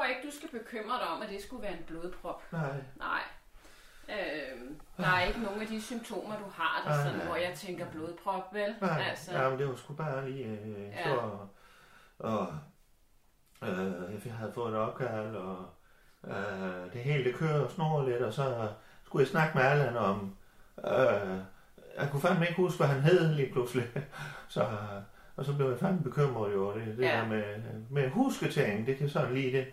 Tror 0.00 0.06
ikke, 0.08 0.26
du 0.30 0.36
skal 0.36 0.48
bekymre 0.58 0.98
dig 0.98 1.08
om, 1.08 1.22
at 1.22 1.28
det 1.28 1.42
skulle 1.42 1.62
være 1.62 1.72
en 1.72 1.84
blodprop. 1.86 2.42
nej. 2.52 2.74
Nej. 2.96 3.20
Øhm, 4.08 4.80
der 4.96 5.06
er 5.06 5.22
ikke 5.24 5.40
nogen 5.40 5.60
af 5.60 5.66
de 5.66 5.82
symptomer, 5.82 6.36
du 6.38 6.44
har, 6.54 6.82
der 6.88 7.04
sådan, 7.04 7.26
hvor 7.26 7.36
jeg 7.36 7.52
tænker 7.54 7.86
blodprop, 7.90 8.54
vel? 8.54 8.74
Nej, 8.80 9.02
Altså, 9.10 9.32
ja, 9.42 9.50
men 9.50 9.58
det 9.58 9.68
var 9.68 9.74
sgu 9.76 9.92
bare 9.94 10.30
lige 10.30 10.44
øh, 10.44 10.82
Ja. 10.88 11.04
så, 11.04 11.20
og 12.18 12.48
øh, 13.62 14.26
jeg 14.26 14.34
havde 14.34 14.52
fået 14.52 14.68
en 14.68 14.74
opkald, 14.74 15.36
og 15.36 15.66
øh, 16.26 16.92
det 16.92 17.00
hele 17.00 17.24
det 17.24 17.34
kører 17.34 17.60
og 17.64 17.70
snor 17.70 18.08
lidt, 18.08 18.22
og 18.22 18.32
så 18.32 18.68
skulle 19.04 19.20
jeg 19.22 19.28
snakke 19.28 19.58
med 19.58 19.64
Allan 19.64 19.96
om, 19.96 20.36
øh, 20.78 21.38
jeg 21.96 22.08
kunne 22.10 22.22
fandme 22.22 22.46
ikke 22.48 22.56
huske, 22.62 22.78
hvad 22.78 22.86
han 22.88 23.00
hed 23.02 23.34
lige 23.34 23.52
pludselig, 23.52 23.88
så, 24.48 24.66
og 25.36 25.44
så 25.44 25.56
blev 25.56 25.70
jeg 25.70 25.78
fandme 25.78 26.02
bekymret 26.02 26.52
jo, 26.54 26.74
det, 26.74 26.86
det 26.86 26.98
Ja. 27.04 27.16
der 27.16 27.26
med, 27.26 27.44
med 27.90 28.10
husketing, 28.10 28.86
det 28.86 28.96
kan 28.98 29.08
sådan 29.08 29.34
lige 29.34 29.58
det, 29.58 29.66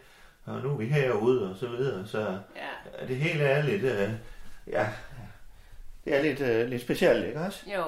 og 0.47 0.61
nu 0.63 0.71
er 0.73 0.77
vi 0.77 0.85
herude, 0.85 1.49
og 1.51 1.55
så 1.57 1.67
videre, 1.67 2.07
så 2.07 2.19
ja. 2.55 3.05
det 3.07 3.15
hele 3.15 3.43
er 3.43 3.61
lidt, 3.63 3.83
øh, 3.83 4.09
ja, 4.67 4.87
det 6.05 6.15
er 6.15 6.21
lidt, 6.21 6.41
øh, 6.41 6.67
lidt 6.67 6.81
specielt, 6.81 7.25
ikke 7.25 7.39
også? 7.39 7.63
Jo, 7.75 7.83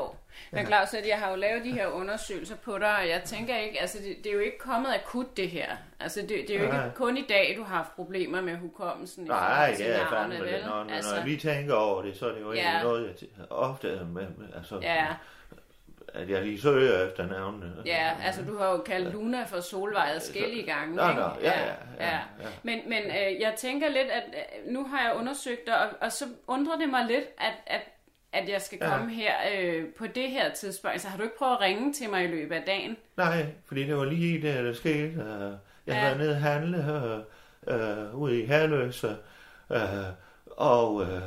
men 0.52 0.66
Claus, 0.66 0.94
at 0.94 1.08
jeg 1.08 1.18
har 1.20 1.30
jo 1.30 1.36
lavet 1.36 1.66
de 1.66 1.72
her 1.72 1.88
undersøgelser 1.88 2.56
på 2.56 2.78
dig, 2.78 2.96
og 2.96 3.08
jeg 3.10 3.22
tænker 3.26 3.58
ikke, 3.58 3.82
altså 3.82 3.98
det, 3.98 4.18
det 4.24 4.30
er 4.30 4.34
jo 4.34 4.40
ikke 4.40 4.58
kommet 4.58 4.90
akut 4.94 5.38
det 5.38 5.50
her. 5.50 5.68
Altså 6.00 6.22
det, 6.22 6.30
det 6.30 6.56
er 6.56 6.64
jo 6.64 6.70
Nej. 6.70 6.86
ikke 6.86 6.96
kun 6.98 7.18
i 7.18 7.26
dag, 7.30 7.54
du 7.58 7.64
har 7.64 7.76
haft 7.76 7.96
problemer 7.96 8.42
med 8.42 8.56
hukommelsen 8.58 9.24
Nej, 9.26 9.76
navne, 9.80 10.06
fandme 10.10 10.36
det. 10.52 10.64
Når, 10.66 10.88
altså, 10.96 11.12
når 11.12 11.18
jeg 11.18 11.28
lige 11.28 11.38
tænker 11.52 11.74
over 11.74 12.02
det, 12.02 12.18
så 12.18 12.26
er 12.30 12.34
det 12.34 12.42
jo 12.42 12.52
egentlig 12.52 12.64
Ja. 12.74 12.84
noget, 12.84 13.16
jeg 13.38 13.52
ofte 13.52 13.88
med, 13.88 14.28
med, 14.38 14.48
altså, 14.56 14.80
Ja, 14.82 15.06
at 16.22 16.30
jeg 16.30 16.42
lige 16.44 16.62
søger 16.62 17.08
efter 17.08 17.28
navnene. 17.28 17.74
ja, 17.86 18.12
altså 18.26 18.42
du 18.46 18.58
har 18.58 18.72
jo 18.72 18.78
kaldt 18.78 19.14
Luna 19.14 19.44
for 19.44 19.60
Solvej 19.60 20.10
adskillige 20.16 20.64
gange, 20.64 20.96
Nå, 20.96 21.04
nå, 21.08 21.22
ja, 21.42 21.60
ja, 21.62 21.74
ja, 22.00 22.10
ja. 22.40 22.48
Men, 22.64 22.80
men 22.90 23.00
øh, 23.04 23.42
jeg 23.42 23.54
tænker 23.58 23.88
lidt, 23.90 24.08
at 24.08 24.24
øh, 24.28 24.74
nu 24.74 24.84
har 24.84 25.02
jeg 25.10 25.16
undersøgt 25.20 25.66
det, 25.66 25.74
og, 25.76 25.88
og 26.02 26.12
så 26.12 26.26
undrer 26.48 26.78
det 26.78 26.90
mig 26.90 27.06
lidt, 27.06 27.26
at, 27.38 27.54
at, 27.68 27.82
at 28.34 28.50
jeg 28.50 28.62
skal 28.62 28.78
Ja. 28.82 28.90
komme 28.90 29.14
her 29.14 29.34
øh, 29.60 29.86
på 29.98 30.08
det 30.08 30.30
her 30.30 30.54
tidspunkt. 30.54 30.94
Altså 30.94 31.08
har 31.08 31.18
du 31.18 31.24
ikke 31.24 31.38
prøvet 31.38 31.54
at 31.54 31.62
ringe 31.62 31.94
til 31.94 32.10
mig 32.10 32.24
i 32.24 32.28
løbet 32.28 32.56
af 32.56 32.64
dagen? 32.68 32.98
Nej, 33.18 33.46
fordi 33.66 33.84
det 33.84 33.98
var 33.98 34.06
lige 34.06 34.42
det, 34.42 34.66
der 34.66 34.74
skete. 34.74 35.06
Øh, 35.06 35.52
Jeg 35.88 35.96
Ja. 35.96 36.02
været 36.02 36.18
nede 36.18 36.32
og 36.32 36.42
handle 36.42 36.78
øh, 37.68 38.06
øh, 38.08 38.16
ude 38.16 38.42
i 38.42 38.46
Herløse, 38.46 39.16
øh, 39.72 39.80
og, 40.58 41.02
øh, 41.04 41.22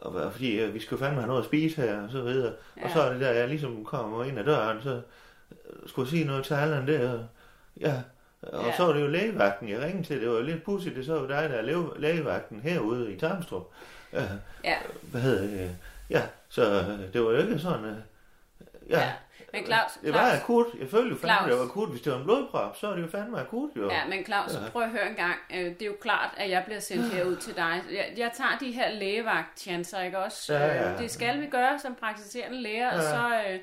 og 0.00 0.32
fordi 0.32 0.60
øh, 0.60 0.74
vi 0.74 0.80
skulle 0.80 1.00
fandme 1.04 1.20
have 1.20 1.26
noget 1.28 1.40
at 1.40 1.46
spise 1.46 1.76
her, 1.82 2.02
og 2.02 2.10
så 2.10 2.22
videre. 2.22 2.52
Ja. 2.76 2.82
Og 2.82 2.88
Ja. 2.88 2.94
så 2.94 3.02
er 3.02 3.12
det 3.12 3.20
der, 3.20 3.30
jeg 3.30 3.48
ligesom 3.48 3.84
kommer 3.84 4.24
ind 4.24 4.38
ad 4.38 4.44
døren, 4.44 4.82
så 4.82 4.90
øh, 4.90 5.88
skulle 5.88 6.06
jeg 6.06 6.10
sige 6.10 6.24
noget 6.24 6.44
til 6.44 6.54
Allan 6.54 6.86
der. 6.86 7.12
og- 7.12 7.26
Ja, 7.80 8.02
og 8.42 8.64
Ja. 8.66 8.76
så 8.76 8.84
var 8.86 8.92
det 8.92 9.00
jo 9.02 9.06
lægevagten, 9.06 9.68
jeg 9.68 9.80
ringede 9.82 10.06
til. 10.06 10.20
Det 10.20 10.28
var 10.28 10.34
jo 10.34 10.42
lidt 10.42 10.64
pudsigt, 10.64 10.96
det 10.96 11.06
så 11.06 11.12
var 11.20 11.26
dig, 11.26 11.50
der 11.50 11.56
er 11.56 11.62
læge- 11.62 11.92
lægevagten 12.00 12.60
herude 12.60 13.12
i 13.12 13.18
Tarmstrup. 13.18 13.66
Øh, 14.12 14.22
Ja. 14.64 14.76
hvad 15.02 15.20
hedder 15.20 15.42
det? 15.42 15.76
Ja, 16.10 16.22
så 16.48 16.64
det 17.12 17.24
var 17.24 17.30
jo 17.30 17.36
ikke 17.38 17.58
sådan... 17.58 17.84
Ja, 17.84 18.98
Ja. 19.00 19.12
Men 19.52 19.64
Claus, 19.66 19.92
det 20.02 20.12
var 20.14 20.18
Claus, 20.28 20.40
akut. 20.40 20.66
Jeg 20.80 20.88
følte 20.90 21.08
jo 21.10 21.16
fandme, 21.16 21.36
Claus. 21.36 21.50
det 21.50 21.58
var 21.58 21.64
akut. 21.64 21.88
Hvis 21.90 22.02
det 22.02 22.12
var 22.12 22.18
en 22.18 22.24
blodprop, 22.24 22.76
så 22.76 22.86
er 22.90 22.94
det 22.94 23.02
jo 23.02 23.08
fandme 23.08 23.40
akut, 23.40 23.70
jo. 23.76 23.90
Ja, 23.90 24.00
men 24.08 24.24
Claus, 24.24 24.52
Ja. 24.54 24.58
prøv 24.72 24.82
at 24.82 24.90
høre 24.90 25.08
en 25.08 25.14
gang. 25.14 25.34
Øh, 25.54 25.64
Det 25.64 25.82
er 25.82 25.86
jo 25.86 25.96
klart, 26.00 26.30
at 26.36 26.50
jeg 26.50 26.62
bliver 26.66 26.80
sendt 26.80 27.12
herud 27.14 27.36
til 27.36 27.56
dig. 27.56 27.82
Jeg, 27.92 28.06
jeg 28.16 28.30
tager 28.36 28.56
de 28.60 28.72
her 28.72 28.90
lægevagt-chancer, 28.92 30.00
ikke 30.02 30.18
også? 30.18 30.54
Ja, 30.54 30.66
ja. 30.66 30.92
Øh, 30.92 30.98
Det 30.98 31.10
skal 31.10 31.40
vi 31.40 31.46
gøre 31.46 31.78
som 31.78 31.94
praktiserende 31.94 32.62
læger, 32.62 32.90
og 32.90 32.96
Ja. 32.96 33.10
så 33.10 33.50
øh, 33.50 33.58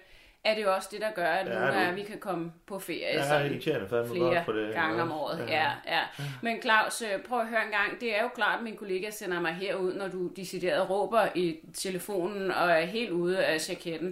er 0.50 0.56
det 0.56 0.64
jo 0.64 0.74
også 0.74 0.90
det, 0.92 1.02
der 1.02 1.12
gør, 1.16 1.26
at 1.26 1.48
Ja, 1.48 1.54
nu 1.54 1.60
er, 1.60 1.92
vi 1.92 2.04
kan 2.04 2.20
komme 2.20 2.52
på 2.68 2.80
ferie 2.80 3.00
Ja, 3.14 3.24
sådan 3.24 3.62
flere 3.62 4.20
godt 4.36 4.46
på 4.46 4.52
det. 4.52 4.74
gange 4.74 5.02
om 5.02 5.12
året. 5.12 5.46
Ja, 5.50 5.66
ja. 5.88 6.00
Men 6.42 6.62
Claus, 6.62 7.02
øh, 7.02 7.24
prøv 7.24 7.40
at 7.40 7.48
høre 7.48 7.64
en 7.66 7.72
gang. 7.72 8.00
Det 8.02 8.18
er 8.18 8.22
jo 8.24 8.28
klart, 8.36 8.58
at 8.58 8.64
min 8.64 8.78
kollega 8.78 9.10
sender 9.10 9.40
mig 9.42 9.54
herud, 9.54 9.94
når 9.94 10.08
du 10.08 10.28
decideret 10.28 10.90
råber 10.90 11.28
i 11.36 11.60
telefonen 11.74 12.52
og 12.52 12.72
er 12.72 12.86
helt 12.86 13.12
ude 13.12 13.46
af 13.46 13.70
jaketten. 13.70 14.08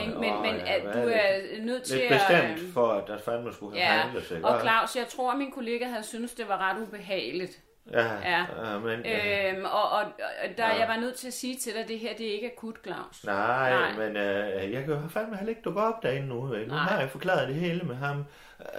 Ikke? 0.00 0.18
men 0.20 0.32
åh, 0.34 0.42
men 0.42 0.54
ja, 0.56 0.74
at 0.76 0.82
du 0.94 1.08
er 1.12 1.62
nødt 1.64 1.82
til 1.82 1.98
Lidt 1.98 2.12
at... 2.12 2.20
bestemt 2.20 2.68
øh, 2.68 2.72
for, 2.72 2.88
at 2.88 3.06
der 3.06 3.18
fandme 3.18 3.52
skulle 3.52 3.80
have 3.80 3.94
Ja, 3.94 4.00
handlet 4.00 4.24
sig. 4.26 4.44
og? 4.44 4.60
Claus, 4.60 4.96
jeg 4.96 5.06
tror, 5.08 5.32
at 5.32 5.38
min 5.38 5.50
kollega 5.50 5.84
havde 5.86 6.02
syntes, 6.04 6.34
det 6.34 6.48
var 6.48 6.70
ret 6.70 6.82
ubehageligt. 6.82 7.58
Ja, 7.92 8.06
Ja. 8.14 8.44
ja. 8.72 8.78
men... 8.78 9.00
Ja. 9.04 9.52
Øhm, 9.52 9.64
og, 9.64 9.90
og, 9.90 9.98
og 9.98 10.48
der, 10.56 10.66
Ja. 10.66 10.78
jeg 10.80 10.88
var 10.88 10.96
nødt 10.96 11.14
til 11.14 11.26
at 11.26 11.32
sige 11.32 11.56
til 11.56 11.72
dig, 11.72 11.82
at 11.82 11.88
det 11.88 11.98
her, 11.98 12.16
det 12.16 12.28
er 12.28 12.32
ikke 12.32 12.52
akut, 12.56 12.76
Claus. 12.84 13.24
Nej, 13.24 13.70
Nej. 13.70 13.96
men 14.08 14.16
øh, 14.16 14.72
jeg 14.72 14.84
kan 14.84 14.94
jo 14.94 15.00
fandme 15.10 15.36
heller 15.36 15.50
ikke 15.50 15.62
dukke 15.62 15.80
op 15.82 16.02
derinde 16.02 16.28
nu. 16.28 16.40
Vel? 16.40 16.68
Nu 16.68 16.74
Nej. 16.74 16.82
har 16.82 17.00
jeg 17.00 17.10
forklaret 17.10 17.48
det 17.48 17.56
hele 17.56 17.82
med 17.82 17.94
ham. 17.96 18.24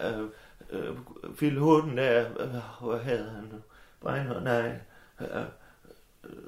Øh, 0.03 0.19
øh, 0.69 0.95
Phil 1.37 1.55
der, 1.55 2.25
øh, 2.39 2.85
hvad 2.89 2.99
hedder 2.99 3.31
han 3.31 3.43
nu? 3.51 3.57
Breinholt, 4.01 4.43
nej. 4.43 4.71
Øh, 5.21 5.27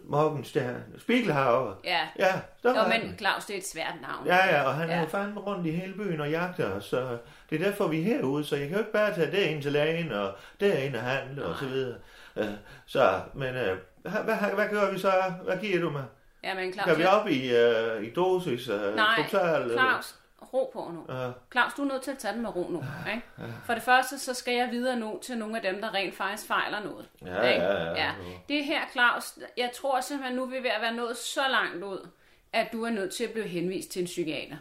Morgenstern. 0.03 0.83
Spiegelhauer. 0.99 1.73
Ja, 1.83 1.99
Ja, 2.19 2.39
der 2.63 2.73
Nå, 2.73 2.89
men 2.89 3.17
Claus, 3.17 3.45
det 3.45 3.53
er 3.53 3.57
et 3.57 3.67
svært 3.67 3.93
navn. 4.01 4.25
Ja, 4.27 4.55
ja, 4.55 4.63
og 4.63 4.75
han 4.75 4.89
Ja. 4.89 4.95
er 4.95 5.01
jo 5.01 5.07
fandme 5.07 5.39
rundt 5.39 5.67
i 5.67 5.71
hele 5.71 5.93
byen 5.93 6.21
og 6.21 6.29
jagter 6.31 6.71
os, 6.71 6.85
så 6.85 7.17
det 7.49 7.61
er 7.61 7.65
derfor, 7.65 7.87
vi 7.87 7.99
er 7.99 8.03
herude, 8.03 8.45
så 8.45 8.55
jeg 8.55 8.67
kan 8.67 8.73
jo 8.77 8.79
ikke 8.79 8.91
bare 8.91 9.13
tage 9.15 9.31
det 9.31 9.37
ind 9.37 9.61
til 9.61 9.71
lægen, 9.71 10.11
og 10.11 10.35
derind 10.59 10.95
og 10.95 11.01
handle, 11.01 11.45
og 11.45 11.57
så 11.59 11.65
videre. 11.65 11.95
Øh, 12.35 12.45
Så, 12.85 13.21
men 13.33 13.55
øh, 13.55 13.77
hvad, 14.01 14.11
hvad, 14.11 14.35
hvad 14.55 14.69
gør 14.69 14.91
vi 14.91 14.99
så? 14.99 15.11
Hvad 15.43 15.57
giver 15.57 15.81
du 15.81 15.89
mig? 15.89 16.05
Ja, 16.43 16.53
men 16.53 16.73
Claus, 16.73 16.87
Kan 16.87 16.97
vi 16.97 17.03
op 17.05 17.27
i, 17.27 17.55
øh, 17.55 18.03
i 18.03 18.13
dosis? 18.13 18.67
Øh, 18.69 18.95
Nej, 18.95 19.23
total? 19.31 19.71
Claus, 19.71 20.15
ro 20.53 20.69
på 20.73 20.91
nu. 20.93 21.15
Øh, 21.15 21.31
Claus, 21.51 21.73
du 21.73 21.81
er 21.81 21.87
nødt 21.87 22.01
til 22.01 22.11
at 22.11 22.17
tage 22.17 22.33
den 22.33 22.41
med 22.41 22.55
ro 22.55 22.67
nu. 22.69 22.83
Ikke? 23.09 23.21
For 23.65 23.73
det 23.73 23.83
første, 23.83 24.19
så 24.19 24.33
skal 24.33 24.53
jeg 24.53 24.67
videre 24.71 24.95
nu 24.99 25.19
til 25.23 25.37
nogle 25.37 25.55
af 25.57 25.61
dem, 25.73 25.81
der 25.81 25.93
rent 25.93 26.15
faktisk 26.15 26.47
fejler 26.47 26.83
noget. 26.83 27.09
Ja, 27.25 27.41
ikke? 27.41 27.65
ja, 27.65 27.83
ja. 27.83 27.93
ja. 27.93 28.11
Det 28.49 28.65
her, 28.65 28.81
Claus, 28.91 29.37
jeg 29.57 29.71
tror 29.75 30.01
simpelthen, 30.01 30.35
nu 30.35 30.43
er 30.43 30.49
vi 30.49 30.55
ved 30.63 30.69
at 30.69 30.81
være 30.81 30.93
nået 30.93 31.17
så 31.17 31.41
langt 31.49 31.83
ud, 31.83 32.09
at 32.53 32.67
du 32.73 32.83
er 32.85 32.89
nødt 32.89 33.13
til 33.13 33.23
at 33.23 33.31
blive 33.31 33.47
henvist 33.47 33.91
til 33.91 33.99
en 33.99 34.05
psykiater. 34.05 34.57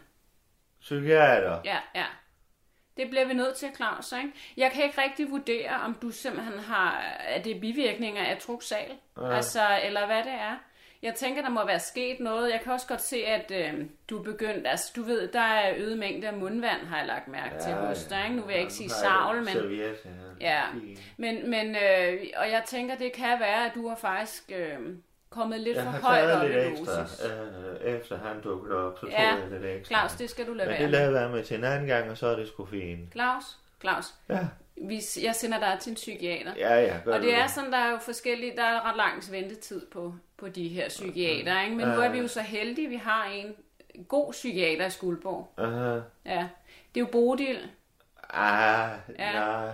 psykiater. 0.80 1.60
Ja, 1.64 1.78
ja. 1.94 2.04
Det 3.00 3.10
bliver 3.10 3.24
vi 3.24 3.34
nødt 3.34 3.54
til, 3.54 3.68
Claus. 3.76 4.12
Ikke? 4.12 4.32
Jeg 4.56 4.70
kan 4.70 4.84
ikke 4.84 5.02
rigtig 5.02 5.30
vurdere, 5.30 5.70
om 5.84 5.94
du 6.02 6.10
simpelthen 6.10 6.58
har, 6.58 7.00
er 7.28 7.42
det 7.42 7.60
bivirkninger 7.60 8.24
af 8.24 8.38
truksal, 8.38 8.92
ja. 9.16 9.36
altså, 9.36 9.60
eller 9.84 10.06
hvad 10.06 10.24
det 10.24 10.32
er. 10.32 10.56
Jeg 11.02 11.14
tænker, 11.14 11.42
der 11.42 11.48
må 11.48 11.66
være 11.66 11.80
sket 11.80 12.20
noget. 12.20 12.52
Jeg 12.52 12.60
kan 12.60 12.72
også 12.72 12.86
godt 12.86 13.02
se, 13.02 13.16
at 13.16 13.52
øh, 13.54 13.86
du 14.10 14.18
er 14.18 14.22
begyndt, 14.22 14.66
altså 14.66 14.92
du 14.96 15.02
ved, 15.02 15.28
der 15.28 15.40
er 15.40 15.74
øget 15.76 15.98
mængde 15.98 16.28
af 16.28 16.34
mundvand, 16.34 16.86
har 16.86 16.98
jeg 16.98 17.06
lagt 17.06 17.28
mærke 17.28 17.58
til 17.62 17.72
hos 17.72 18.04
dig. 18.04 18.24
Ikke? 18.24 18.36
Nu 18.36 18.42
vil 18.42 18.52
jeg 18.52 18.60
ikke 18.60 18.72
sige 18.72 18.90
har 18.90 18.96
jeg 18.96 19.12
savl, 19.12 19.38
en 19.38 19.44
men, 19.44 19.52
serviet 19.52 19.96
ja. 20.40 20.62
Fint. 20.72 21.00
men, 21.16 21.50
men 21.50 21.76
øh, 21.76 22.26
og 22.36 22.50
jeg 22.50 22.62
tænker, 22.66 22.96
det 22.96 23.12
kan 23.12 23.40
være, 23.40 23.66
at 23.66 23.72
du 23.74 23.88
har 23.88 23.96
faktisk 23.96 24.52
øh, 24.54 24.78
kommet 25.30 25.60
lidt 25.60 25.76
Jeg 25.76 25.84
for 25.84 25.90
højt 25.90 26.22
op 26.24 26.40
taget 26.40 26.50
i 26.50 26.54
lidt 26.54 26.78
ekstra, 26.80 27.00
dosis. 27.02 27.24
øh, 27.24 27.94
efter 27.94 28.18
han 28.18 28.40
dukkede 28.40 28.76
op, 28.76 28.94
så 28.98 29.00
tog 29.00 29.10
Ja, 29.10 29.22
jeg 29.34 29.50
lidt 29.50 29.64
ekstra. 29.64 29.94
Claus, 29.98 30.12
det 30.12 30.30
skal 30.30 30.46
du 30.46 30.52
lade 30.54 30.68
Men 30.68 30.72
være 30.74 30.82
det 30.82 30.90
lader 30.90 31.10
være 31.10 31.28
med 31.28 31.44
til 31.44 31.56
en 31.56 31.64
anden 31.64 31.88
gang, 31.88 32.10
og 32.10 32.18
så 32.18 32.26
er 32.26 32.36
det 32.36 32.48
sgu 32.48 32.64
fint. 32.66 33.12
Claus, 33.12 33.44
Claus, 33.80 34.14
Ja, 34.28 34.46
vi, 34.76 35.00
jeg 35.22 35.34
sender 35.34 35.58
dig 35.58 35.78
til 35.80 35.90
en 35.90 35.94
psykiater. 35.94 36.52
ja, 36.56 36.80
ja. 36.80 36.96
Gør 37.04 37.12
Og 37.14 37.20
du 37.20 37.24
det 37.26 37.34
er 37.34 37.46
sådan, 37.46 37.72
der 37.72 37.78
er 37.78 37.90
jo 37.90 37.98
forskellige, 37.98 38.56
der 38.56 38.62
er 38.64 38.88
ret 38.88 38.96
lang 38.96 39.22
ventetid 39.30 39.86
på, 39.86 40.14
på 40.36 40.48
de 40.48 40.68
her 40.68 40.88
psykiater, 40.88 41.62
ikke? 41.62 41.76
Men 41.76 41.88
nu 41.88 42.00
er 42.00 42.08
vi 42.08 42.18
jo 42.18 42.28
så 42.28 42.40
heldige, 42.40 42.86
at 42.86 42.90
vi 42.90 42.96
har 42.96 43.24
en 43.24 43.56
god 44.08 44.32
psykiater 44.32 44.86
i 44.86 44.90
Skuldborg. 44.90 45.52
Aha. 45.58 46.00
Ja. 46.26 46.48
Det 46.94 47.00
er 47.00 47.04
jo 47.04 47.06
Bodil. 47.12 47.58
Ah, 48.34 48.88
Ja. 49.18 49.32
nej. 49.32 49.66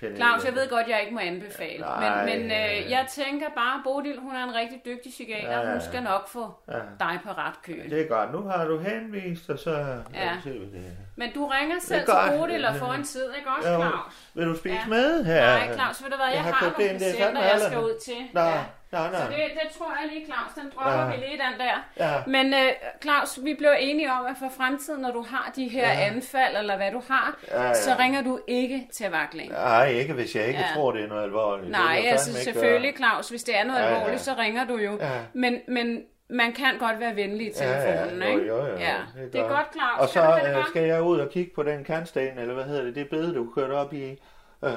pænt 0.00 0.16
Claus, 0.16 0.44
jeg 0.44 0.54
ved 0.54 0.68
godt, 0.70 0.88
jeg 0.88 1.00
ikke 1.00 1.14
må 1.14 1.20
anbefale. 1.20 1.80
Nej, 1.80 2.24
men 2.26 2.38
men 2.40 2.50
ja, 2.50 2.80
øh, 2.84 2.90
jeg 2.90 3.06
tænker 3.10 3.46
bare, 3.56 3.80
Bodil, 3.84 4.18
hun 4.20 4.36
er 4.36 4.44
en 4.44 4.54
rigtig 4.54 4.80
dygtig 4.84 5.10
psykiater. 5.10 5.50
Ja, 5.50 5.58
ja, 5.60 5.64
Hun 5.66 5.74
ja. 5.74 5.80
skal 5.88 6.02
nok 6.02 6.28
få 6.28 6.54
Ja. 6.68 6.78
dig 7.00 7.18
på 7.24 7.30
ret 7.32 7.62
køl. 7.62 7.90
Det 7.90 8.00
er 8.00 8.08
godt. 8.08 8.32
Nu 8.32 8.42
har 8.48 8.64
du 8.64 8.78
henvist, 8.78 9.50
og 9.50 9.58
så... 9.58 9.70
Ja. 10.14 10.30
vi 10.44 10.50
det. 10.72 10.96
Men 11.16 11.32
du 11.34 11.46
ringer 11.46 11.76
selv 11.80 12.04
til. 12.04 12.38
Bodil 12.38 12.64
og 12.64 12.74
får 12.76 12.92
en 12.92 13.04
tid, 13.04 13.24
ikke 13.38 13.50
også. 13.58 13.68
Claus? 13.68 14.30
Vil 14.34 14.46
du 14.46 14.56
spise 14.56 14.74
Ja. 14.74 14.86
med 14.88 15.24
her? 15.24 15.46
Nej, 15.46 15.74
Claus, 15.74 16.02
ved 16.02 16.10
du 16.10 16.16
hvad, 16.16 16.26
jeg, 16.26 16.34
Jeg 16.34 16.42
har 16.44 16.52
har 16.52 16.70
nogle 16.78 16.90
er 16.90 16.98
patienter, 16.98 17.42
jeg 17.42 17.60
skal 17.60 17.78
ud 17.78 17.98
til. 18.04 18.14
Nå, 18.32 18.40
Ja. 18.40 18.60
Nej, 18.92 19.10
nej. 19.10 19.20
Så 19.20 19.26
det, 19.26 19.36
det 19.62 19.78
tror 19.78 19.90
jeg 20.00 20.10
lige, 20.12 20.26
Claus, 20.26 20.52
den 20.54 20.72
dropper 20.76 21.00
Ja. 21.00 21.06
vi 21.10 21.16
lige 21.16 21.38
den 21.46 21.60
der. 21.60 21.76
Ja. 22.06 22.12
Men 22.26 22.54
øh, 22.54 22.70
Claus, 23.02 23.38
vi 23.44 23.54
blev 23.54 23.70
enige 23.78 24.12
om, 24.12 24.26
at 24.26 24.36
for 24.38 24.48
fremtiden, 24.56 25.00
når 25.02 25.10
du 25.10 25.22
har 25.30 25.52
de 25.56 25.68
her 25.68 25.88
ja. 25.88 26.00
anfald, 26.06 26.56
eller 26.56 26.76
hvad 26.76 26.92
du 26.92 27.02
har, 27.08 27.38
Ja, 27.50 27.62
ja. 27.62 27.74
så 27.74 27.90
ringer 27.98 28.22
du 28.22 28.40
ikke 28.46 28.88
til 28.96 29.10
vakling. 29.10 29.52
Nej, 29.52 29.86
ikke 29.88 30.12
hvis 30.12 30.36
jeg 30.36 30.46
ikke 30.46 30.60
Ja. 30.60 30.66
tror, 30.74 30.92
det 30.92 31.04
er 31.04 31.08
noget 31.08 31.22
alvorligt. 31.24 31.64
Det 31.66 31.72
Nej, 31.72 32.00
jeg 32.04 32.12
altså 32.12 32.30
ikke 32.30 32.40
selvfølgelig, 32.44 32.96
Claus, 32.96 33.28
hvis 33.28 33.42
det 33.44 33.58
er 33.58 33.64
noget 33.64 33.80
Ja, 33.80 33.86
ja. 33.88 33.94
alvorligt, 33.94 34.20
så 34.20 34.34
ringer 34.38 34.64
du 34.64 34.76
jo. 34.78 34.98
Ja. 35.00 35.10
Men, 35.32 35.60
men 35.68 36.02
man 36.30 36.52
kan 36.52 36.78
godt 36.78 37.00
være 37.00 37.16
venlig 37.16 37.46
i 37.46 37.50
gøre. 37.58 37.82
telefonen, 37.82 38.22
ja, 38.22 38.26
ja, 38.28 38.32
jo, 38.32 38.38
ikke? 38.38 38.48
jo, 38.48 38.66
jo, 38.66 38.76
ja. 38.76 38.94
Det 39.32 39.40
er 39.40 39.48
godt, 39.48 39.66
Claus. 39.72 39.98
Og 39.98 40.08
så 40.08 40.40
det 40.44 40.58
øh, 40.58 40.64
skal 40.68 40.82
jeg 40.82 41.02
ud 41.02 41.18
og 41.20 41.30
kigge 41.30 41.52
på 41.54 41.62
den 41.62 41.84
kantsten, 41.84 42.38
eller 42.38 42.54
hvad 42.54 42.64
hedder 42.64 42.82
det, 42.84 42.94
det 42.94 43.08
bede, 43.10 43.34
du 43.34 43.50
kørte 43.54 43.72
op 43.72 43.92
i. 43.92 44.10
Øh, 44.64 44.72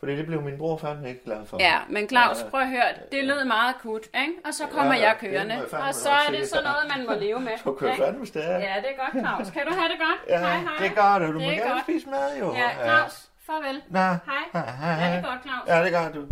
fordi 0.00 0.16
det 0.16 0.26
blev 0.26 0.42
min 0.42 0.58
bror 0.58 0.76
fandme 0.76 1.08
ikke 1.08 1.24
glad 1.24 1.46
for. 1.46 1.56
Ja, 1.60 1.78
men 1.88 2.08
Claus, 2.08 2.42
prøv 2.50 2.60
at 2.60 2.68
høre, 2.68 2.88
det 3.12 3.24
lød 3.24 3.44
meget 3.44 3.74
akut, 3.74 4.02
ikke? 4.22 4.32
Og 4.46 4.54
så 4.54 4.64
kommer 4.66 4.94
Ja, 4.94 5.00
jeg 5.02 5.16
det 5.20 5.30
kørende, 5.30 5.54
og 5.72 5.94
så 5.94 6.10
er 6.10 6.30
det 6.30 6.48
sådan 6.48 6.64
noget, 6.64 6.84
man 6.96 7.06
må 7.06 7.14
leve 7.24 7.40
med. 7.40 7.52
Du 7.64 7.72
kører 7.74 7.96
fandme 7.96 8.26
stærkt. 8.26 8.64
Ja, 8.64 8.74
det 8.82 8.88
er 8.94 8.98
godt, 9.04 9.24
Claus. 9.26 9.50
Kan 9.50 9.62
du 9.66 9.72
have 9.80 9.88
det 9.92 9.98
godt? 10.06 10.20
Ja, 10.32 10.38
hej, 10.38 10.56
hej. 10.58 10.88
det 10.88 10.94
gør 10.96 11.18
du. 11.18 11.26
Du 11.26 11.38
Det 11.38 11.46
må 11.46 11.50
er 11.50 11.54
gerne 11.54 11.70
godt. 11.70 11.82
spise 11.82 12.08
mad, 12.10 12.38
jo. 12.40 12.54
Ja, 12.54 12.68
Claus, 12.84 13.14
farvel. 13.46 13.82
Nå. 13.88 13.98
Hej. 13.98 14.44
Ja, 14.54 14.60
hej, 14.82 14.90
Ja, 14.90 14.94
hej. 14.96 15.16
det 15.16 15.24
er 15.24 15.30
godt, 15.30 15.42
Claus. 15.42 15.64
Ja, 15.68 15.84
det 15.84 15.92
gør 15.92 16.20
du. 16.20 16.26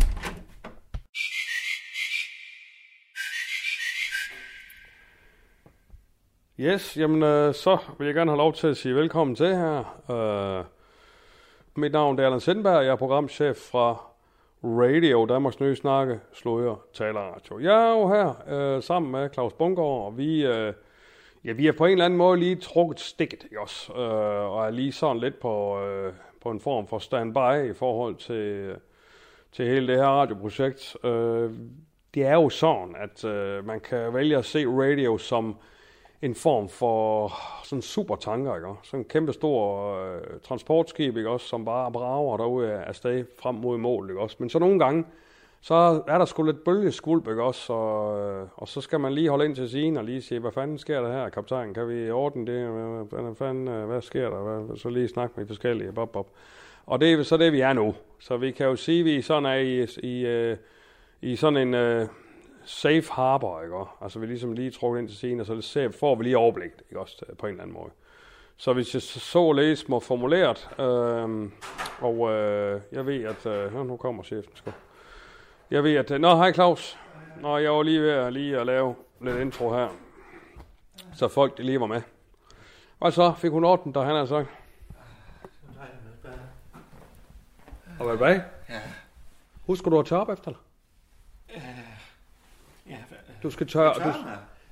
Yes, 6.59 6.97
jamen 6.97 7.23
øh, 7.23 7.53
så 7.53 7.77
vil 7.97 8.05
jeg 8.05 8.15
gerne 8.15 8.31
have 8.31 8.37
lov 8.37 8.53
til 8.53 8.67
at 8.67 8.77
sige 8.77 8.95
velkommen 8.95 9.35
til 9.35 9.47
her. 9.55 9.77
Øh, 10.11 10.65
mit 11.77 11.91
navn 11.91 12.19
er 12.19 12.25
Allan 12.25 12.39
Sindberg, 12.39 12.85
jeg 12.85 12.91
er 12.91 12.95
programchef 12.95 13.57
fra 13.57 14.05
Radio, 14.63 15.25
Danmarks 15.25 15.59
Nye 15.59 15.75
Snakke, 15.75 16.19
Sløjer, 16.33 16.81
Taler 16.93 17.19
Radio. 17.19 17.59
Jeg 17.59 17.89
er 17.89 17.99
jo 17.99 18.07
her 18.07 18.33
øh, 18.49 18.83
sammen 18.83 19.11
med 19.11 19.29
Claus 19.33 19.53
Bungård, 19.53 20.05
og 20.05 20.17
vi, 20.17 20.45
øh, 20.45 20.73
ja, 21.45 21.51
vi 21.51 21.67
er 21.67 21.71
på 21.71 21.85
en 21.85 21.91
eller 21.91 22.05
anden 22.05 22.17
måde 22.17 22.39
lige 22.39 22.55
trukket 22.55 22.99
stikket, 22.99 23.43
ikke 23.43 23.61
også? 23.61 23.93
Øh, 23.93 24.51
og 24.51 24.65
er 24.65 24.69
lige 24.69 24.91
sådan 24.91 25.17
lidt 25.17 25.39
på, 25.39 25.81
øh, 25.81 26.13
på 26.41 26.51
en 26.51 26.59
form 26.59 26.87
for 26.87 26.99
standby 26.99 27.71
i 27.71 27.73
forhold 27.73 28.15
til, 28.15 28.75
til 29.51 29.67
hele 29.67 29.87
det 29.87 29.95
her 29.95 30.07
radioprojekt. 30.07 30.97
Øh, 31.03 31.51
det 32.13 32.25
er 32.25 32.33
jo 32.33 32.49
sådan, 32.49 32.95
at 32.99 33.25
øh, 33.25 33.65
man 33.65 33.79
kan 33.79 34.13
vælge 34.13 34.37
at 34.37 34.45
se 34.45 34.65
radio 34.67 35.17
som 35.17 35.55
en 36.21 36.35
form 36.35 36.69
for 36.69 37.31
sådan 37.63 37.81
supertanker, 37.81 38.55
ikke? 38.55 38.67
Sådan 38.83 38.99
en 38.99 39.05
kæmpe 39.05 39.33
stor 39.33 39.93
øh, 40.03 40.21
transportskib, 40.43 41.17
ikke 41.17 41.29
også, 41.29 41.47
som 41.47 41.65
bare 41.65 41.91
brager 41.91 42.37
derude 42.37 42.71
af 42.71 42.87
afsted 42.87 43.25
frem 43.39 43.55
mod 43.55 43.77
mål, 43.77 44.09
ikke 44.09 44.21
også? 44.21 44.35
Men 44.39 44.49
så 44.49 44.59
nogle 44.59 44.79
gange, 44.79 45.05
så 45.61 46.03
er 46.07 46.17
der 46.17 46.25
sgu 46.25 46.43
lidt 46.43 46.63
bølgeskulp, 46.63 47.27
ikke 47.27 47.43
også? 47.43 47.73
Og, 47.73 48.19
øh, 48.19 48.47
og 48.55 48.67
så 48.67 48.81
skal 48.81 48.99
man 48.99 49.13
lige 49.13 49.29
holde 49.29 49.45
ind 49.45 49.55
til 49.55 49.69
siden 49.69 49.97
og 49.97 50.03
lige 50.03 50.21
sige, 50.21 50.39
hvad 50.39 50.51
fanden 50.51 50.77
sker 50.77 51.01
der 51.01 51.11
her, 51.11 51.29
kaptajn? 51.29 51.73
Kan 51.73 51.89
vi 51.89 52.11
ordne 52.11 52.47
det? 52.47 52.67
Hvad, 53.09 53.35
fanden, 53.35 53.67
øh, 53.67 53.87
hvad 53.87 54.01
sker 54.01 54.29
der? 54.29 54.37
Hvad, 54.37 54.77
så 54.77 54.89
lige 54.89 55.07
snakke 55.07 55.33
med 55.35 55.45
de 55.45 55.47
forskellige, 55.47 55.91
bob, 55.91 56.11
bop. 56.11 56.27
Og 56.85 57.01
det 57.01 57.13
er 57.13 57.23
så 57.23 57.37
det, 57.37 57.53
vi 57.53 57.61
er 57.61 57.73
nu. 57.73 57.95
Så 58.19 58.37
vi 58.37 58.51
kan 58.51 58.65
jo 58.65 58.75
sige, 58.75 58.99
at 58.99 59.05
vi 59.05 59.21
sådan 59.21 59.45
er 59.45 59.53
i, 59.53 59.87
i, 60.03 60.25
øh, 60.25 60.57
i 61.21 61.35
sådan 61.35 61.67
en 61.67 61.73
øh, 61.73 62.07
safe 62.67 63.11
harbor, 63.11 63.61
ikke 63.61 63.75
også? 63.75 63.91
Altså 64.01 64.19
vi 64.19 64.25
er 64.25 64.27
ligesom 64.27 64.53
lige 64.53 64.71
trukket 64.71 64.99
ind 64.99 65.07
til 65.07 65.17
scenen, 65.17 65.39
og 65.39 65.45
så 65.45 65.61
ser, 65.61 65.91
får 65.91 66.15
vi 66.15 66.23
lige 66.23 66.37
overblik, 66.37 66.71
ikke 66.89 66.99
også, 66.99 67.25
på 67.39 67.45
en 67.45 67.51
eller 67.51 67.63
anden 67.63 67.77
måde. 67.77 67.89
Så 68.57 68.73
hvis 68.73 68.93
jeg 68.93 69.01
så 69.01 69.51
læse 69.51 69.85
mig 69.89 70.03
formuleret, 70.03 70.69
øh, 70.79 71.51
og 72.01 72.31
øh, 72.31 72.81
jeg 72.91 73.05
ved, 73.05 73.23
at... 73.23 73.45
Øh, 73.45 73.87
nu 73.87 73.97
kommer 73.97 74.23
chefen, 74.23 74.51
sgu. 74.55 74.71
Jeg 75.71 75.83
ved, 75.83 75.95
at... 75.95 76.11
Øh, 76.11 76.19
nå, 76.19 76.35
hej 76.35 76.53
Claus. 76.53 76.97
Nå, 77.41 77.57
jeg 77.57 77.71
var 77.71 77.83
lige 77.83 78.01
ved 78.01 78.09
at, 78.09 78.33
lige 78.33 78.59
at 78.59 78.65
lave 78.65 78.95
lidt 79.21 79.37
intro 79.37 79.73
her. 79.73 79.87
Så 81.13 81.27
folk, 81.27 81.57
de 81.57 81.63
lige 81.63 81.79
var 81.79 81.87
med. 81.87 82.01
Og 82.99 83.13
så 83.13 83.33
fik 83.37 83.51
hun 83.51 83.63
orden, 83.63 83.93
der 83.93 84.03
han 84.03 84.15
har 84.15 84.25
sagt. 84.25 84.47
Og 87.99 88.05
hvad 88.05 88.17
bag? 88.17 88.41
Ja. 88.69 88.81
Husker 89.65 89.89
du 89.89 89.99
at 89.99 90.05
tørre 90.05 90.21
op 90.21 90.29
efter 90.29 90.51
dig? 90.51 90.59
Ja, 91.55 91.61
Du 93.47 93.51
skal 93.51 93.67
tørre... 93.67 93.93
Du, 93.93 94.13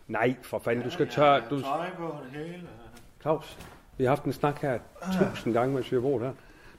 nej, 0.07 0.35
for 0.41 0.59
fanden, 0.59 0.83
du 0.83 0.89
skal 0.89 1.07
tørre... 1.09 1.41
Du, 1.49 1.61
Tøj 1.61 1.87
på 1.97 2.15
det 2.33 2.39
hele. 2.45 2.61
Claus, 3.21 3.57
vi 3.97 4.03
har 4.03 4.09
haft 4.11 4.23
en 4.23 4.33
snak 4.33 4.61
her 4.61 4.79
tusind 5.29 5.53
gange, 5.53 5.73
mens 5.75 5.91
vi 5.91 5.95
har 5.95 6.01
boet 6.01 6.23
her. 6.23 6.31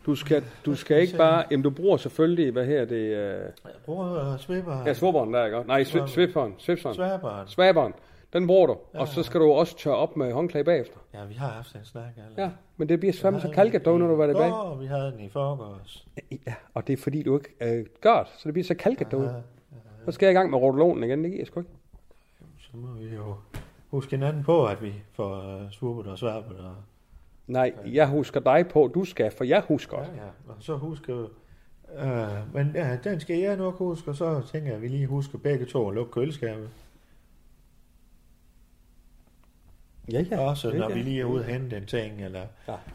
Du 0.06 0.14
skal, 0.14 0.44
du 0.66 0.74
skal 0.74 1.00
ikke 1.00 1.16
bare... 1.16 1.44
Jamen, 1.50 1.64
du 1.64 1.70
bruger 1.70 1.96
selvfølgelig, 1.96 2.52
hvad 2.52 2.64
her 2.66 2.84
det... 2.84 2.94
Øh, 2.96 3.40
Jeg 3.64 3.72
bruger 3.84 4.32
uh, 4.34 4.38
svipper. 4.40 4.82
ja, 4.86 4.94
svobberen 4.94 5.34
der, 5.34 5.44
ikke? 5.46 5.62
Nej, 5.66 5.82
svi- 5.82 6.06
sviperen, 6.06 6.54
sviperen, 6.58 6.94
Sværbaren. 6.94 7.48
svaberen. 7.48 7.92
Den 8.32 8.46
bruger 8.46 8.66
du. 8.66 8.76
Og 8.94 9.08
så 9.08 9.22
skal 9.22 9.40
du 9.40 9.52
også 9.52 9.76
tørre 9.78 9.96
op 9.96 10.16
med 10.16 10.32
håndklæde 10.32 10.64
bagefter. 10.64 10.96
Ja, 11.14 11.24
vi 11.24 11.34
har 11.34 11.48
haft 11.48 11.74
en 11.74 11.84
snak. 11.84 12.04
Eller? 12.16 12.42
Ja, 12.44 12.50
men 12.76 12.88
det 12.88 13.00
bliver 13.00 13.12
svømme 13.12 13.40
så 13.40 13.48
kalket 13.48 13.84
dog, 13.84 13.98
når 13.98 14.06
du 14.06 14.16
var 14.16 14.26
tilbage. 14.26 14.54
Åh, 14.54 14.80
vi 14.80 14.86
havde 14.86 15.12
den 15.12 15.20
i 15.20 15.28
forgårs. 15.28 16.06
Ja, 16.46 16.54
og 16.74 16.86
det 16.86 16.92
er 16.92 16.96
fordi, 17.02 17.22
du 17.22 17.38
ikke 17.38 17.78
øh, 17.78 17.86
gør 18.00 18.18
det, 18.18 18.28
så 18.36 18.42
det 18.44 18.52
bliver 18.52 18.64
så 18.64 18.74
kalket 18.74 19.10
derude. 19.10 19.42
Så 20.04 20.12
skal 20.12 20.26
jeg 20.26 20.32
i 20.32 20.34
gang 20.36 20.50
med 20.50 20.58
rotolonen 20.58 21.04
igen, 21.04 21.22
det 21.24 21.30
giver 21.30 21.40
jeg 21.40 21.46
sgu 21.46 21.60
ikke. 21.60 21.72
Så 22.76 22.80
må 22.80 22.92
vi 22.92 23.14
jo 23.14 23.36
huske 23.88 24.10
hinanden 24.10 24.44
på, 24.44 24.66
at 24.66 24.82
vi 24.82 24.92
får 25.12 25.60
uh, 25.82 26.06
og 26.06 26.18
sværpet. 26.18 26.58
Og... 26.58 26.74
Nej, 27.46 27.74
jeg 27.86 28.08
husker 28.08 28.40
dig 28.40 28.68
på, 28.68 28.90
du 28.94 29.04
skal, 29.04 29.30
for 29.30 29.44
jeg 29.44 29.60
husker 29.60 29.98
Ja, 29.98 30.04
ja. 30.04 30.28
Og 30.48 30.56
så 30.60 30.76
huske... 30.76 31.14
Uh, 31.14 32.54
men 32.54 32.72
ja, 32.74 32.98
den 33.04 33.20
skal 33.20 33.38
jeg 33.38 33.56
nok 33.56 33.78
huske, 33.78 34.10
og 34.10 34.16
så 34.16 34.42
tænker 34.52 34.68
jeg, 34.68 34.76
at 34.76 34.82
vi 34.82 34.88
lige 34.88 35.06
husker 35.06 35.38
begge 35.38 35.66
to 35.66 35.88
at 35.88 35.94
lukke 35.94 36.12
køleskabet. 36.12 36.70
Ja, 40.12 40.24
ja. 40.30 40.38
Også 40.40 40.70
ja, 40.70 40.78
når 40.78 40.88
ja. 40.88 40.94
vi 40.94 41.02
lige 41.02 41.20
er 41.20 41.24
ude 41.24 41.40
og 41.40 41.46
hente 41.46 41.76
en 41.76 41.86
ting, 41.86 42.24
eller 42.24 42.46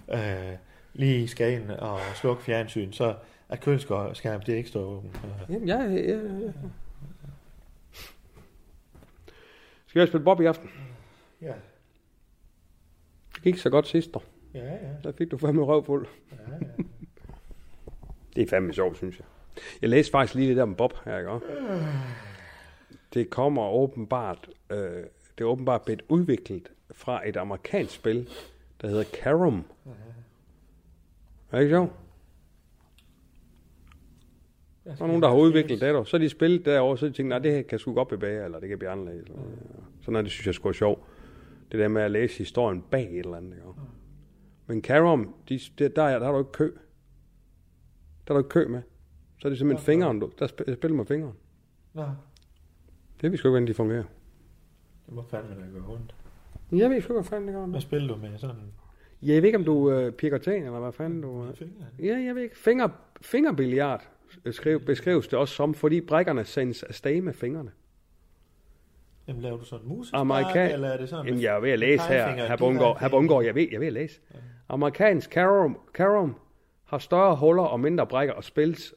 Ja. 0.09 0.51
øh, 0.51 0.57
lige 0.93 1.27
skal 1.27 1.53
ind 1.53 1.71
og 1.71 1.99
slukke 2.15 2.43
fjernsyn, 2.43 2.91
så 2.91 3.15
at 3.49 3.59
køleskabet 3.59 4.47
det 4.47 4.53
ikke 4.53 4.69
står 4.69 4.81
åbent. 4.81 5.21
Jamen, 5.49 5.67
ja, 5.67 5.81
ja, 5.81 6.17
ja. 6.17 6.51
Skal 9.91 9.99
jeg 9.99 10.07
spille 10.07 10.23
Bob 10.23 10.41
i 10.41 10.45
aften? 10.45 10.69
Ja, 11.41 11.53
Det 13.35 13.41
gik 13.43 13.57
så 13.57 13.69
godt 13.69 13.87
sidst, 13.87 14.13
dog. 14.13 14.23
ja, 14.53 14.65
ja. 14.73 14.89
Der 15.03 15.11
fik 15.11 15.31
du 15.31 15.37
fandme 15.37 15.61
røvfuld. 15.63 16.07
ja, 16.31 16.37
ja. 16.61 16.83
Det 18.35 18.43
er 18.43 18.47
fandme 18.49 18.73
sjovt, 18.73 18.97
synes 18.97 19.19
jeg. 19.19 19.25
Jeg 19.81 19.89
læste 19.89 20.11
faktisk 20.11 20.35
lige 20.35 20.49
det 20.49 20.57
der 20.57 20.65
med 20.65 20.75
Bob 20.75 20.93
her, 21.05 21.17
ikke? 21.17 21.45
Det 23.13 23.29
kommer 23.29 23.69
åbenbart, 23.69 24.49
øh, 24.69 24.77
det 25.37 25.41
er 25.41 25.45
åbenbart 25.45 25.81
blevet 25.81 26.01
udviklet 26.09 26.71
fra 26.91 27.27
et 27.29 27.37
amerikansk 27.37 27.95
spil, 27.95 28.29
der 28.81 28.87
hedder 28.87 29.03
Carom. 29.03 29.65
Er 31.51 31.57
det 31.57 31.59
ikke 31.63 31.73
sjovt? 31.75 31.91
Der 34.85 34.91
er 34.91 35.07
nogen, 35.07 35.21
der 35.21 35.27
har 35.29 35.35
udviklet 35.35 35.81
det, 35.81 36.07
så 36.07 36.17
de 36.17 36.29
spillet 36.29 36.65
derovre, 36.65 36.97
så 36.97 37.05
de 37.07 37.11
tænkt, 37.11 37.29
nej, 37.29 37.39
det 37.39 37.51
her 37.51 37.61
kan 37.61 37.79
sgu 37.79 37.93
godt 37.93 38.07
bevæge, 38.07 38.45
eller 38.45 38.59
det 38.59 38.69
kan 38.69 38.77
blive 38.77 38.91
anderledes. 38.91 39.29
Eller, 39.29 39.41
Sådan 40.01 40.15
er 40.15 40.21
det, 40.21 40.31
synes 40.31 40.45
jeg 40.47 40.53
sgu 40.55 40.69
er 40.69 40.73
sjovt. 40.73 40.99
Det 41.71 41.79
der 41.79 41.87
med 41.87 42.01
at 42.01 42.11
læse 42.11 42.37
historien 42.37 42.83
bag 42.91 43.09
et 43.11 43.19
eller 43.19 43.37
andet. 43.37 43.53
Ikke? 43.57 43.67
Men 44.67 44.81
Carom, 44.81 45.35
de, 45.49 45.59
det, 45.77 45.95
der, 45.95 46.03
er, 46.03 46.19
der 46.19 46.27
er 46.27 46.31
du 46.31 46.39
ikke 46.39 46.51
kø. 46.51 46.71
Der 48.27 48.33
er 48.33 48.37
du 48.37 48.39
ikke 48.39 48.49
kø 48.49 48.67
med. 48.67 48.81
Så 49.39 49.47
er 49.47 49.49
det 49.49 49.57
simpelthen 49.59 49.85
fingeren, 49.85 50.19
du. 50.19 50.31
Der 50.39 50.47
sp- 50.47 50.73
spiller 50.75 50.97
med 50.97 51.05
fingeren. 51.05 51.35
Nå, 51.93 52.03
Det 53.21 53.31
vi 53.31 53.37
sgu 53.37 53.47
ikke, 53.47 53.49
hvordan 53.51 53.67
de 53.67 53.73
fungerer. 53.73 54.03
det 55.05 55.13
må 55.13 55.23
fandme 55.29 55.49
da 55.55 55.79
gå 55.79 55.91
rundt. 55.93 56.15
Jeg 56.71 56.89
ved 56.89 57.01
sgu 57.01 57.13
ikke, 57.13 57.21
hvad 57.21 57.23
fanden 57.23 57.47
det 57.47 57.55
gør. 57.55 57.65
Hvad 57.65 57.81
spiller 57.81 58.07
du 58.07 58.21
med 58.21 58.37
sådan 58.37 58.55
Ja, 59.21 59.33
jeg 59.33 59.41
ved 59.41 59.47
ikke, 59.47 59.57
om 59.57 59.63
du 59.65 59.91
øh, 59.91 60.11
pikker 60.11 60.37
til, 60.37 60.53
eller 60.53 60.79
hvad 60.79 60.91
fanden 60.91 61.21
du... 61.21 61.45
Øh. 61.45 62.05
Ja, 62.05 62.17
jeg 62.19 62.35
ved 62.35 62.41
ikke. 62.43 62.57
Finger, 62.57 62.89
fingerbilliard 63.21 64.09
skriv, 64.51 64.79
beskrives 64.85 65.27
det 65.27 65.39
også 65.39 65.55
som, 65.55 65.73
fordi 65.73 66.01
brækkerne 66.01 66.45
sendes 66.45 66.83
afsted 66.83 67.21
med 67.21 67.33
fingrene. 67.33 67.71
Jamen 69.27 69.41
laver 69.41 69.57
du 69.57 69.65
sådan 69.65 69.87
musisk 69.87 70.13
Amerika- 70.15 70.73
eller 70.73 70.87
er 70.89 70.97
det 70.97 71.09
sådan? 71.09 71.25
Jamen, 71.25 71.41
jeg 71.41 71.55
er 71.55 71.59
ved 71.59 71.69
at 71.71 71.79
læse 71.79 72.03
her, 72.03 72.29
her 72.47 72.57
Bungård, 72.57 72.99
her 72.99 73.09
Bungård, 73.09 73.43
jeg 73.45 73.55
ved, 73.55 73.67
jeg 73.71 73.79
ved 73.79 73.87
at 73.87 73.93
læse. 73.93 74.19
Amerikansk 74.69 75.29
carom, 75.31 75.79
carom 75.93 76.35
har 76.85 76.97
større 76.97 77.35
huller 77.35 77.63
og 77.63 77.79
mindre 77.79 78.07
brækker 78.07 78.33
og 78.33 78.43
spilles 78.43 78.93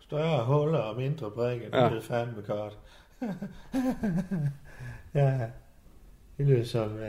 Større 0.00 0.44
huller 0.44 0.78
og 0.78 0.96
mindre 0.96 1.30
brækker, 1.30 1.70
det 1.70 1.76
Ja. 1.78 1.84
ja. 1.88 1.96
er 1.96 2.00
fandme 2.00 2.42
godt. 2.42 2.78
ja, 5.14 5.40
det 6.38 6.46
lyder 6.46 6.64
som 6.64 6.92
uh, 6.94 7.00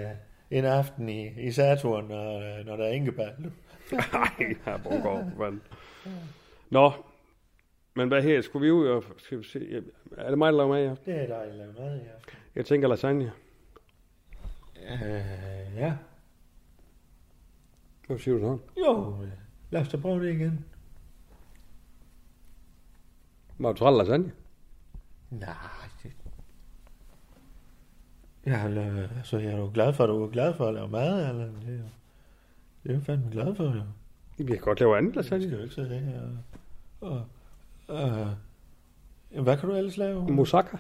en 0.51 0.65
aften 0.65 1.09
i, 1.09 1.41
i 1.41 1.51
Saturn, 1.51 2.07
når, 2.07 2.59
øh, 2.59 2.65
når 2.65 2.75
der 2.75 2.85
er 2.85 2.91
enkebald. 2.91 3.35
Nej, 3.91 4.55
her 4.65 4.77
Bungård, 4.77 5.25
for 5.31 5.43
fanden. 5.43 5.61
Nå, 6.69 6.91
men 7.93 8.07
hvad 8.07 8.23
her, 8.23 8.41
skulle 8.41 8.65
vi 8.65 8.71
ud 8.71 8.87
og... 8.87 9.03
Skal 9.17 9.37
vi 9.39 9.43
se, 9.43 9.83
er 10.17 10.29
det 10.29 10.37
mig, 10.37 10.51
der 10.53 10.57
laver 10.57 10.73
med 10.73 10.81
jer? 10.83 10.95
Det 10.95 11.13
er 11.15 11.27
dig, 11.27 11.29
der 11.29 11.53
laver 11.55 11.73
mad 11.73 12.01
i 12.01 12.07
aften. 12.15 12.37
Jeg 12.55 12.65
tænker 12.65 12.87
lasagne. 12.87 13.31
Uh, 14.75 15.77
ja. 15.77 15.93
Hvad 18.07 18.19
siger 18.19 18.33
du 18.33 18.39
sådan? 18.39 18.59
Jo, 18.77 19.21
øh, 19.23 19.29
lad 19.71 19.81
os 19.81 19.89
da 19.89 19.97
prøve 19.97 20.27
det 20.27 20.33
igen. 20.33 20.65
Var 23.57 23.71
du 23.71 23.77
træt 23.77 23.97
lasagne? 23.97 24.31
Nej, 25.29 25.55
det... 26.03 26.11
Ja, 28.45 28.65
eller, 28.65 29.07
altså, 29.17 29.37
jeg 29.37 29.51
er 29.53 29.57
jo 29.57 29.71
glad 29.73 29.93
for, 29.93 30.03
at 30.03 30.07
du 30.07 30.23
er 30.23 30.29
glad 30.29 30.53
for 30.53 30.67
at 30.67 30.73
lave 30.73 30.87
mad, 30.87 31.29
eller 31.29 31.45
det 31.45 31.67
er 31.67 31.71
jo, 31.77 31.83
det 32.83 32.91
er 32.91 32.95
jo 32.95 32.99
fandme 33.01 33.31
glad 33.31 33.55
for, 33.55 33.63
jo. 33.63 33.81
Vi 34.37 34.43
kan 34.51 34.57
godt 34.61 34.79
lave 34.79 34.97
andet 34.97 35.15
Jeg 35.15 35.25
skal 35.25 35.39
lasagne. 35.39 35.57
jo 35.57 35.63
ikke 35.63 35.75
sidde 35.75 35.99
her 35.99 36.21
og... 37.01 37.25
og 37.87 38.27
øh, 39.31 39.43
hvad 39.43 39.57
kan 39.57 39.69
du 39.69 39.75
ellers 39.75 39.97
lave? 39.97 40.27
Moussaka. 40.31 40.77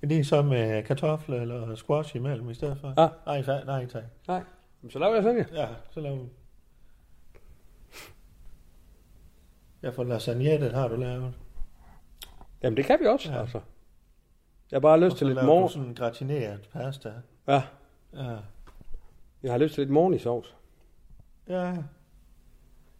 Det 0.00 0.18
er 0.20 0.24
så 0.24 0.42
med 0.42 0.82
kartofler 0.82 1.40
eller 1.40 1.74
squash 1.74 2.16
imellem 2.16 2.50
i 2.50 2.54
stedet 2.54 2.78
for? 2.78 2.94
Ja. 3.02 3.08
Nej, 3.26 3.42
fa- 3.42 3.64
nej, 3.64 3.86
tak. 3.86 4.02
Nej. 4.28 4.42
Så 4.90 4.98
laver 4.98 5.14
jeg 5.14 5.24
lasagne. 5.24 5.46
Ja, 5.60 5.68
så 5.90 6.00
laver 6.00 6.16
vi. 6.22 6.28
Ja, 9.82 9.90
for 9.90 10.04
lasagnetten 10.04 10.70
har 10.74 10.88
du 10.88 10.96
lavet. 10.96 11.34
Jamen, 12.62 12.76
det 12.76 12.84
kan 12.84 12.98
vi 13.00 13.06
også, 13.06 13.32
ja. 13.32 13.40
altså. 13.40 13.60
Jeg 14.72 14.76
har 14.76 14.80
bare 14.80 15.00
lyst 15.00 15.16
til 15.16 15.26
lidt 15.26 15.34
laver 15.36 15.46
mor. 15.46 15.66
du 15.66 15.72
sådan 15.72 15.94
gratineret 15.94 16.68
pasta. 16.72 17.12
Ja, 17.48 17.62
Ja. 18.14 18.36
jeg 19.42 19.52
har 19.52 19.58
lyst 19.58 19.74
til 19.74 19.80
lidt 19.82 19.90
morgen 19.92 20.14
i 20.14 20.18
sovs. 20.18 20.54
Ja. 21.48 21.74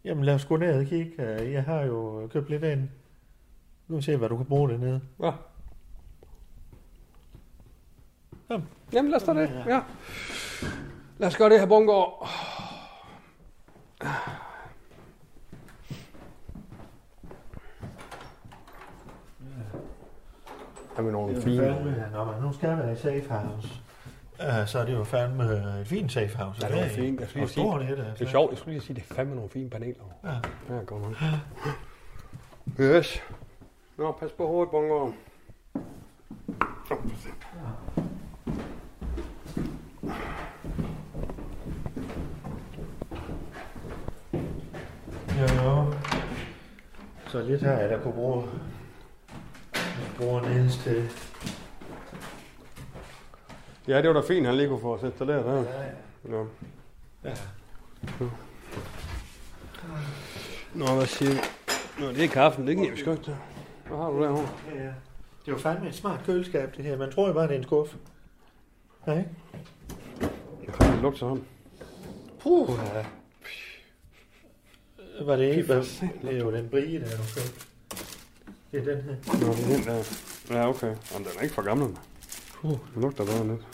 Jamen 0.03 0.23
lad 0.23 0.33
os 0.35 0.45
gå 0.45 0.57
ned 0.57 0.79
og 0.79 0.85
kigge. 0.85 1.23
Jeg 1.27 1.63
har 1.63 1.81
jo 1.81 2.27
købt 2.31 2.49
lidt 2.49 2.63
ind. 2.63 2.89
Nu 3.87 4.01
se, 4.01 4.17
hvad 4.17 4.29
du 4.29 4.37
kan 4.37 4.45
bruge 4.45 4.69
det 4.69 4.79
nede. 4.79 5.01
Ja. 5.23 5.31
Kom. 8.47 8.63
Jamen, 8.93 9.11
lad 9.11 9.17
os 9.17 9.23
da 9.23 9.33
det. 9.33 9.49
Ja. 9.49 9.73
Ja. 9.75 9.81
Lad 11.17 11.27
os 11.27 11.37
gøre 11.37 11.49
det 11.49 11.59
her, 11.59 11.67
Bungård. 11.67 12.27
Har 20.95 21.01
vi 21.03 21.11
nogle 21.11 21.29
Det 21.35 21.37
er 21.37 21.41
fine... 21.41 21.57
fandme, 21.63 22.07
når 22.13 22.25
man 22.25 22.41
nu 22.41 22.53
skal 22.53 22.77
være 22.77 22.93
i 22.93 22.95
safe 22.95 23.29
house, 23.29 23.67
uh, 24.39 24.67
så 24.67 24.79
er 24.79 24.85
det 24.85 24.93
jo 24.93 25.03
fandme 25.03 25.43
et 25.81 25.87
fint 25.87 26.11
safe 26.11 26.37
house. 26.37 26.67
Ja, 26.67 26.75
det 26.75 26.83
er 26.83 26.89
fint. 26.89 27.19
Jeg 27.19 27.29
skulle 27.29 27.47
sige- 27.47 27.63
stort 27.63 27.81
et, 27.81 27.87
altså. 27.89 28.03
Det 28.19 28.21
er 28.21 28.29
sjovt, 28.29 28.51
jeg 28.51 28.57
skulle 28.57 28.73
lige 28.73 28.81
sige, 28.83 28.95
det 28.95 29.03
er 29.09 29.13
fandme 29.15 29.35
nogle 29.35 29.49
fine 29.49 29.69
paneler. 29.69 30.03
Ja. 30.23 30.29
Ja, 30.75 30.81
godt 30.85 31.01
nok. 31.01 31.13
Yes. 32.79 33.21
Nå, 33.97 34.11
pas 34.11 34.31
på 34.31 34.47
hovedet, 34.47 34.71
Bungård. 34.71 35.13
Jo, 45.39 45.63
jo. 45.63 45.93
Så 47.27 47.41
lidt 47.41 47.61
her, 47.61 47.71
jeg 47.79 47.89
der 47.89 47.99
kunne 48.01 48.13
bruge, 48.13 48.43
bruge 50.17 50.41
Niels 50.41 50.77
til. 50.77 51.09
Ja, 53.87 54.01
det 54.01 54.07
var 54.07 54.21
da 54.21 54.27
fint, 54.27 54.45
han 54.45 54.55
lige 54.55 54.67
kunne 54.67 54.81
få 54.81 54.95
os 54.95 55.03
installeret 55.03 55.43
her. 55.43 55.53
Ja, 55.53 55.83
ja. 55.83 55.91
Nå. 56.23 56.47
ja. 57.23 57.33
Nå, 60.73 60.95
hvad 60.95 61.05
siger 61.05 61.31
du? 61.31 61.37
Nå, 61.99 62.07
det 62.11 62.23
er 62.23 62.27
kaffen, 62.27 62.67
det 62.67 62.77
giver 62.77 62.91
vi 62.91 62.97
ikke 62.99 63.23
til. 63.23 63.35
Hvad 63.87 63.97
har 63.97 64.09
du 64.09 64.23
derovre? 64.23 64.49
Ja, 64.75 64.83
ja. 64.83 64.93
Det 65.45 65.47
er 65.47 65.51
jo 65.51 65.57
fandme 65.57 65.87
et 65.87 65.95
smart 65.95 66.19
køleskab, 66.25 66.77
det 66.77 66.85
her. 66.85 66.97
Man 66.97 67.11
tror 67.11 67.27
jo 67.27 67.33
bare, 67.33 67.47
det 67.47 67.53
er 67.53 67.57
en 67.57 67.63
skuffe. 67.63 67.97
Nej? 69.07 69.25
Jeg 70.65 70.73
kan 70.73 71.01
lugte 71.01 71.19
sådan. 71.19 71.43
Puh. 72.39 72.69
Ja. 72.95 73.05
Var 75.25 75.35
det 75.35 75.49
ikke? 75.49 75.63
Hvad? 75.63 76.09
Det 76.21 76.35
er 76.35 76.39
jo 76.43 76.51
den 76.51 76.69
brie, 76.69 76.99
der 76.99 77.05
er 77.05 77.17
du 77.17 77.23
købt. 77.35 77.67
Det 78.73 78.87
er 78.87 78.95
den 78.95 79.03
her. 79.03 79.15
Nå, 79.45 79.53
det 79.53 79.71
er 79.71 79.75
den 79.77 79.85
der. 79.85 80.03
Ja, 80.55 80.69
okay. 80.69 80.95
Jamen, 81.13 81.27
den 81.27 81.37
er 81.37 81.41
ikke 81.41 81.55
for 81.55 81.61
gammel. 81.61 81.87
Puh. 82.53 82.71
Den 82.71 83.01
lugter 83.01 83.25
bare 83.25 83.47
lidt. 83.47 83.67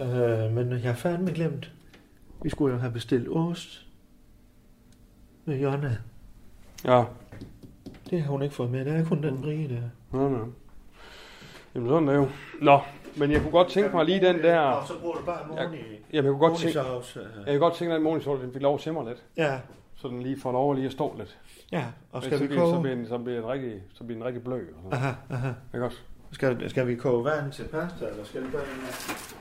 Øh, 0.00 0.52
men 0.52 0.72
jeg 0.72 0.80
har 0.82 0.94
fandme 0.94 1.30
glemt. 1.32 1.72
Vi 2.42 2.50
skulle 2.50 2.74
jo 2.74 2.80
have 2.80 2.92
bestilt 2.92 3.28
ost. 3.30 3.86
Med 5.44 5.58
Jonna. 5.60 5.96
Ja. 6.84 7.04
Det 8.10 8.22
har 8.22 8.30
hun 8.30 8.42
ikke 8.42 8.54
fået 8.54 8.70
med. 8.70 8.84
Der 8.84 8.92
er 8.92 9.04
kun 9.04 9.22
den 9.22 9.42
brie 9.42 9.68
der. 9.68 9.82
Nå, 10.18 10.28
nå. 10.28 10.38
Jamen, 11.74 11.88
sådan 11.88 12.08
er 12.08 12.12
det 12.12 12.18
jo. 12.18 12.28
Nå, 12.60 12.80
men 13.16 13.30
jeg 13.32 13.40
kunne 13.40 13.50
godt 13.50 13.68
tænke 13.68 13.96
mig 13.96 14.04
lige 14.04 14.20
den 14.20 14.38
der... 14.38 14.58
Og 14.60 14.86
så 14.88 14.98
bruger 15.00 15.16
du 15.16 15.24
bare 15.24 15.46
morgen 15.48 15.74
i. 15.74 15.78
Jamen, 15.78 15.96
jeg 16.12 16.24
kunne 16.24 16.38
godt 16.38 16.58
tænke... 16.58 16.80
Øh. 16.80 17.26
Jeg 17.46 17.52
kan 17.54 17.60
godt 17.60 17.74
tænke, 17.74 17.92
at 17.92 17.96
den 17.96 18.04
morgensol, 18.04 18.42
den 18.42 18.52
fik 18.52 18.62
lov 18.62 18.74
at 18.74 18.80
simre 18.80 19.08
lidt. 19.08 19.22
Ja, 19.36 19.58
Så 19.96 20.08
den 20.08 20.22
lige 20.22 20.40
får 20.40 20.52
lov 20.52 20.70
at 20.70 20.76
lige 20.76 20.86
at 20.86 20.92
stå 20.92 21.14
lidt. 21.18 21.38
Ja. 21.72 21.84
Og 22.12 22.22
så, 22.22 22.28
skal 22.28 22.40
vi 22.40 22.46
bliver, 22.46 22.66
så, 22.66 22.70
koge? 22.70 22.82
bliver 22.82 22.96
den, 22.96 23.06
så, 23.06 23.18
bliver 23.18 23.40
den 23.40 23.48
rigtig, 23.48 23.82
så 23.94 24.04
bliver 24.04 24.18
den 24.18 24.26
rigtig 24.26 24.44
blød. 24.44 24.60
Aha, 24.92 25.12
aha. 25.30 25.48
Ikke 25.74 25.84
også? 25.86 25.98
Skal, 26.32 26.70
skal 26.70 26.86
vi 26.86 26.94
koge 26.96 27.24
vand 27.24 27.52
til 27.52 27.62
pasta, 27.64 28.06
eller 28.06 28.24
skal 28.24 28.42
det 28.42 28.52
bare... 28.52 28.62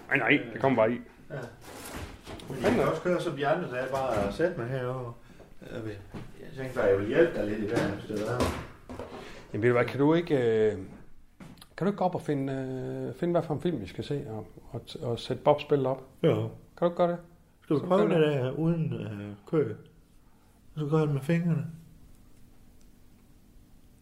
Nej, 0.09 0.17
nej, 0.17 0.43
det 0.53 0.61
kommer 0.61 0.75
bare 0.75 0.91
i. 0.91 0.97
Ja. 1.29 1.35
Jeg 2.63 2.71
kan 2.71 2.83
også 2.83 3.01
køre 3.01 3.21
som 3.21 3.35
de 3.35 3.47
andre 3.47 3.71
dage, 3.75 3.87
bare 3.91 4.31
sætte 4.31 4.59
mig 4.59 4.67
herovre. 4.69 5.13
Jeg 5.73 5.83
vil- 5.85 5.91
jeg 6.41 6.49
tænkte 6.57 6.75
bare, 6.75 6.85
jeg 6.89 6.97
vil 6.99 7.07
hjælpe 7.07 7.33
dig 7.39 7.47
lidt 7.47 7.59
i 7.59 7.65
her 7.67 7.99
sted. 8.05 8.17
Jamen 9.53 9.61
ved 9.63 9.69
du 9.69 9.75
hvad, 9.75 9.85
kan 9.85 9.99
du 9.99 10.13
ikke... 10.13 10.35
Øh, 10.71 10.77
kan 11.77 11.85
du 11.85 11.91
ikke 11.91 11.97
gå 11.97 12.03
op 12.05 12.15
og 12.15 12.21
finde, 12.21 12.53
øh, 12.53 13.13
finde 13.19 13.31
hvad 13.31 13.43
for 13.43 13.53
en 13.53 13.61
film, 13.61 13.81
vi 13.81 13.87
skal 13.87 14.03
se, 14.03 14.25
og, 14.29 14.47
og, 14.71 14.81
og 15.03 15.19
sætte 15.19 15.43
Bob 15.43 15.61
spillet 15.61 15.87
op? 15.87 16.03
Jo. 16.23 16.33
Kan 16.35 16.49
du 16.79 16.85
ikke 16.85 16.95
gøre 16.97 17.07
det? 17.11 17.17
Skal 17.63 17.75
du 17.75 17.79
Så 17.81 17.87
prøve 17.87 18.09
det 18.09 18.17
der 18.21 18.51
uden 18.51 18.93
øh, 18.93 19.35
kø? 19.51 19.73
Så 20.77 20.85
gør 20.85 20.97
det 20.99 21.09
med 21.09 21.21
fingrene. 21.21 21.65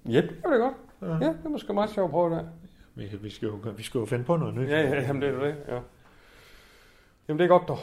Ja, 0.09 0.21
det 0.21 0.35
gør 0.43 0.49
det 0.51 0.59
godt. 0.59 0.73
Ja. 1.01 1.25
Ja, 1.25 1.31
det 1.33 1.45
er 1.45 1.49
måske 1.49 1.73
meget 1.73 1.89
sjovt 1.89 2.05
at 2.05 2.11
prøve 2.11 2.35
det. 2.35 2.49
Vi, 2.95 3.07
kan- 3.07 3.23
vi, 3.23 3.29
skal 3.29 3.45
jo, 3.47 3.59
vi 3.77 3.83
skal 3.83 3.99
jo 3.99 4.05
finde 4.05 4.25
på 4.25 4.37
noget 4.37 4.53
nyt. 4.55 4.69
Ja, 4.69 4.81
ja, 4.81 5.01
jamen 5.01 5.21
det 5.21 5.29
er 5.29 5.39
det, 5.39 5.55
ja. 5.67 5.79
Jamen 7.27 7.39
det 7.39 7.43
er 7.45 7.47
godt 7.47 7.67
dog. 7.67 7.77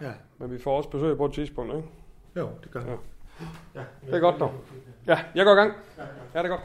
ja. 0.00 0.12
Men 0.38 0.50
vi 0.50 0.58
får 0.58 0.76
også 0.76 0.88
besøg 0.90 1.16
på 1.16 1.24
et 1.24 1.32
tidspunkt, 1.32 1.74
ikke? 1.76 1.88
Jo, 2.36 2.48
det 2.62 2.70
gør 2.70 2.80
Ja. 2.80 2.90
ja. 2.90 2.96
ja. 3.74 3.80
Det 4.06 4.14
er 4.14 4.20
godt 4.20 4.40
dog. 4.40 4.52
Ja, 5.06 5.18
jeg 5.34 5.44
går 5.44 5.52
i 5.52 5.56
gang. 5.56 5.72
Ja, 6.34 6.38
det 6.38 6.44
er 6.44 6.48
godt. 6.48 6.60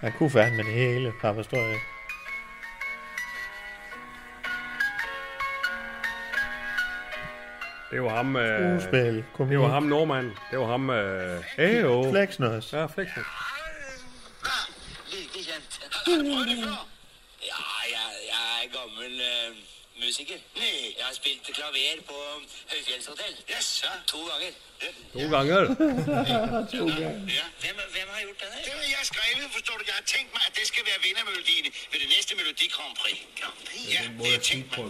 Han 0.00 0.12
kunne 0.12 0.30
fandme 0.30 0.62
det 0.62 0.72
hele, 0.72 1.12
Papa 1.20 1.42
Støj. 1.42 1.74
Det 7.90 8.02
var 8.02 8.16
ham... 8.16 8.36
Øh, 8.36 8.80
Skuespil, 8.80 9.24
komik, 9.34 9.50
det 9.52 9.60
var 9.60 9.68
ham 9.68 9.82
nordmanden. 9.82 10.32
Det 10.50 10.58
var 10.58 10.66
ham... 10.66 10.90
Øh, 10.90 11.44
Ejo. 11.58 12.10
Flexners. 12.10 12.72
Ja, 12.72 12.86
før? 12.86 13.02
Ja, 17.50 17.60
jeg, 17.94 18.08
jeg 18.32 18.46
er 18.62 18.66
gammel 18.78 19.12
uh, 19.30 19.56
musiker. 20.00 20.38
Nej. 20.62 20.78
Jeg 20.98 21.04
har 21.08 21.14
spilt 21.20 21.42
klaver 21.56 22.02
på 22.10 22.16
Høyfjellshotell. 22.70 23.34
Yes, 23.54 23.68
ja. 23.84 23.92
To 24.12 24.18
ganger. 25.34 25.62
To 26.72 26.84
gange. 27.00 27.20
Ja. 27.38 27.44
Hvem, 27.62 27.76
hvem 27.94 28.08
har 28.14 28.20
gjort 28.26 28.38
det 28.42 28.48
her? 28.54 28.62
Det 28.66 28.72
har 28.78 28.88
jeg 28.98 29.04
skrevet, 29.12 29.46
forstår 29.56 29.74
du. 29.78 29.82
Jeg 29.90 29.96
har 30.00 30.06
tænkt 30.14 30.30
mig, 30.36 30.42
at 30.48 30.54
det 30.58 30.64
skal 30.70 30.82
være 30.90 30.98
vindermelodien 31.06 31.64
ved 31.92 31.98
det 32.02 32.08
næste 32.14 32.30
Melodi 32.38 32.66
Grand 32.76 32.94
Prix. 33.00 33.18
Prix? 33.88 33.94
Ja, 33.98 34.02
det 34.18 34.26
har 34.26 34.32
jeg 34.36 34.42
tænkt 34.50 34.66
mig. 34.78 34.86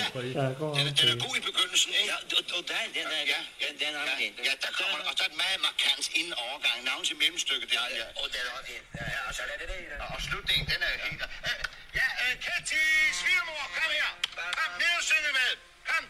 Ja, 0.00 0.06
Ja, 0.40 0.46
går 0.60 0.70
den, 0.78 0.84
er- 0.90 0.96
den 1.00 1.08
er 1.14 1.18
god 1.26 1.34
i 1.40 1.42
begyndelsen, 1.48 1.90
ikke? 2.00 2.10
Ja, 2.12 2.16
og, 2.38 2.42
og 2.56 2.62
der, 2.70 2.78
den 2.96 3.06
er, 3.18 3.22
ja, 3.32 3.40
ja, 3.62 3.68
den 3.82 3.92
er 4.00 4.04
ja. 4.10 4.26
Ja, 4.48 4.52
der 4.64 4.70
kommer, 4.78 4.96
og 5.08 5.12
så 5.18 5.22
er 5.26 5.30
et 5.34 5.38
meget 5.44 5.58
markant 5.68 6.04
inden 6.18 6.34
overgang. 6.46 6.76
Navn 6.90 7.02
til 7.08 7.16
mellemstykket, 7.22 7.66
det 7.72 7.78
er 7.84 7.88
ja, 8.00 8.04
Og 8.20 8.26
den 8.34 8.42
er 8.50 8.62
fin. 8.70 8.82
Ja, 8.98 9.04
ja, 9.14 9.20
og 9.28 9.32
så 9.36 9.40
er 9.52 9.56
det 9.62 9.68
det. 9.72 9.80
Og, 10.02 10.08
og 10.16 10.20
slutningen, 10.28 10.64
den 10.72 10.80
er 10.88 10.92
helt... 11.06 11.22
Øh, 11.48 11.58
ja, 12.00 12.06
øh, 12.24 12.32
Katty, 12.46 12.82
svigermor, 13.20 13.62
kom 13.76 13.90
her. 14.00 14.10
Kom, 14.58 14.70
ned 14.82 14.92
og 15.00 15.04
synge 15.10 15.30
med. 15.40 15.50
Kom. 15.90 16.04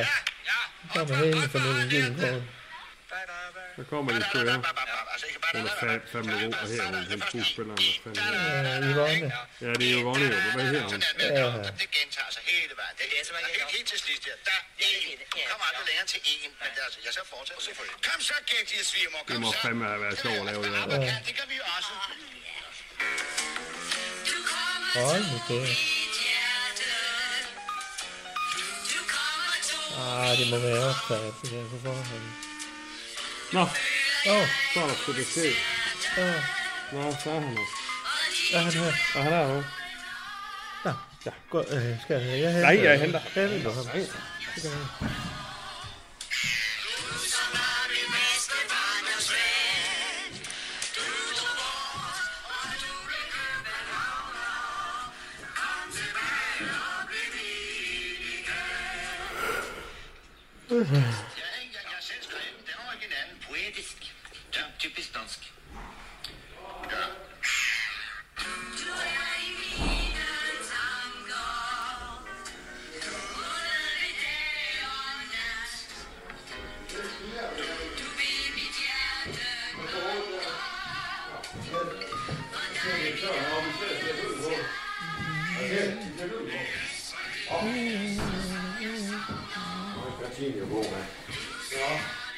Ja, 0.00 0.14
ja. 0.50 0.60
Der 0.94 1.02
var 1.08 1.14
hele 1.24 1.48
familien 1.54 1.88
Gyllenkåren. 1.92 2.42
Så 3.76 3.82
kommer 3.90 4.08
de. 4.12 4.16
Altså, 4.16 4.60
bare 4.66 5.60
Hun 5.60 5.66
er 5.72 5.76
fat, 5.84 6.02
fandme 6.12 6.32
god, 6.42 6.52
og 6.62 6.68
her 6.72 6.82
er 6.82 6.90
hun 6.96 7.04
den 7.12 7.20
skuespiller. 7.28 7.74
Hvad 8.04 8.14
fanden 8.14 8.66
er 8.66 8.80
det? 8.80 8.88
Ja, 8.88 8.92
Yvonne. 8.92 9.26
Ja, 9.64 9.70
det 9.80 9.86
er 9.90 9.94
jo 9.96 10.00
Ronny, 10.08 10.26
jo. 10.34 10.38
Hvad 10.56 10.66
her 10.74 10.82
hun? 10.92 11.00
Ja. 11.20 11.46
Det 11.82 11.88
gentager 11.96 12.30
sig 12.36 12.42
hele 12.52 12.72
vejen. 12.80 12.94
Det 12.98 13.04
er 13.06 13.10
helt, 13.12 13.70
helt 13.76 13.88
til 13.92 13.98
sidst. 14.06 14.22
Ja. 14.28 14.34
Der 14.48 14.58
er 14.58 14.62
en. 14.80 15.18
Kom 15.50 15.60
aldrig 15.68 15.84
længere 15.90 16.08
til 16.14 16.20
en. 16.34 16.50
Men 16.60 16.68
det 16.74 16.78
er 16.82 16.86
altså, 16.88 17.00
jeg 17.06 17.12
så 17.18 17.22
fortsætter. 17.32 17.62
Kom 18.08 18.20
så, 18.28 18.34
og 18.80 18.86
svigermor. 18.90 19.22
Det 19.28 19.34
Kom 19.34 19.40
må 19.44 19.50
så. 19.52 19.58
fandme 19.64 19.84
have 19.92 20.00
været 20.04 20.18
sjovt 20.22 20.38
at 20.42 20.44
lave 20.50 20.60
det 20.64 20.70
her. 20.76 20.84
Ja, 21.10 21.16
det 21.26 21.32
kan 21.38 21.46
vi 21.50 21.56
jo 21.60 21.64
også. 21.76 21.92
Hold 24.96 25.24
nu 25.32 25.38
kæft. 25.48 25.78
Ah, 30.04 30.38
det 30.38 30.46
må 30.50 30.58
være 30.58 30.84
optaget, 30.90 31.34
det 31.42 31.50
der 31.50 31.64
på 31.70 31.76
forhånd. 31.84 32.51
Nå, 33.52 33.60
Åh, 33.60 34.32
oh, 34.32 34.48
så 34.74 34.80
er 34.80 34.86
der 34.86 35.24
sket. 35.24 35.56
ja. 36.16 36.32
Nå, 36.92 37.12
så 37.24 37.30
er 37.30 37.40
han 37.40 37.42
her. 37.42 37.58
Er 38.54 38.58
han 38.58 38.72
her? 38.72 38.92
Og 39.16 39.22
han 39.22 39.32
er 39.32 39.54
jo. 39.54 39.62
Nå, 40.84 40.90
ja. 41.26 41.30
Gå, 41.50 41.58
øh, 41.60 42.02
skal 42.02 42.22
jeg, 42.22 42.40
jeg 42.40 42.52
henter, 42.52 42.60
Nej, 42.60 42.82
jeg 42.82 43.00
henter. 43.00 43.20
Jeg 43.34 43.48
henter 43.50 43.72
ham. 43.72 43.86
Nej. 60.74 61.31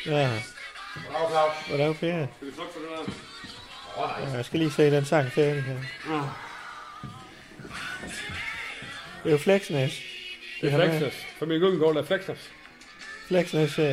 Ja. 0.06 0.30
Hvordan 1.68 1.94
Per? 1.94 2.26
Skal 2.36 2.48
vi 2.48 2.54
slukke 2.54 2.72
for 2.72 2.80
det 2.80 2.88
der? 2.90 3.12
Ja, 4.30 4.36
jeg 4.36 4.44
skal 4.44 4.58
lige 4.58 4.72
se 4.72 4.90
den 4.90 5.04
sang 5.04 5.32
færdig 5.32 5.62
her. 5.62 5.78
Det 9.22 9.28
er 9.28 9.30
jo 9.30 9.38
Flexness. 9.38 10.02
Det 10.60 10.72
er 10.72 10.76
Flexness. 10.76 11.16
Familie 11.38 11.60
Gyllengaard 11.60 11.96
er 11.96 12.02
Flexness. 12.02 12.50
Flexness 13.26 13.78
uh, 13.78 13.84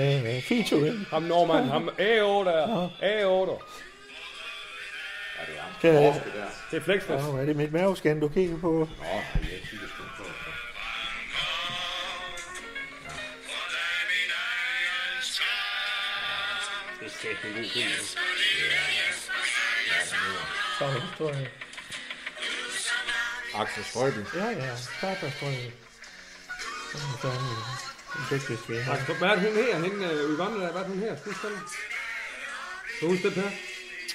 featuring. 0.44 1.06
Ham 1.10 1.24
nordmand, 1.24 1.66
ham 1.66 1.90
A8 2.00 2.50
der. 2.50 2.90
A8. 3.02 3.64
Kan 5.82 5.94
jeg, 5.94 6.22
Det 6.72 6.78
er 6.78 6.82
Flexness. 6.82 7.24
oh, 7.28 7.40
er 7.40 7.46
det 7.46 7.56
mit 7.56 7.72
mavescan, 7.72 8.20
du 8.20 8.28
kigger 8.30 8.58
på? 8.58 8.88
Det 17.00 17.06
er 17.06 17.10
sæt 17.10 17.50
en 17.50 17.56
god 17.56 17.70
film. 17.70 17.90
Så 20.80 21.02
tror 21.18 21.30
jeg. 21.34 21.48
Axel 23.56 23.84
Strøby. 23.84 24.20
Ja, 24.36 24.46
ja. 24.50 24.76
Tror 25.02 25.48
jeg. 25.48 25.72
Den 28.14 28.22
er 28.22 28.28
dygtigste, 28.32 28.68
vi 28.68 28.76
har. 28.78 29.18
Hvad 29.18 29.30
er 29.30 29.36
det, 29.36 29.44
hun 29.44 29.54
her? 29.64 29.76
Hende, 29.80 30.26
uh, 30.26 30.36
Yvonne, 30.36 30.62
der, 30.62 30.72
hvad 30.72 30.82
er 30.82 30.86
det, 30.88 30.94
hun 30.96 31.00
her? 31.00 31.16
Skal 31.18 31.32
du 31.32 31.38
spille? 31.38 31.58
Kan 33.00 33.08
du 33.08 33.14
huske 33.14 33.28
det, 33.28 33.34
Per? 33.34 33.50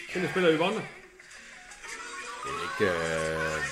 Hende, 0.08 0.26
der 0.26 0.32
spiller 0.32 0.52
Yvonne. 0.56 0.82
Det 2.46 2.52
er 2.54 2.62
ikke... 2.68 2.92
Øh... 2.92 3.62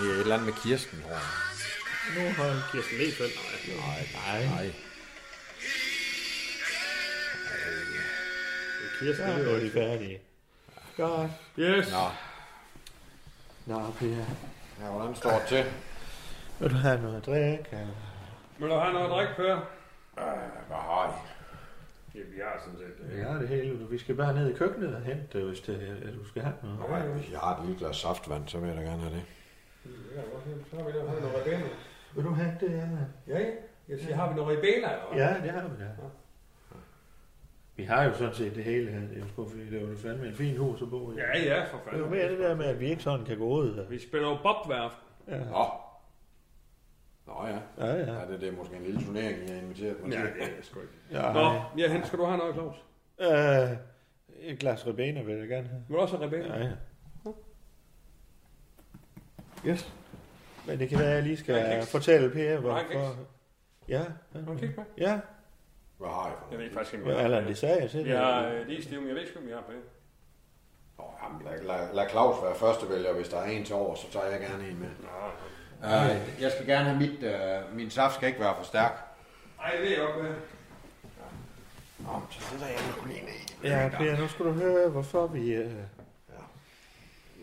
Det 0.00 0.10
er 0.10 0.14
et 0.14 0.20
eller 0.20 0.34
andet 0.34 0.46
med 0.46 0.54
Kirsten, 0.62 1.02
tror 1.02 1.10
jeg. 1.10 1.20
Nu 2.16 2.32
har 2.34 2.48
han 2.52 2.62
Kirsten 2.72 2.98
Lefeldt. 2.98 3.34
Nej, 3.76 4.08
Nej. 4.26 4.46
nej. 4.46 4.72
Kirsten 9.00 9.26
Så 9.26 9.50
er 9.50 9.60
de 9.60 9.70
færdige. 9.70 10.20
Godt. 10.96 11.30
Yes. 11.58 11.92
Nå, 11.92 12.08
Nå, 13.66 13.90
Per. 13.98 14.06
ja, 14.80 14.90
hvordan 14.90 15.14
står 15.16 15.30
det 15.30 15.42
til? 15.48 15.64
Vil 16.58 16.70
du 16.70 16.76
have 16.76 17.02
noget 17.02 17.16
at 17.16 17.26
drikke? 17.26 17.86
Vil 18.58 18.68
du 18.70 18.74
have 18.74 18.92
noget 18.92 19.04
at 19.04 19.10
drikke, 19.10 19.32
Per? 19.36 19.56
Hvad 20.14 20.76
har 20.76 21.08
I? 21.08 21.35
Ja, 22.16 22.20
vi 22.34 22.40
har 22.44 22.60
sådan 22.64 22.78
set. 22.78 23.16
Vi 23.16 23.22
har 23.22 23.38
det 23.38 23.48
hele. 23.48 23.86
Vi 23.90 23.98
skal 23.98 24.14
bare 24.14 24.34
ned 24.34 24.50
i 24.50 24.52
køkkenet 24.52 24.94
og 24.94 25.02
hente 25.02 25.38
det, 25.38 25.42
hvis 25.46 25.60
det, 25.60 25.74
at 26.06 26.14
du 26.14 26.24
skal 26.24 26.42
have 26.42 26.54
noget. 26.62 26.78
Nej, 26.90 27.06
hvis 27.08 27.30
jeg 27.32 27.38
har 27.40 27.56
et 27.58 27.64
lille 27.66 27.78
glas 27.78 27.96
saftvand, 27.96 28.48
så 28.48 28.58
vil 28.58 28.68
jeg 28.68 28.76
da 28.76 28.82
gerne 28.82 29.02
have 29.02 29.14
det. 29.14 29.22
Ja, 30.16 30.22
så 30.70 30.76
har 30.76 30.84
vi 30.84 30.92
der 30.98 31.04
noget 31.04 31.34
ribena. 31.46 31.66
Vil 32.14 32.24
du 32.24 32.30
have 32.30 32.52
det, 32.60 32.66
Anna? 32.68 33.06
Ja, 33.28 33.38
ja. 33.38 33.46
Jeg 33.88 33.98
siger, 33.98 34.14
har 34.16 34.28
vi 34.28 34.34
noget 34.34 34.50
ribena? 34.58 34.88
Ja, 35.16 35.34
det 35.42 35.50
har 35.50 35.68
vi 35.68 35.82
da. 35.82 35.88
Vi 37.76 37.82
har 37.84 38.04
jo 38.04 38.14
sådan 38.14 38.34
set 38.34 38.54
det 38.54 38.64
hele 38.64 38.90
her. 38.90 39.00
Det 39.00 39.16
er 39.16 39.20
jo 39.38 39.44
fordi 39.48 39.70
det 39.70 39.82
er 39.82 39.88
jo 39.90 39.96
fandme 39.96 40.26
et 40.28 40.36
fint 40.36 40.58
hus 40.58 40.82
at 40.82 40.90
bo 40.90 41.12
i. 41.12 41.14
Ja, 41.16 41.38
ja, 41.38 41.64
for 41.64 41.76
Det 41.78 41.86
er 41.86 41.90
fanden. 41.90 42.04
jo 42.04 42.10
mere 42.10 42.30
det 42.30 42.38
der 42.38 42.54
med, 42.54 42.64
at 42.66 42.80
vi 42.80 42.86
ikke 42.90 43.02
sådan 43.02 43.26
kan 43.26 43.38
gå 43.38 43.44
ud. 43.46 43.86
Vi 43.90 43.98
spiller 43.98 44.28
jo 44.28 44.36
bobværft. 44.42 44.98
Ja. 45.28 45.38
Nå. 45.38 45.64
Nå 47.40 47.46
ja. 47.46 47.86
Ja, 47.86 47.94
ja. 47.94 48.12
Ja, 48.20 48.26
det, 48.32 48.40
det 48.40 48.48
er 48.48 48.52
måske 48.52 48.76
en 48.76 48.82
lille 48.82 49.04
turnering, 49.06 49.44
I 49.48 49.52
har 49.52 49.60
inviteret 49.60 49.96
mig 50.02 50.12
Ja, 50.12 50.20
til. 50.22 50.34
det 50.34 50.42
er 50.58 50.62
sgu 50.62 50.80
ikke. 50.80 50.92
ja 51.10 51.32
Nå, 51.32 51.60
ja, 51.78 51.92
hen 51.92 52.04
skal 52.04 52.18
du 52.18 52.24
have 52.24 52.38
noget, 52.38 52.54
Claus? 52.54 52.76
Øh, 53.20 53.76
et 54.40 54.58
glas 54.58 54.86
ribena 54.86 55.22
vil 55.22 55.36
jeg 55.36 55.48
gerne 55.48 55.68
have. 55.68 55.82
Vil 55.88 55.96
du 55.96 56.00
også 56.00 56.16
have 56.16 56.26
ribena? 56.26 56.56
Ja, 56.58 56.64
ja. 56.64 56.70
Yes. 59.66 59.92
Men 60.66 60.78
det 60.78 60.88
kan 60.88 60.98
være, 60.98 61.08
at 61.08 61.14
jeg 61.14 61.22
lige 61.22 61.44
Ja, 61.48 61.80
skal 61.80 61.86
fortælle 61.90 62.30
Per, 62.30 62.58
hvorfor... 62.60 63.16
Ja, 63.88 64.04
med? 64.32 64.68
ja. 64.98 65.20
Hvad 65.98 66.08
har 66.08 66.28
I 66.28 66.32
for 66.38 66.46
Jeg 66.50 66.58
ved 66.58 66.70
faktisk 66.72 66.94
ikke, 66.94 67.08
ja. 67.08 67.14
hvad 67.14 67.24
Allan, 67.24 67.46
det 67.46 67.58
sagde 67.58 67.80
jeg 67.82 67.90
til 67.90 68.04
Vi 68.04 68.10
har 68.10 68.46
øh, 68.48 68.66
lige 68.66 68.82
stiv, 68.82 68.98
men 69.00 69.08
jeg 69.08 69.14
ved 69.16 69.22
ikke, 69.22 69.38
om 69.38 69.46
vi 69.46 69.52
har 69.52 69.60
på 69.66 69.72
det. 69.72 69.80
Nå, 70.98 71.04
jamen, 71.22 71.42
lad, 71.44 71.64
lad, 71.64 71.94
lad 71.94 72.08
Claus 72.10 72.36
være 72.42 72.54
førstevælger. 72.54 73.12
Hvis 73.12 73.28
der 73.28 73.36
er 73.38 73.44
en 73.50 73.64
til 73.64 73.74
over, 73.74 73.94
så 73.94 74.10
tager 74.12 74.26
jeg 74.26 74.40
gerne 74.40 74.68
en 74.68 74.78
med. 74.80 74.88
Nå, 75.00 75.08
Uh, 75.84 76.42
jeg 76.42 76.52
skal 76.52 76.66
gerne 76.66 76.84
have 76.84 76.98
mit... 76.98 77.22
Uh, 77.22 77.76
min 77.76 77.90
saft 77.90 78.14
skal 78.14 78.28
ikke 78.28 78.40
være 78.40 78.54
for 78.56 78.64
stærk. 78.64 78.92
Ej, 79.62 79.70
det 79.70 79.80
ved 79.80 79.88
jeg 79.88 79.98
godt, 79.98 80.24
hvad. 80.24 80.34
Nå, 81.98 82.22
så 82.30 82.40
sætter 82.40 82.66
jeg 82.66 82.76
en 82.76 83.02
kollega 83.02 83.26
i. 83.26 83.66
Ja, 83.68 83.88
Per, 83.92 84.16
nu 84.16 84.28
skal 84.28 84.44
du 84.44 84.52
høre, 84.52 84.88
hvorfor 84.88 85.26
vi... 85.26 85.54
Øh, 85.54 85.72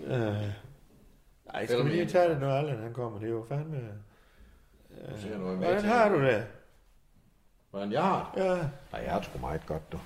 øh, 0.05 0.35
nej, 1.53 1.65
skal 1.65 1.85
vi 1.85 1.89
lige 1.89 2.05
tage 2.05 2.29
det, 2.29 2.39
når 2.39 2.57
Allan 2.57 2.81
han 2.81 2.93
kommer? 2.93 3.19
Det 3.19 3.27
er 3.27 3.31
jo 3.31 3.45
fandme... 3.49 3.79
Med 4.89 5.55
Hvordan 5.55 5.83
har 5.83 6.09
du 6.09 6.21
det? 6.25 6.45
Hvordan 7.71 7.91
jeg 7.91 8.01
har 8.03 8.31
det? 8.35 8.43
Ja, 8.43 8.55
Nej, 8.91 9.01
jeg 9.03 9.11
har 9.11 9.21
sgu 9.21 9.39
meget 9.39 9.65
godt, 9.65 9.91
du. 9.91 9.99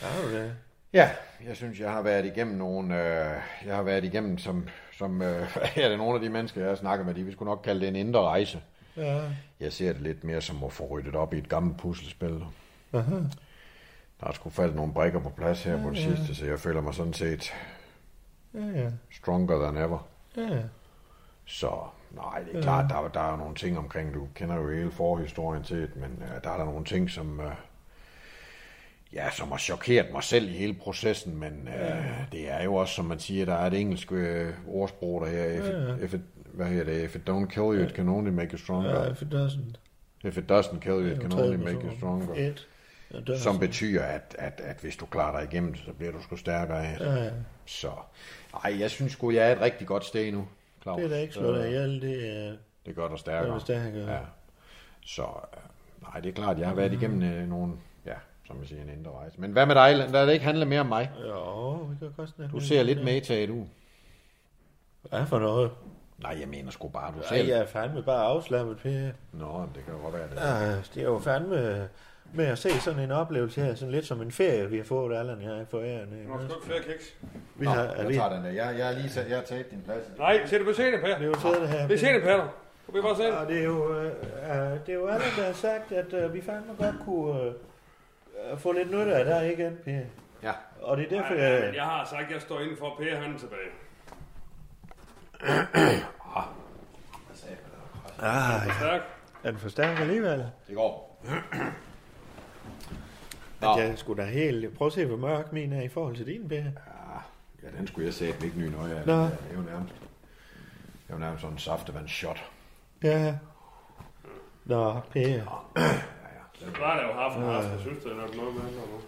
har 0.00 0.22
du 0.22 0.32
det? 0.32 0.54
Ja, 0.92 1.10
jeg 1.44 1.56
synes, 1.56 1.80
jeg 1.80 1.90
har 1.92 2.02
været 2.02 2.24
igennem 2.24 2.56
nogle... 2.56 2.94
Øh, 2.94 3.40
jeg 3.66 3.76
har 3.76 3.82
været 3.82 4.04
igennem 4.04 4.38
som... 4.38 4.68
som 4.98 5.22
øh, 5.22 5.56
er 5.76 5.88
det 5.88 5.98
nogle 5.98 6.14
af 6.14 6.20
de 6.20 6.28
mennesker, 6.28 6.66
jeg 6.66 6.78
snakket 6.78 7.06
med, 7.06 7.14
de 7.14 7.22
vil 7.24 7.32
sgu 7.32 7.44
nok 7.44 7.60
kalde 7.64 7.80
det 7.80 7.88
en 7.88 7.96
indre 7.96 8.20
rejse. 8.20 8.60
Ja, 8.96 9.22
Jeg 9.60 9.72
ser 9.72 9.92
det 9.92 10.02
lidt 10.02 10.24
mere 10.24 10.40
som 10.40 10.64
at 10.64 10.72
få 10.72 10.86
ryddet 10.90 11.14
op 11.14 11.34
i 11.34 11.38
et 11.38 11.48
gammelt 11.48 11.78
puslespil. 11.78 12.44
aha. 12.92 13.14
Der 14.20 14.26
er 14.26 14.32
sgu 14.32 14.50
faldet 14.50 14.76
nogle 14.76 14.92
brikker 14.92 15.20
på 15.20 15.30
plads 15.30 15.62
her 15.64 15.82
på 15.82 15.90
det 15.90 15.98
sidste, 15.98 16.34
så 16.34 16.46
jeg 16.46 16.58
føler 16.60 16.80
mig 16.80 16.94
sådan 16.94 17.12
set 17.12 17.52
Ja, 18.54 18.60
ja. 18.60 18.90
stronger 19.12 19.62
than 19.62 19.76
ever. 19.76 20.06
Ja, 20.36 20.42
ja. 20.54 20.62
Så 21.44 21.70
nej, 22.10 22.40
det 22.40 22.56
er 22.56 22.62
klart, 22.62 22.90
der, 22.90 22.96
er- 23.04 23.08
der 23.08 23.32
er 23.32 23.36
nogle 23.36 23.54
ting 23.54 23.78
omkring, 23.78 24.14
du 24.14 24.28
kender 24.34 24.56
jo 24.56 24.70
hele 24.70 24.90
forhistorien 24.90 25.62
til 25.62 25.76
det, 25.82 25.96
men 25.96 26.10
uh, 26.22 26.42
der 26.44 26.50
er 26.50 26.56
der 26.56 26.64
nogle 26.64 26.84
ting, 26.84 27.10
som, 27.10 27.38
uh, 27.40 27.52
ja, 29.12 29.30
som 29.30 29.48
har 29.50 29.58
chokeret 29.58 30.06
mig 30.12 30.22
selv 30.22 30.48
i 30.48 30.52
hele 30.52 30.74
processen, 30.74 31.38
men 31.40 31.68
uh, 31.68 32.32
det 32.32 32.50
er 32.50 32.64
jo 32.64 32.74
også, 32.74 32.94
som 32.94 33.04
man 33.04 33.18
siger, 33.18 33.44
der 33.44 33.54
er 33.54 33.66
et 33.66 33.80
engelsk 33.80 34.12
uh, 34.12 34.18
ordsprog, 34.66 35.20
der 35.20 35.26
her, 35.26 35.44
if 35.44 35.68
it, 35.68 36.04
if 36.04 36.14
it, 36.14 36.20
hvad 36.54 36.66
hedder 36.66 36.84
det, 36.84 37.04
if 37.04 37.16
it 37.16 37.28
don't 37.30 37.46
kill 37.46 37.64
you, 37.64 37.86
it 37.86 37.90
can 37.90 38.08
only 38.08 38.30
make 38.30 38.50
you 38.52 38.58
stronger. 38.58 39.02
Ja, 39.02 39.10
if 39.10 39.22
it 39.22 39.34
doesn't. 39.34 39.78
If 40.24 40.38
it 40.38 40.50
doesn't 40.52 40.80
kill 40.80 40.94
you, 40.94 41.06
it 41.06 41.20
can 41.20 41.32
only 41.32 41.56
make 41.56 41.78
you 41.84 41.96
stronger. 41.96 42.34
Ja, 42.34 42.52
er 43.10 43.36
Som 43.36 43.58
betyder, 43.58 44.02
at, 44.02 44.36
at, 44.38 44.60
at 44.64 44.76
hvis 44.80 44.96
du 44.96 45.06
klarer 45.06 45.40
dig 45.40 45.52
igennem 45.52 45.74
så 45.74 45.92
bliver 45.92 46.12
du 46.12 46.22
sgu 46.22 46.36
stærkere 46.36 46.86
af. 46.86 47.00
Ja, 47.00 47.24
ja. 47.24 47.30
Så, 47.66 47.90
ej, 48.64 48.76
jeg 48.80 48.90
synes 48.90 49.12
sgu, 49.12 49.30
jeg 49.30 49.48
er 49.48 49.56
et 49.56 49.60
rigtig 49.60 49.86
godt 49.86 50.04
sted 50.04 50.32
nu, 50.32 50.48
Claus. 50.82 50.96
Det 50.96 51.04
er 51.04 51.08
da 51.08 51.20
ikke 51.20 51.34
slået 51.34 51.60
af 51.60 51.68
ihjel, 51.68 52.00
det 52.02 52.36
er... 52.36 52.56
Det 52.86 52.94
gør 52.94 53.02
dig 53.02 53.12
Det 53.12 53.20
stærkere. 53.20 53.54
er 53.54 53.58
stærkere. 53.58 54.12
Ja. 54.12 54.20
Så, 55.06 55.22
øh, 55.22 55.62
nej, 56.02 56.20
det 56.20 56.28
er 56.28 56.32
klart, 56.32 56.58
jeg 56.58 56.68
har 56.68 56.74
været 56.74 56.92
igennem 56.92 57.22
øh, 57.22 57.48
nogle, 57.48 57.72
ja, 57.72 57.78
som 58.48 58.56
man 58.56 58.66
siger, 58.66 58.82
en 58.82 58.88
indre 58.98 59.10
rejse. 59.10 59.40
Men 59.40 59.52
hvad 59.52 59.66
med 59.66 59.74
dig? 59.74 59.96
Lad 60.10 60.26
det 60.26 60.32
ikke 60.32 60.44
handle 60.44 60.64
mere 60.64 60.80
om 60.80 60.86
mig. 60.86 61.10
Jo, 61.28 61.72
vi 61.72 61.96
kan 62.00 62.12
godt 62.16 62.28
snakke 62.36 62.52
Du 62.54 62.60
ser 62.60 62.82
lidt 62.82 63.04
med 63.04 63.16
i 63.16 63.20
taget, 63.20 63.48
du. 63.48 63.66
Hvad 65.02 65.26
for 65.26 65.38
noget? 65.38 65.70
Nej, 66.22 66.36
jeg 66.40 66.48
mener 66.48 66.70
sgu 66.70 66.88
bare, 66.88 67.12
du 67.12 67.18
Ja, 67.22 67.28
selv. 67.36 67.48
jeg 67.48 67.58
er 67.58 67.66
fandme 67.66 68.02
bare 68.02 68.24
afslappet, 68.24 68.76
Per. 68.76 69.10
Nå, 69.32 69.58
men 69.58 69.70
det 69.74 69.84
kan 69.84 69.94
jo 69.94 70.00
godt 70.02 70.14
være 70.14 70.28
det. 70.30 70.36
Ja, 70.36 70.76
det 70.94 70.96
er 70.96 71.02
jo 71.02 71.18
fandme 71.18 71.88
med 72.32 72.44
at 72.46 72.58
se 72.58 72.80
sådan 72.80 73.00
en 73.00 73.10
oplevelse 73.10 73.60
her, 73.60 73.74
sådan 73.74 73.92
lidt 73.92 74.06
som 74.06 74.22
en 74.22 74.32
ferie, 74.32 74.70
vi 74.70 74.76
har 74.76 74.84
fået, 74.84 75.16
Allan 75.16 75.42
jeg, 75.42 75.66
for 75.70 75.78
æren. 75.80 76.08
Nå, 76.28 76.34
skal 76.38 76.48
du 76.48 76.54
ikke 76.54 76.66
flere 76.66 76.82
kiks? 76.82 77.14
Vi 77.56 77.64
Nå, 77.64 77.70
har, 77.70 77.82
er 77.82 77.96
jeg 78.00 78.08
vi, 78.08 78.14
tager 78.14 78.28
den 78.34 78.44
der. 78.44 78.50
Jeg, 78.50 78.74
jeg, 78.78 78.92
er 78.92 78.98
lige, 78.98 79.10
sat- 79.10 79.28
jeg 79.28 79.36
har 79.36 79.44
taget 79.44 79.70
din 79.70 79.82
plads. 79.84 80.04
Nej, 80.18 80.46
ser 80.46 80.58
du 80.58 80.64
på 80.64 80.72
scenen, 80.72 81.00
Per? 81.00 81.18
vi 81.18 81.24
har 81.24 81.30
jo 81.30 81.40
siddet 81.40 81.68
her. 81.68 81.86
Det 81.86 81.94
er 81.94 81.98
scenen, 81.98 82.22
Per. 82.22 82.54
Vil 82.92 83.02
bare 83.02 83.16
se 83.16 83.38
Og 83.38 83.46
det 83.48 83.58
er 83.58 83.64
jo, 83.64 83.94
øh, 83.98 84.04
øh, 84.04 84.10
det 84.86 84.88
er 84.88 84.92
jo 84.94 85.06
Allan, 85.06 85.28
der 85.36 85.44
har 85.46 85.52
sagt, 85.52 85.92
at 85.92 86.12
øh, 86.12 86.34
vi 86.34 86.40
fandme 86.40 86.72
godt 86.78 86.94
kunne 87.04 87.42
øh, 87.42 87.52
øh, 88.52 88.58
få 88.58 88.72
lidt 88.72 88.90
nytte 88.90 89.14
af 89.14 89.24
dig 89.24 89.52
igen, 89.52 89.78
Per. 89.84 90.00
Ja. 90.42 90.52
Og 90.82 90.96
det 90.96 91.04
er 91.04 91.08
derfor, 91.20 91.34
Nej, 91.34 91.44
jeg... 91.44 91.64
men 91.66 91.74
jeg 91.74 91.84
har 91.84 92.04
sagt, 92.04 92.22
at 92.22 92.30
jeg 92.32 92.40
står 92.42 92.60
inden 92.60 92.76
for 92.76 92.94
Per, 92.98 93.16
han 93.20 93.34
er 93.34 93.38
tilbage. 93.38 93.68
Ah, 98.22 98.70
Stærk. 98.78 99.00
er 99.44 99.50
den 99.50 99.60
for 99.60 99.68
stærk 99.68 100.00
alligevel? 100.00 100.46
Det 100.68 100.74
går. 100.74 101.22
At 103.62 103.76
jeg 103.78 103.98
skulle 103.98 104.22
da 104.22 104.28
helt... 104.28 104.74
Prøv 104.78 104.86
at 104.86 104.92
se, 104.92 105.06
hvor 105.06 105.16
mørk 105.16 105.52
min 105.52 105.72
er 105.72 105.82
i 105.82 105.88
forhold 105.88 106.16
til 106.16 106.26
din, 106.26 106.48
Per. 106.48 106.56
Ja, 106.56 106.62
ja, 107.62 107.68
den 107.78 107.86
skulle 107.86 108.06
jeg 108.06 108.14
sætte 108.14 108.46
ikke 108.46 108.58
ny 108.58 108.64
nøje 108.68 108.94
af. 108.94 109.06
Nå. 109.06 109.22
Det 109.22 109.30
er 109.50 109.56
jo 109.56 109.60
nærmest, 109.62 109.94
det 111.06 111.08
er 111.08 111.14
jo 111.14 111.18
nærmest 111.18 111.40
sådan 111.40 111.54
en 111.54 111.58
saftevandsshot. 111.58 112.44
Ja. 113.02 113.34
Nå, 114.64 115.00
Per. 115.12 115.64
Ja, 116.80 116.88
ja. 116.88 116.94
Jeg 116.94 117.08
jo 117.08 117.12
haft 117.12 117.36
en 117.36 117.42
haft, 117.42 117.70
jeg 117.72 117.80
synes, 117.80 118.02
det 118.04 118.12
er 118.12 118.16
nok 118.16 118.36
noget 118.36 118.54
med 118.54 118.62
nu. 118.62 119.00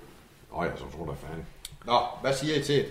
Nå, 0.53 0.62
jeg 0.64 0.73
så 0.77 0.85
tror 0.96 1.05
du 1.05 1.11
er 1.11 1.16
færdig. 1.16 1.44
Nå, 1.87 1.99
hvad 2.20 2.33
siger 2.33 2.57
I 2.57 2.62
til 2.62 2.77
det? 2.77 2.90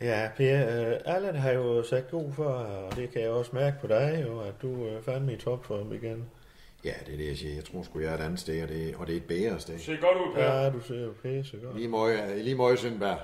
Ja, 0.00 0.30
Per, 0.36 0.88
øh, 0.88 0.96
Allan 1.04 1.34
har 1.34 1.50
jo 1.50 1.82
sagt 1.82 2.10
god 2.10 2.32
for, 2.32 2.44
og 2.44 2.96
det 2.96 3.10
kan 3.10 3.22
jeg 3.22 3.30
også 3.30 3.50
mærke 3.54 3.76
på 3.80 3.86
dig, 3.86 4.24
jo, 4.28 4.40
at 4.40 4.54
du 4.62 4.86
øh, 4.86 5.02
fandme 5.02 5.32
i 5.32 5.36
topform 5.36 5.92
igen. 5.92 6.24
Ja, 6.84 6.94
det 7.06 7.12
er 7.12 7.16
det, 7.16 7.28
jeg 7.28 7.36
siger. 7.36 7.54
Jeg 7.54 7.64
tror 7.64 7.82
sgu, 7.82 8.00
jeg 8.00 8.10
er 8.10 8.14
et 8.14 8.20
andet 8.20 8.40
sted, 8.40 8.62
og 8.62 8.68
det, 8.68 8.94
og 8.96 9.06
det 9.06 9.12
er 9.12 9.16
et 9.16 9.26
bedre 9.26 9.60
sted. 9.60 9.74
Det 9.74 9.82
ser 9.82 9.96
godt 9.96 10.16
ud, 10.16 10.34
Per. 10.34 10.42
Ja, 10.42 10.70
du 10.70 10.80
ser 10.80 11.00
jo 11.00 11.12
pisse 11.22 11.56
godt. 11.56 11.76
Lige 11.76 11.88
møje, 11.88 12.42
lige 12.42 12.56
møje 12.56 12.76
Sindberg. 12.76 13.18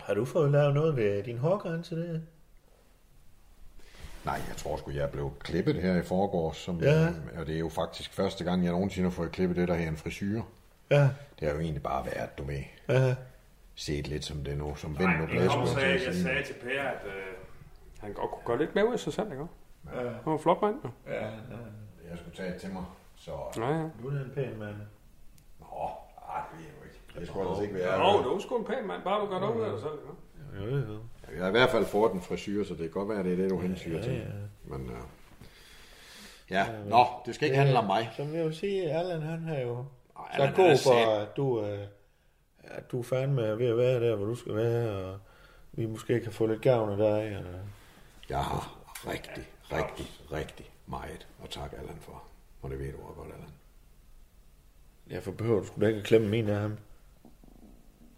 Har 0.00 0.14
du 0.14 0.24
fået 0.24 0.50
lavet 0.50 0.74
noget 0.74 0.96
ved 0.96 1.22
din 1.22 1.38
hårgrænse 1.38 1.96
der? 1.96 2.20
Nej, 4.24 4.40
jeg 4.48 4.56
tror 4.56 4.76
sgu, 4.76 4.90
jeg 4.90 5.02
er 5.02 5.08
blevet 5.10 5.32
klippet 5.38 5.74
her 5.82 5.96
i 5.96 6.02
forgårs. 6.02 6.56
Som, 6.56 6.80
Ja. 6.80 7.06
Og 7.38 7.46
det 7.46 7.54
er 7.54 7.58
jo 7.58 7.68
faktisk 7.68 8.12
første 8.14 8.44
gang, 8.44 8.64
jeg 8.64 8.72
nogensinde 8.72 9.08
har 9.08 9.14
fået 9.14 9.32
klippet 9.32 9.56
det 9.56 9.68
der 9.68 9.74
her 9.74 9.88
en 9.88 9.96
frisyr. 9.96 10.42
Ja, 10.90 11.02
Det 11.40 11.48
har 11.48 11.50
jo 11.54 11.60
egentlig 11.60 11.82
bare 11.82 12.06
været, 12.06 12.38
du 12.38 12.44
med, 12.44 12.62
ja. 12.88 13.14
set 13.74 14.08
lidt 14.08 14.24
som 14.24 14.44
det 14.44 14.58
nu, 14.58 14.74
som 14.76 14.90
Nej, 14.90 14.98
vinden 15.02 15.20
nu 15.20 15.26
blæser. 15.26 15.50
skulle 15.50 15.68
sagde, 15.68 16.00
jeg 16.06 16.14
sagde 16.14 16.42
til 16.44 16.54
Per, 16.54 16.82
at 16.82 17.06
øh, 17.06 17.12
han 18.00 18.12
godt 18.12 18.30
kunne 18.30 18.42
gøre 18.44 18.58
lidt 18.58 18.74
mere 18.74 18.88
ud 18.88 18.92
af 18.92 18.98
sig 18.98 19.12
selv, 19.12 19.32
ikke? 19.32 19.46
Ja, 19.94 20.00
Han 20.00 20.14
var 20.24 20.32
en 20.32 20.38
flot 20.38 20.62
mand. 20.62 20.76
jo. 20.84 20.90
ja, 21.12 21.26
ja. 21.26 21.30
Jeg 22.10 22.18
skulle 22.18 22.36
tage 22.36 22.52
det 22.52 22.60
til 22.60 22.70
mig, 22.72 22.84
så... 23.16 23.30
Ja, 23.56 23.68
ja. 23.70 23.82
Du 24.02 24.08
er 24.08 24.12
en 24.24 24.32
pæn 24.34 24.58
mand. 24.58 24.74
Nå, 25.60 25.66
ej, 26.28 26.40
det 26.50 26.58
ved 26.58 26.64
jeg 26.66 26.74
jo 26.78 26.84
ikke. 26.84 26.98
Det 27.18 27.28
skulle 27.28 27.48
altså 27.48 27.62
ikke 27.62 27.74
være... 27.74 27.94
Jo, 28.16 28.22
du 28.24 28.34
er 28.34 28.38
sgu 28.38 28.58
en 28.58 28.64
pæn 28.64 28.86
mand, 28.86 29.02
bare 29.02 29.20
du 29.20 29.26
gør 29.26 29.38
noget 29.40 29.56
ud 29.56 29.62
af 29.62 29.70
dig 29.72 29.80
selv. 29.80 29.92
ikke? 29.92 30.70
Jo, 30.70 30.76
jo. 30.92 30.98
Jeg 31.34 31.40
har 31.40 31.48
i 31.48 31.50
hvert 31.50 31.70
fald 31.70 31.84
fået 31.86 32.12
den 32.12 32.20
frisyr, 32.20 32.64
så 32.64 32.70
det 32.70 32.78
kan 32.78 32.90
godt 32.90 33.08
være, 33.08 33.22
det 33.24 33.32
er 33.32 33.36
det, 33.36 33.50
du 33.50 33.58
hensyder 33.60 33.96
Ja, 33.96 34.02
til. 34.02 34.12
ja. 34.12 34.24
Men 34.64 34.90
uh... 34.90 34.96
ja, 36.50 36.66
nå, 36.86 37.06
det 37.26 37.34
skal 37.34 37.46
ikke 37.46 37.58
handle 37.58 37.78
om 37.78 37.84
mig. 37.86 38.10
Som 38.16 38.34
jeg 38.34 38.44
vil 38.44 38.54
sige, 38.54 38.92
Allan 38.92 39.22
han 39.22 39.42
har 39.42 39.58
jo 39.58 39.84
Ej, 40.18 40.24
han 40.30 40.54
god 40.54 40.76
for, 40.82 41.14
at 41.20 41.36
du, 41.36 41.64
øh, 41.64 41.86
at 42.64 42.90
du 42.92 43.02
fandme 43.02 43.42
er 43.42 43.54
ved 43.54 43.66
at 43.66 43.76
være 43.76 44.00
der, 44.00 44.16
hvor 44.16 44.26
du 44.26 44.34
skal 44.34 44.54
være, 44.54 44.90
og 45.04 45.18
vi 45.72 45.86
måske 45.86 46.20
kan 46.20 46.32
få 46.32 46.46
lidt 46.46 46.62
gavn 46.62 46.90
af 46.90 46.96
dig. 46.96 47.38
Og... 47.38 47.44
Jeg 48.28 48.44
har 48.44 48.78
rigtig, 49.06 49.48
rigtig, 49.72 50.06
rigtig 50.32 50.70
meget 50.86 51.26
at 51.44 51.50
takke 51.50 51.76
Allan 51.76 51.98
for. 52.00 52.22
Og 52.62 52.70
det 52.70 52.78
ved 52.78 52.92
du 52.92 52.98
også 52.98 53.14
godt, 53.14 53.28
Allan. 53.34 53.50
Derfor 55.10 55.32
behøver 55.32 55.60
du 55.60 55.66
sgu 55.66 55.80
da 55.80 55.86
ikke 55.86 55.98
at 55.98 56.04
klemme 56.04 56.28
min 56.28 56.48
af 56.48 56.60
ham. 56.60 56.76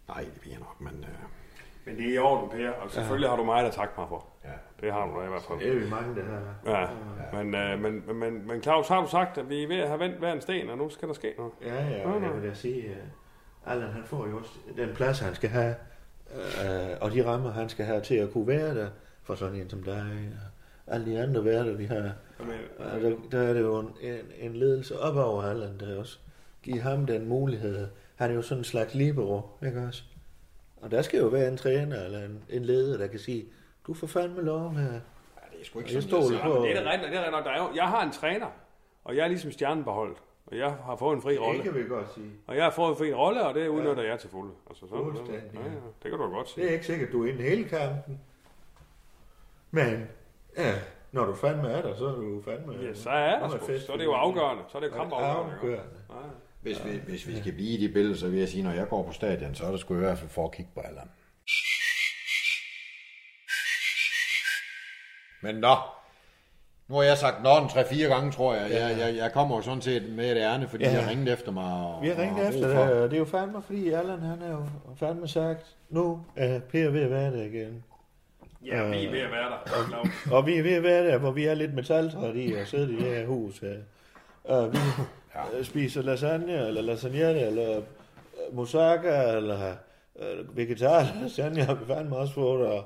Nej, 0.07 0.21
det 0.23 0.39
ved 0.45 0.51
jeg 0.51 0.59
nok, 0.59 0.81
men 0.81 0.93
uh... 0.99 1.29
Men 1.85 1.97
det 1.97 2.09
er 2.09 2.13
i 2.13 2.17
orden, 2.17 2.49
Per, 2.49 2.69
og 2.69 2.91
selvfølgelig 2.91 3.29
har 3.29 3.37
du 3.37 3.43
mig 3.43 3.65
at 3.65 3.73
takke 3.73 3.93
mig 3.97 4.07
for. 4.09 4.25
ja. 4.45 4.49
Det 4.81 4.91
har 4.93 5.05
du 5.07 5.19
da 5.19 5.25
i 5.25 5.29
hvert 5.29 5.41
fald. 5.41 5.59
Det 5.59 5.67
er 5.67 5.79
vi 5.79 5.89
mange, 5.89 6.15
der 6.15 6.21
har. 6.25 6.79
Ja, 6.79 7.43
men, 7.43 7.55
øh, 7.55 7.79
men, 7.81 8.03
men, 8.07 8.15
men, 8.19 8.47
men 8.47 8.63
Claus, 8.63 8.87
har 8.87 9.01
du 9.01 9.09
sagt, 9.09 9.37
at 9.37 9.49
vi 9.49 9.63
er 9.63 9.67
ved 9.67 9.77
at 9.77 9.87
have 9.87 9.99
vendt 9.99 10.17
hver 10.17 10.33
en 10.33 10.41
sten, 10.41 10.69
og 10.69 10.77
nu 10.77 10.89
skal 10.89 11.07
der 11.07 11.13
ske 11.13 11.33
noget? 11.37 11.53
Ja, 11.65 11.87
ja, 11.87 12.07
og 12.07 12.21
jeg 12.23 12.33
vil 12.35 12.49
da 12.49 12.53
sige, 12.53 12.89
uh, 13.65 13.71
Allan 13.73 13.89
han 13.89 14.03
får 14.05 14.27
jo 14.27 14.37
også 14.37 14.51
den 14.77 14.89
plads, 14.95 15.19
han 15.19 15.35
skal 15.35 15.49
have, 15.49 15.75
uh, 16.31 17.01
og 17.01 17.11
de 17.11 17.25
rammer, 17.25 17.51
han 17.51 17.69
skal 17.69 17.85
have 17.85 18.01
til 18.01 18.15
at 18.15 18.31
kunne 18.31 18.47
være 18.47 18.75
der, 18.75 18.87
for 19.23 19.35
sådan 19.35 19.55
en 19.55 19.69
som 19.69 19.83
dig, 19.83 20.29
og 20.87 20.93
alle 20.95 21.11
de 21.11 21.21
andre 21.23 21.45
værter, 21.45 21.73
vi 21.73 21.85
har. 21.85 21.95
Jamen, 22.39 22.55
Og 22.79 23.01
der, 23.01 23.15
der 23.31 23.39
er 23.39 23.53
det 23.53 23.61
jo 23.61 23.79
en, 23.79 23.89
en, 24.01 24.19
en 24.39 24.53
ledelse 24.53 24.99
op 24.99 25.15
over 25.15 25.43
Allan, 25.43 25.79
der 25.79 25.99
også 25.99 26.17
giver 26.63 26.81
ham 26.81 27.05
den 27.05 27.27
mulighed. 27.29 27.87
Han 28.15 28.31
er 28.31 28.35
jo 28.35 28.41
sådan 28.41 28.59
en 28.59 28.63
slags 28.65 28.93
libero, 28.93 29.41
ikke 29.65 29.81
også? 29.87 30.03
Og 30.83 30.91
der 30.91 31.01
skal 31.01 31.19
jo 31.19 31.27
være 31.27 31.47
en 31.47 31.57
træner 31.57 32.03
eller 32.05 32.19
en, 32.25 32.43
en 32.49 32.65
leder, 32.65 32.97
der 32.97 33.07
kan 33.07 33.19
sige, 33.19 33.45
du 33.87 33.93
får 33.93 34.07
fandme 34.07 34.41
lov 34.41 34.71
her. 34.71 34.81
ja, 34.91 34.97
det 35.51 35.61
er 35.61 35.65
sgu 35.65 35.79
ikke 35.79 35.93
Jeg 35.93 36.03
sådan, 36.03 36.15
jeg 36.33 36.41
på- 36.43 36.55
siger. 36.61 36.61
det 36.61 36.87
er 36.87 36.91
rigtigt, 36.91 37.11
det 37.11 37.19
er 37.19 37.25
rigtigt. 37.25 37.45
Der 37.45 37.51
er 37.51 37.57
jo, 37.63 37.69
jeg 37.75 37.87
har 37.87 38.03
en 38.03 38.11
træner, 38.11 38.47
og 39.03 39.15
jeg 39.15 39.23
er 39.23 39.27
ligesom 39.27 39.51
stjernen 39.51 39.83
beholdt. 39.83 40.17
Og 40.47 40.57
jeg 40.57 40.71
har 40.85 40.95
fået 40.95 41.15
en 41.15 41.21
fri 41.21 41.37
rolle. 41.37 41.73
vi 41.73 41.83
godt 41.89 42.13
sige. 42.13 42.31
Og 42.47 42.55
jeg 42.55 42.63
har 42.63 42.71
fået 42.71 42.89
en 42.89 42.95
fri 42.97 43.13
rolle, 43.13 43.47
og 43.47 43.53
det 43.53 43.67
udnytter 43.67 44.03
jeg 44.03 44.19
til 44.19 44.29
fulde. 44.29 44.51
Altså, 44.69 44.87
sådan, 44.89 45.03
Fuldstændig, 45.03 45.51
ja, 45.53 45.59
ja, 45.59 45.69
det 46.03 46.11
kan 46.11 46.19
du 46.19 46.29
godt 46.29 46.49
sige. 46.49 46.63
Det 46.63 46.69
er 46.69 46.73
ikke 46.73 46.85
sikkert, 46.85 47.11
du 47.11 47.23
er 47.25 47.29
inde 47.31 47.41
hele 47.43 47.63
kampen. 47.63 48.19
Men 49.71 50.07
ja, 50.57 50.73
når 51.11 51.25
du 51.25 51.33
fandme 51.35 51.67
er 51.69 51.81
der, 51.81 51.95
så 51.95 52.05
er 52.07 52.15
du 52.15 52.41
fandme... 52.45 52.73
Ja, 52.81 52.93
så 52.93 53.09
er 53.09 53.39
der 53.39 53.49
så. 53.49 53.79
Så 53.85 53.93
er 53.93 53.97
det 53.97 54.03
jo 54.05 54.13
afgørende. 54.13 54.63
Så 54.71 54.77
er 54.77 54.81
det 54.81 54.87
jo 54.87 54.91
det 54.93 54.99
kampafgørende. 55.01 55.53
afgørende. 55.55 55.97
Ja. 56.09 56.15
Hvis 56.63 56.85
vi, 56.85 56.91
hvis 57.07 57.27
vi 57.27 57.37
skal 57.39 57.53
blive 57.53 57.69
i 57.69 57.87
de 57.87 57.93
billeder, 57.93 58.15
så 58.17 58.27
vil 58.27 58.39
jeg 58.39 58.49
sige, 58.49 58.63
når 58.63 58.71
jeg 58.71 58.87
går 58.89 59.03
på 59.03 59.13
stadion, 59.13 59.55
så 59.55 59.65
er 59.65 59.71
det 59.71 59.79
sgu 59.79 59.95
i 59.95 59.99
hvert 59.99 60.17
fald 60.17 60.29
for 60.29 60.45
at 60.45 60.51
kigge 60.51 60.71
på 60.73 60.79
Allan. 60.79 61.09
Men 65.41 65.55
nå, 65.55 65.75
nu 66.87 66.95
har 66.95 67.03
jeg 67.03 67.17
sagt 67.17 67.43
nå 67.43 67.57
en 67.57 67.65
3-4 67.65 68.03
gange, 68.07 68.31
tror 68.31 68.55
jeg. 68.55 68.71
Jeg, 68.71 68.97
jeg, 68.99 69.15
jeg 69.15 69.31
kommer 69.33 69.55
jo 69.55 69.61
sådan 69.61 69.81
set 69.81 70.09
med 70.09 70.31
et 70.31 70.37
ærne, 70.37 70.67
fordi 70.67 70.83
Ja. 70.83 70.91
ja. 70.91 70.99
jeg 70.99 71.09
ringede 71.09 71.31
efter 71.33 71.51
mig. 71.51 71.73
Og, 71.73 72.01
Vi 72.03 72.07
har 72.07 72.17
ringet 72.17 72.41
og 72.41 72.47
efter 72.53 72.67
det, 72.67 72.77
og 72.77 73.09
det 73.09 73.13
er 73.15 73.19
jo 73.19 73.25
fandme, 73.25 73.61
fordi 73.61 73.89
Allan 73.89 74.19
han 74.19 74.41
er 74.41 74.51
jo 74.51 74.65
fandme 74.99 75.27
sagt, 75.27 75.65
nu 75.89 76.25
er 76.35 76.59
Per 76.59 76.89
ved 76.89 77.01
at 77.01 77.09
være 77.09 77.31
der 77.37 77.43
igen. 77.43 77.83
Ja, 78.65 78.83
vi 78.89 79.05
er 79.05 79.11
ved 79.11 79.19
at 79.19 79.31
være 79.31 79.49
der, 79.49 79.87
Claus. 79.87 80.07
Og 80.31 80.45
vi 80.45 80.55
er 80.57 80.63
ved 80.63 80.73
at 80.73 80.83
være 80.83 81.07
der, 81.07 81.17
hvor 81.17 81.31
vi 81.31 81.45
er 81.45 81.53
lidt 81.53 81.73
metaltræt 81.73 82.35
i 82.35 82.53
og 82.61 82.67
sidder 82.67 82.87
i 82.87 82.91
det 82.91 83.15
her 83.15 83.25
hus 83.25 83.59
her. 83.59 83.75
Og 84.43 84.73
vi 84.73 84.77
ja. 85.35 85.63
spiser 85.63 86.01
lasagne, 86.01 86.67
eller 86.67 86.81
lasagnette, 86.81 87.41
eller 87.41 87.77
øh, 87.77 87.83
moussaka, 88.55 89.37
eller 89.37 89.75
øh, 90.19 90.57
vegetar 90.57 91.03
lasagne 91.21 91.63
har 91.63 91.73
vi 91.73 91.85
fandme 91.85 92.17
også 92.17 92.33
fået, 92.33 92.67
og 92.67 92.83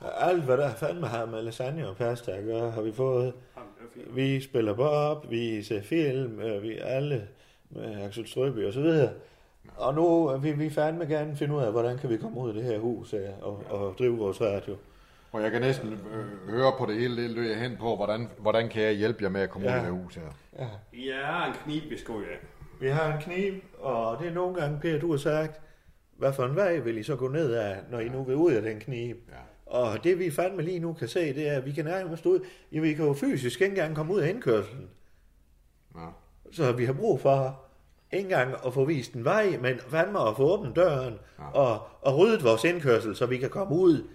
alt 0.00 0.42
hvad 0.42 0.56
der 0.56 0.70
fandme 0.70 1.06
har 1.06 1.26
med 1.26 1.42
lasagne 1.42 1.88
og 1.88 1.96
pasta 1.96 2.32
at 2.32 2.44
gøre, 2.44 2.70
har 2.70 2.82
vi 2.82 2.92
fået. 2.92 3.32
Jamen. 3.56 4.16
Vi 4.16 4.40
spiller 4.40 4.74
bob, 4.74 5.30
vi 5.30 5.62
ser 5.62 5.82
film, 5.82 6.40
øh, 6.40 6.62
vi 6.62 6.78
alle 6.82 7.28
med 7.70 8.02
Axel 8.04 8.28
Strøby 8.28 8.66
og 8.66 8.72
så 8.72 8.80
videre. 8.80 9.10
Og 9.76 9.94
nu 9.94 10.36
vil 10.38 10.58
vi 10.58 10.70
fandme 10.70 11.06
gerne 11.06 11.36
finde 11.36 11.54
ud 11.54 11.62
af, 11.62 11.72
hvordan 11.72 11.98
kan 11.98 12.10
vi 12.10 12.16
komme 12.16 12.40
ud 12.40 12.48
af 12.48 12.54
det 12.54 12.64
her 12.64 12.78
hus 12.78 13.10
her, 13.10 13.30
og, 13.42 13.62
og 13.70 13.94
drive 13.98 14.18
vores 14.18 14.40
radio. 14.40 14.76
Og 15.32 15.42
jeg 15.42 15.50
kan 15.50 15.60
næsten 15.60 15.92
øh, 15.92 16.48
høre 16.50 16.72
på 16.78 16.86
det 16.86 16.94
hele, 16.94 17.22
det 17.22 17.30
løber 17.30 17.54
hen 17.54 17.76
på, 17.76 17.96
hvordan, 17.96 18.28
hvordan 18.38 18.68
kan 18.68 18.82
jeg 18.82 18.92
hjælpe 18.92 19.22
jer 19.24 19.28
med 19.30 19.40
at 19.40 19.50
komme 19.50 19.70
ja. 19.70 19.74
ud 19.76 19.80
Ja. 19.80 19.86
af 19.86 19.90
det 19.90 19.96
her 19.96 20.04
hus 20.04 20.14
her. 20.14 20.22
Ja. 20.58 20.68
Ja, 20.92 21.46
en 21.46 21.52
kniv, 21.64 21.80
vi 21.90 21.98
ud 22.08 22.22
af. 22.22 22.38
Vi 22.80 22.88
har 22.88 23.12
en 23.12 23.20
kniv, 23.22 23.54
og 23.78 24.18
det 24.20 24.28
er 24.28 24.32
nogle 24.34 24.54
gange, 24.60 24.78
Per, 24.80 24.98
du 24.98 25.10
har 25.10 25.18
sagt, 25.18 25.60
hvad 26.16 26.32
for 26.32 26.44
en 26.44 26.56
vej 26.56 26.78
vil 26.78 26.98
I 26.98 27.02
så 27.02 27.16
gå 27.16 27.28
ned 27.28 27.52
af, 27.52 27.76
når 27.90 28.00
I 28.00 28.08
nu 28.08 28.22
vil 28.24 28.36
ud 28.36 28.52
af 28.52 28.62
den 28.62 28.80
kniv? 28.80 29.16
Ja. 29.28 29.34
Og 29.66 30.04
det 30.04 30.18
vi 30.18 30.30
fandme 30.30 30.62
lige 30.62 30.78
nu 30.78 30.92
kan 30.92 31.08
se, 31.08 31.34
det 31.34 31.48
er, 31.48 31.52
at 31.56 31.66
vi 31.66 31.72
kan 31.72 31.84
nærmest 31.84 32.26
ud, 32.26 32.40
ja, 32.72 32.80
vi 32.80 32.94
kan 32.94 33.04
jo 33.06 33.12
fysisk 33.14 33.60
ikke 33.60 33.70
engang 33.72 33.96
komme 33.96 34.12
ud 34.14 34.20
af 34.20 34.28
indkørselen. 34.28 34.88
Ja. 35.94 36.06
Så 36.52 36.72
vi 36.72 36.84
har 36.84 36.92
brug 36.92 37.20
for 37.20 37.62
ikke 38.12 38.22
engang 38.24 38.54
at 38.66 38.74
få 38.74 38.84
vist 38.84 39.12
en 39.12 39.24
vej, 39.24 39.56
men 39.60 39.78
fandme 39.88 40.20
at 40.28 40.36
få 40.36 40.42
åbnet 40.42 40.76
døren 40.76 41.18
Ja. 41.38 41.44
og, 41.50 41.78
og 42.02 42.18
ryddet 42.18 42.44
vores 42.44 42.64
indkørsel, 42.64 43.16
så 43.16 43.26
vi 43.26 43.38
kan 43.38 43.50
komme 43.50 43.74
ud 43.74 44.08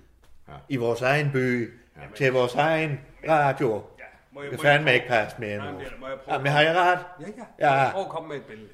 Ja. 0.47 0.53
i 0.69 0.75
vores 0.75 1.01
egen 1.01 1.31
by, 1.31 1.73
til 2.15 2.31
vores 2.33 2.55
egen 2.55 2.99
radio. 3.29 3.73
Ja, 3.99 4.03
må 4.31 4.41
jeg, 4.41 4.51
Det 4.51 4.57
må 4.59 4.61
kan 4.61 4.71
fandme 4.71 4.87
jeg, 4.87 4.95
ikke 4.95 5.07
passe 5.07 5.37
mere 5.39 5.57
nu. 5.57 5.63
men 5.63 5.73
må 5.99 6.07
jeg 6.07 6.17
prøve- 6.25 6.33
Jamen, 6.35 6.51
har 6.51 6.61
jeg 6.61 6.75
ret? 6.75 6.99
Ja, 7.19 7.25
ja. 7.59 7.83
Ja. 7.85 7.91
Prøv 7.91 8.01
at 8.01 8.09
komme 8.09 8.29
med 8.29 8.35
et 8.35 8.43
billede. 8.45 8.69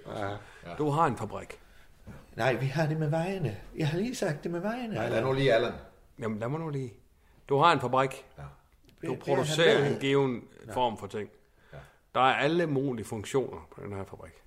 Ja. 0.66 0.74
Du 0.78 0.90
har 0.90 1.06
en 1.08 1.18
fabrik. 1.18 1.60
Nej, 2.36 2.54
vi 2.54 2.66
har 2.66 2.86
det 2.86 2.98
med 2.98 3.10
vejene. 3.10 3.58
Jeg 3.78 3.88
har 3.88 3.98
lige 3.98 4.16
sagt 4.16 4.44
det 4.44 4.52
med 4.52 4.60
vejene. 4.60 4.94
Nej, 4.94 5.10
lad 5.10 5.22
nu 5.22 5.34
lige 5.34 5.54
Allan. 5.54 5.74
Jamen, 6.20 6.40
lad 6.40 6.48
mig 6.50 6.60
nu 6.60 6.70
lige. 6.70 6.94
Du 7.50 7.58
har 7.58 7.72
en 7.74 7.80
fabrik. 7.80 8.26
Ja. 8.38 8.44
Du 9.08 9.16
producerer 9.16 9.86
en 9.86 9.96
given 10.00 10.44
form 10.74 10.98
for 10.98 11.08
ting. 11.08 11.30
Ja. 11.74 11.78
Der 12.16 12.20
er 12.22 12.34
alle 12.36 12.68
mulige 12.68 13.06
funktioner 13.06 13.68
på 13.76 13.82
den 13.82 13.94
her 13.94 14.04
fabrik. 14.04 14.41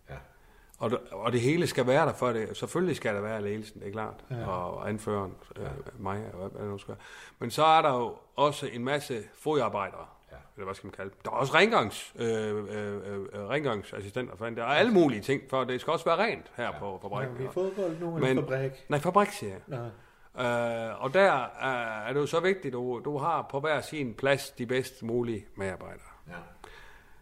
Ja. 0.81 0.85
Og 0.85 0.91
det, 0.91 0.99
og 1.11 1.33
det 1.33 1.41
hele 1.41 1.67
skal 1.67 1.87
være 1.87 2.07
der 2.07 2.13
for 2.13 2.33
det. 2.33 2.57
Selvfølgelig 2.57 2.97
skal 2.97 3.15
der 3.15 3.21
være 3.21 3.43
ledelsen, 3.43 3.81
det 3.81 3.89
er 3.89 3.93
klart. 3.93 4.25
Ja. 4.31 4.47
Og 4.47 4.89
anføreren, 4.89 5.35
øh, 5.57 5.67
mig, 5.99 6.23
og 6.33 6.39
hvad, 6.39 6.51
hvad 6.61 6.69
nu 6.69 6.79
skal. 6.79 6.95
Men 7.39 7.51
så 7.51 7.65
er 7.65 7.83
der 7.83 7.95
jo 7.99 8.17
også 8.37 8.67
en 8.67 8.85
masse 8.85 9.23
fodarbejdere, 9.39 10.07
Ja. 10.33 10.37
Eller 10.57 10.65
hvad 10.65 10.75
skal 10.75 10.87
man 10.87 10.93
kalde? 10.93 11.11
Der 11.25 11.31
er 11.31 11.35
også 11.35 11.55
rengørings, 11.55 12.15
øh, 12.19 12.29
øh, 12.29 12.97
øh, 13.07 13.49
rengøringsassistenter, 13.49 14.37
for 14.37 14.47
der 14.47 14.63
er 14.63 14.67
alle 14.67 14.93
mulige 14.93 15.21
ting, 15.21 15.43
for 15.51 15.65
det 15.65 15.81
skal 15.81 15.93
også 15.93 16.05
være 16.05 16.17
rent 16.17 16.53
her 16.57 16.65
ja. 16.65 16.79
på 16.79 16.99
fabrikken. 17.03 17.39
Vi 17.39 17.49
fodbold 17.53 18.01
nu, 18.01 18.17
eller 18.17 18.43
fabrik? 18.43 18.85
Nej, 18.89 19.01
fabrik, 19.01 19.29
siger 19.29 19.53
jeg. 19.53 19.79
Nej. 19.79 19.91
Øh, 20.39 21.03
og 21.03 21.15
der 21.15 21.21
er, 21.21 22.07
er 22.09 22.13
det 22.13 22.21
jo 22.21 22.27
så 22.27 22.41
vigtigt, 22.41 22.67
at 22.67 22.73
du, 22.73 23.01
du 23.05 23.19
har 23.19 23.47
på 23.51 23.61
hver 23.61 23.81
sin 23.81 24.15
plads 24.15 24.51
de 24.51 24.67
bedst 24.67 25.03
mulige 25.03 25.47
medarbejdere. 25.57 26.09
Ja. 26.29 26.33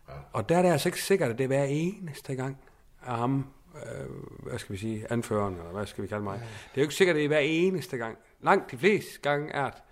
Ja. 0.08 0.18
Og 0.32 0.48
der 0.48 0.58
er 0.58 0.62
det 0.62 0.68
altså 0.68 0.88
ikke 0.88 1.02
sikkert, 1.02 1.30
at 1.30 1.38
det 1.38 1.44
er 1.44 1.48
hver 1.48 1.64
eneste 1.64 2.34
gang 2.34 2.58
af 3.06 3.16
ham, 3.16 3.46
øh, 3.76 4.08
hvad 4.38 4.58
skal 4.58 4.72
vi 4.72 4.78
sige, 4.78 5.06
anføreren, 5.10 5.54
eller 5.54 5.72
hvad 5.72 5.86
skal 5.86 6.02
vi 6.02 6.08
kalde 6.08 6.24
mig. 6.24 6.38
Ja. 6.38 6.44
Det 6.44 6.74
er 6.74 6.80
jo 6.80 6.82
ikke 6.82 6.94
sikkert, 6.94 7.16
at 7.16 7.18
det 7.18 7.24
er 7.24 7.28
hver 7.28 7.38
eneste 7.38 7.96
gang. 7.96 8.18
Langt 8.42 8.70
de 8.70 8.78
fleste 8.78 9.20
gange 9.22 9.52
er 9.52 9.70
det. 9.70 9.82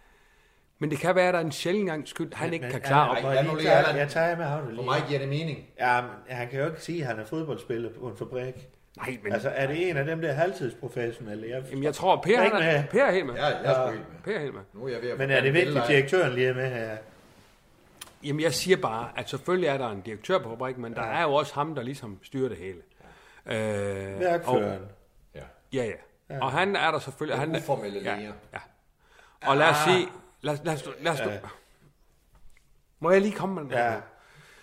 Men 0.78 0.90
det 0.90 0.98
kan 0.98 1.14
være, 1.14 1.28
at 1.28 1.34
der 1.34 1.40
er 1.40 1.44
en 1.44 1.52
sjældent 1.52 1.86
gang 1.86 2.08
skyld, 2.08 2.34
han 2.34 2.46
men, 2.46 2.54
ikke 2.54 2.62
men, 2.62 2.72
kan 2.72 2.80
klare 2.80 3.10
op. 3.10 3.16
Jeg, 3.16 3.46
jeg, 3.46 3.64
jeg, 3.64 3.94
jeg 3.96 4.08
tager 4.08 4.36
med 4.36 4.44
ham. 4.44 4.76
For 4.76 4.82
mig 4.82 5.04
giver 5.08 5.20
det 5.20 5.28
mening. 5.28 5.58
Ja, 5.78 6.00
men 6.00 6.10
han 6.28 6.48
kan 6.48 6.60
jo 6.60 6.66
ikke 6.66 6.82
sige, 6.82 7.00
at 7.00 7.06
han 7.06 7.18
er 7.18 7.24
fodboldspiller 7.24 7.90
på 8.00 8.08
en 8.08 8.16
fabrik. 8.16 8.54
Nej, 8.96 9.18
men... 9.22 9.32
Altså, 9.32 9.48
er 9.48 9.66
det 9.66 9.90
en 9.90 9.96
af 9.96 10.04
dem 10.04 10.20
der 10.20 10.32
halvtidsprofessionelle? 10.32 11.48
Jeg, 11.48 11.62
Jamen, 11.70 11.84
jeg 11.84 11.94
tror, 11.94 12.20
Per, 12.22 12.36
han 12.38 12.62
er, 12.62 12.82
per 12.86 13.02
er 13.02 13.12
helt 13.12 13.26
med. 13.26 13.34
Ja, 13.34 13.46
jeg 13.46 13.86
er 13.86 13.90
helt 13.90 14.00
med. 14.08 14.22
Per 14.24 14.32
er 14.32 14.40
helt 14.40 14.54
med. 14.54 14.62
Nu 14.74 14.84
er 14.84 14.88
jeg 14.88 15.02
ved 15.02 15.10
at 15.10 15.18
men 15.18 15.30
er 15.30 15.40
det 15.40 15.54
vigtigt, 15.54 15.76
at 15.78 15.88
direktøren 15.88 16.32
lige 16.32 16.46
er 16.46 16.54
med 16.54 16.70
her? 16.70 16.96
Jamen, 18.24 18.40
jeg 18.40 18.54
siger 18.54 18.76
bare, 18.76 19.08
at 19.16 19.30
selvfølgelig 19.30 19.68
er 19.68 19.78
der 19.78 19.90
en 19.90 20.00
direktør 20.00 20.38
på 20.38 20.48
fabrikken, 20.50 20.82
men 20.82 20.92
ja. 20.92 21.00
der 21.00 21.06
er 21.06 21.22
jo 21.22 21.34
også 21.34 21.54
ham, 21.54 21.74
der 21.74 21.82
ligesom 21.82 22.18
styrer 22.22 22.48
det 22.48 22.58
hele. 22.58 22.78
Ja. 23.50 24.14
Øh, 24.14 24.20
Værkføreren. 24.20 24.82
Ja. 25.34 25.42
ja, 25.72 25.84
ja. 25.84 25.92
Ja. 26.30 26.44
Og 26.44 26.52
han 26.52 26.76
er 26.76 26.90
der 26.90 26.98
selvfølgelig... 26.98 27.40
Han, 27.40 27.56
uformelle 27.56 28.00
ja, 28.00 28.16
ja. 28.52 28.58
Og 29.46 29.56
lad 29.56 29.68
os 29.68 29.76
ah. 29.76 29.94
sige... 29.94 30.08
Lad, 30.40 30.56
lad, 30.64 30.76
lad, 30.76 30.92
lad 31.00 31.12
os, 31.12 31.18
ja. 31.18 31.38
Må 32.98 33.10
jeg 33.10 33.20
lige 33.20 33.34
komme 33.34 33.54
med 33.54 33.62
den 33.62 33.70
ja. 33.70 33.90
her? 33.90 34.00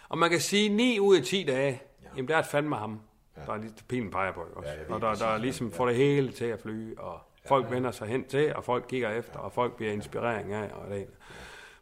Og 0.09 0.17
man 0.17 0.29
kan 0.29 0.39
sige, 0.39 0.69
9 0.69 0.99
ud 0.99 1.17
af 1.17 1.23
10 1.23 1.43
dage, 1.43 1.81
ja. 2.03 2.07
jamen 2.15 2.27
der 2.27 2.35
er 2.35 2.39
et 2.39 2.45
fandme 2.45 2.75
ham. 2.75 3.01
Ja. 3.37 3.41
Der 3.41 3.53
er 3.53 3.57
lige 3.57 3.73
pilen 3.87 4.11
peger 4.11 4.31
på 4.31 4.45
også. 4.55 4.69
Ja, 4.69 4.93
og 4.93 5.01
der, 5.01 5.13
der 5.13 5.27
er 5.27 5.37
ligesom 5.37 5.71
får 5.71 5.85
det 5.85 5.95
hele 5.95 6.31
til 6.31 6.45
at 6.45 6.59
flyve, 6.59 6.99
og 6.99 7.19
folk 7.47 7.65
ja. 7.65 7.69
vender 7.69 7.91
sig 7.91 8.07
hen 8.07 8.27
til, 8.27 8.55
og 8.55 8.63
folk 8.63 8.85
kigger 8.89 9.09
efter, 9.09 9.33
ja. 9.35 9.39
og 9.39 9.51
folk 9.51 9.75
bliver 9.75 9.91
inspirering 9.91 10.53
af, 10.53 10.71
og 10.73 10.89
det. 10.89 11.07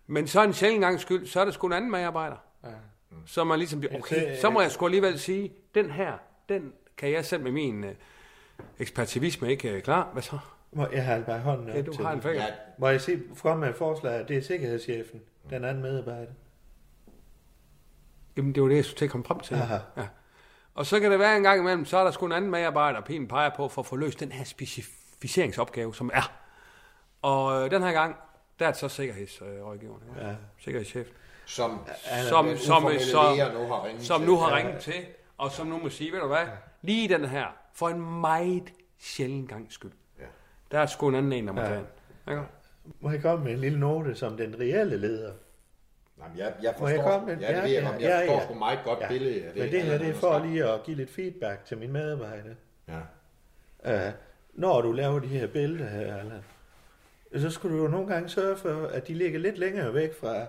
Men 0.08 0.28
så 0.28 0.44
en 0.44 0.54
sjældent 0.54 0.82
gang 0.82 1.00
skyld, 1.00 1.28
så 1.28 1.42
er 1.42 1.46
det 1.46 1.54
sgu 1.54 1.68
en 1.68 1.74
anden 1.74 1.92
medarbejder. 1.92 2.38
Ja. 2.64 2.70
Så 3.26 3.44
man 3.44 3.60
ligesom 3.60 3.80
bliver, 3.80 3.98
okay, 3.98 4.38
så 4.42 4.50
må 4.50 4.62
jeg 4.62 4.72
sgu 4.72 4.86
alligevel 4.86 5.20
sige, 5.20 5.54
den 5.76 5.92
her, 5.92 6.14
den 6.50 6.74
kan 6.98 7.12
jeg 7.12 7.26
selv 7.26 7.44
med 7.44 7.52
min 7.52 7.84
uh, 7.84 7.90
ekspertivisme 8.80 9.52
ikke 9.52 9.76
uh, 9.76 9.82
klar. 9.82 10.10
Hvad 10.14 10.24
så? 10.24 10.40
Må 10.72 10.88
jeg 10.94 11.06
have 11.06 11.24
bare 11.24 11.40
hånden 11.40 11.70
op 11.70 11.76
ja, 11.76 11.82
du 11.82 11.94
til 11.94 12.06
har 12.06 12.14
en 12.14 12.22
finger. 12.22 12.44
Ja. 12.44 12.52
Må 12.78 12.88
jeg 12.88 13.02
se 13.02 13.22
frem 13.36 13.58
med 13.58 13.70
et 13.70 13.76
forslag, 13.76 14.28
det 14.28 14.38
er 14.38 14.42
sikkerhedschefen, 14.42 15.22
den 15.50 15.66
anden 15.66 15.84
medarbejder. 15.84 16.32
Jamen, 18.38 18.56
det 18.56 18.64
var 18.64 18.70
det, 18.70 18.76
jeg 18.76 18.86
skulle 18.86 18.98
til 18.98 19.06
at 19.06 19.12
komme 19.12 19.26
frem 19.26 19.40
til. 19.40 19.56
Aha. 19.56 19.78
Ja. 19.98 20.08
Og 20.76 20.86
så 20.86 21.00
kan 21.00 21.12
det 21.12 21.20
være 21.20 21.38
en 21.38 21.44
gang 21.44 21.60
imellem, 21.60 21.86
så 21.86 21.98
er 21.98 22.04
der 22.04 22.12
sgu 22.12 22.26
en 22.26 22.32
anden 22.32 22.52
medarbejder, 22.52 23.02
pigen 23.02 23.28
peger 23.28 23.50
på, 23.56 23.68
for 23.68 23.82
at 23.82 23.86
få 23.86 23.96
løst 23.96 24.20
den 24.20 24.32
her 24.32 24.44
specificeringsopgave, 24.44 25.96
som 25.96 26.12
er. 26.14 26.32
Og 27.22 27.64
øh, 27.64 27.72
den 27.72 27.84
her 27.84 27.92
gang, 27.92 28.16
der 28.60 28.68
er 28.68 28.72
det 28.72 28.80
så 28.80 28.90
sikkerhedsrådgiveren, 28.90 30.04
ja. 30.18 30.28
ja. 30.28 30.36
sikkerhedschef. 30.60 31.08
Som, 31.46 31.80
som, 32.30 32.58
som, 32.58 32.58
som, 32.58 32.84
nu 32.84 33.68
har 33.68 33.86
ringet 33.86 34.06
som 34.06 34.22
nu 34.22 34.38
har 34.38 34.56
ringet 34.56 34.74
ja. 34.74 34.80
til, 34.80 35.06
og 35.38 35.52
som 35.52 35.68
nu 35.68 35.78
må 35.78 35.90
sige, 35.90 36.12
ved 36.12 36.20
du 36.20 36.28
hvad, 36.28 36.46
lige 36.86 37.10
den 37.10 37.26
her, 37.26 37.46
for 37.74 37.90
en 37.90 38.20
meget 38.22 38.74
sjælden 39.00 39.48
gang 39.48 39.72
skyld. 39.72 39.92
Ja. 40.20 40.26
Der 40.72 40.80
er 40.80 40.86
sgu 40.86 41.10
en 41.10 41.16
anden 41.16 41.34
en, 41.34 41.48
der 41.48 41.54
må 41.54 41.62
ja. 41.62 41.68
tage 41.68 41.86
Ja. 42.28 42.42
Må 43.00 43.12
jeg 43.12 43.22
komme 43.22 43.46
med 43.46 43.54
en 43.54 43.60
lille 43.60 43.80
note 43.80 44.16
som 44.16 44.38
den 44.38 44.60
reelle 44.60 44.98
leder? 44.98 45.34
Jamen, 46.20 46.38
jeg, 46.38 46.54
jeg 46.62 46.76
forstår, 46.78 46.88
jeg, 46.88 47.12
komme 47.12 47.28
med, 47.28 47.38
ja, 47.38 47.62
jeg, 47.62 47.70
ja, 47.70 47.84
jeg, 47.84 48.02
jeg 48.02 48.20
forstår 48.20 48.40
ja, 48.40 48.46
sgu 48.46 48.54
meget 48.54 48.80
godt 48.84 49.00
ja. 49.00 49.08
billede 49.08 49.46
af 49.46 49.54
det. 49.54 49.64
Men 49.64 49.72
det 49.72 49.82
her, 49.82 49.98
det 49.98 50.10
er 50.10 50.14
for 50.14 50.46
lige 50.46 50.66
at 50.66 50.84
give 50.84 50.98
lidt 50.98 51.10
feedback 51.10 51.66
til 51.66 51.78
min 51.78 51.92
medarbejder. 51.92 52.56
Ja. 52.88 54.08
Uh, 54.08 54.14
når 54.54 54.82
du 54.82 54.92
laver 54.92 55.20
de 55.20 55.28
her 55.28 55.48
billeder 55.48 55.90
her, 55.90 56.18
Allan, 56.18 56.44
så 57.36 57.50
skulle 57.50 57.78
du 57.78 57.84
jo 57.84 57.88
nogle 57.88 58.08
gange 58.08 58.30
sørge 58.30 58.58
for, 58.58 58.88
at 58.88 59.08
de 59.08 59.14
ligger 59.14 59.40
lidt 59.40 59.58
længere 59.58 59.94
væk 59.94 60.20
fra, 60.20 60.46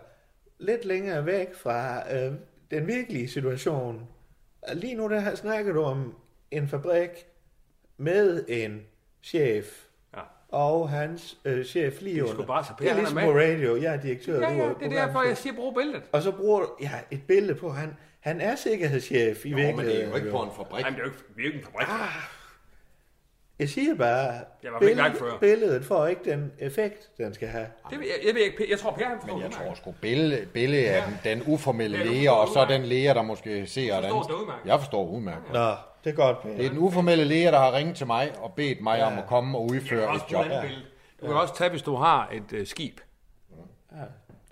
lidt 0.59 0.85
længere 0.85 1.27
væk 1.27 1.55
fra 1.55 2.03
uh, 2.13 2.35
den 2.71 2.87
virkelige 2.87 3.29
situation. 3.29 4.09
Lige 4.73 4.95
nu 4.95 5.09
der 5.09 5.35
snakker 5.35 5.73
du 5.73 5.83
om 5.83 6.15
en 6.51 6.69
fabrik 6.69 7.11
med 7.97 8.45
en 8.49 8.83
chef, 9.23 9.87
og 10.49 10.89
hans 10.91 11.39
øh, 11.45 11.65
chef 11.65 12.01
lige 12.01 12.25
under. 12.25 12.47
Bare 12.47 12.65
det 12.79 12.91
er 12.91 12.95
ligesom 12.95 13.19
på 13.19 13.33
radio. 13.33 13.77
Jeg 13.77 13.95
er 13.95 14.01
direktør. 14.01 14.41
Ja, 14.41 14.53
ja, 14.53 14.69
det 14.81 14.97
er 14.97 15.07
derfor, 15.07 15.23
jeg 15.23 15.37
siger, 15.37 15.55
brug 15.55 15.75
billedet. 15.75 16.03
Og 16.13 16.23
så 16.23 16.33
bruger 16.33 16.65
ja, 16.81 16.91
et 17.11 17.23
billede 17.29 17.55
på, 17.55 17.71
han, 17.71 17.97
han 18.21 18.41
er 18.41 18.57
sikkerhedschef 18.57 19.47
i 19.47 19.53
virkeligheden. 19.53 19.77
men 19.77 19.87
det 19.87 20.05
er 20.05 20.09
jo 20.09 20.17
ikke 20.17 20.31
på 20.31 20.43
en 20.43 20.51
fabrik. 20.57 20.83
Nej, 20.83 20.91
det 20.91 20.99
er 20.99 21.03
jo 21.03 21.11
ikke, 21.11 21.19
det 21.19 21.41
er 21.41 21.43
jo 21.43 21.47
ikke 21.47 21.59
en 21.59 21.65
fabrik. 21.65 21.89
Ah, 21.89 22.09
jeg 23.59 23.69
siger 23.69 23.95
bare, 23.95 24.35
jeg 24.63 24.73
var 24.73 24.79
billed, 24.79 25.19
før. 25.19 25.39
billedet 25.41 25.85
får 25.85 26.07
ikke 26.07 26.31
den 26.31 26.53
effekt, 26.59 27.11
den 27.19 27.35
skal 27.35 27.49
have. 27.49 27.67
Det, 27.91 27.99
jeg, 27.99 28.27
jeg, 28.27 28.35
ved 28.35 28.43
ikke, 28.43 28.67
jeg 28.71 28.79
tror, 28.79 28.91
Per 28.91 29.05
han 29.05 29.19
forstår 29.21 29.37
Men 29.37 29.45
jeg 29.45 29.53
tror 29.53 29.75
sgu, 29.75 29.95
billede, 30.01 30.47
billede 30.47 30.89
af 30.89 31.03
den, 31.03 31.19
den 31.25 31.43
uformelle 31.47 32.05
læger, 32.05 32.31
og 32.31 32.49
så 32.49 32.67
den 32.69 32.83
læger, 32.83 33.15
der 33.15 33.23
måske 33.23 33.67
ser 33.67 34.01
den. 34.01 34.11
Jeg 34.65 34.79
forstår 34.79 35.07
udmærket. 35.09 35.53
Nå, 35.53 35.71
det 36.07 36.13
er 36.13 36.17
godt. 36.17 36.43
Per. 36.43 36.49
Det 36.49 36.65
er 36.65 36.69
den 36.69 36.79
uformelle 36.79 37.25
læger, 37.25 37.51
der 37.51 37.59
har 37.59 37.73
ringet 37.73 37.97
til 37.97 38.07
mig 38.07 38.33
og 38.39 38.53
bedt 38.53 38.81
mig 38.81 38.99
ja. 38.99 39.07
om 39.07 39.19
at 39.19 39.27
komme 39.27 39.59
og 39.59 39.65
udføre 39.65 40.17
et 40.17 40.23
job. 40.33 40.47
Ja. 40.47 40.63
Du 41.21 41.27
kan 41.27 41.37
også 41.37 41.57
tage, 41.57 41.71
hvis 41.71 41.83
du 41.83 41.95
har 41.95 42.29
et 42.33 42.61
uh, 42.61 42.67
skib. 42.67 43.01
Ja. 43.93 44.03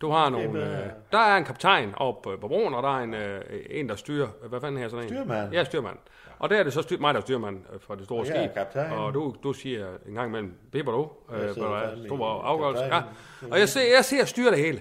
Du 0.00 0.10
har 0.10 0.30
nogle... 0.30 0.78
Øh, 0.78 0.86
der 1.12 1.18
er 1.18 1.36
en 1.36 1.44
kaptajn 1.44 1.94
oppe 1.96 2.36
på 2.38 2.48
broen, 2.48 2.74
og 2.74 2.82
der 2.82 2.98
er 2.98 3.02
en, 3.02 3.14
øh, 3.14 3.42
en 3.70 3.88
der 3.88 3.96
styrer... 3.96 4.28
Hvad 4.48 4.60
fanden 4.60 4.80
her 4.80 4.88
sådan 4.88 5.04
en? 5.04 5.08
Styrmand. 5.08 5.52
Ja, 5.52 5.64
styrmand. 5.64 5.96
Og 6.38 6.50
der 6.50 6.56
er 6.56 6.62
det 6.62 6.72
så 6.72 6.82
styr, 6.82 6.98
mig, 6.98 7.14
der 7.14 7.20
er 7.20 7.24
styrmand 7.24 7.60
øh, 7.72 7.80
fra 7.80 7.96
det 7.96 8.04
store 8.04 8.26
skib. 8.26 8.54
Kaptajn. 8.54 8.92
Og 8.92 9.14
du, 9.14 9.34
du 9.42 9.52
siger 9.52 9.86
en 10.06 10.14
gang 10.14 10.28
imellem, 10.28 10.54
det 10.72 10.86
du, 10.86 11.10
øh, 11.32 11.52
stor 11.52 12.42
afgørelse. 12.42 12.84
Ja. 12.84 13.02
Og 13.50 13.58
jeg 13.58 13.68
ser, 13.68 13.94
jeg 13.96 14.04
ser 14.04 14.24
styre 14.24 14.50
det 14.50 14.58
hele. 14.58 14.80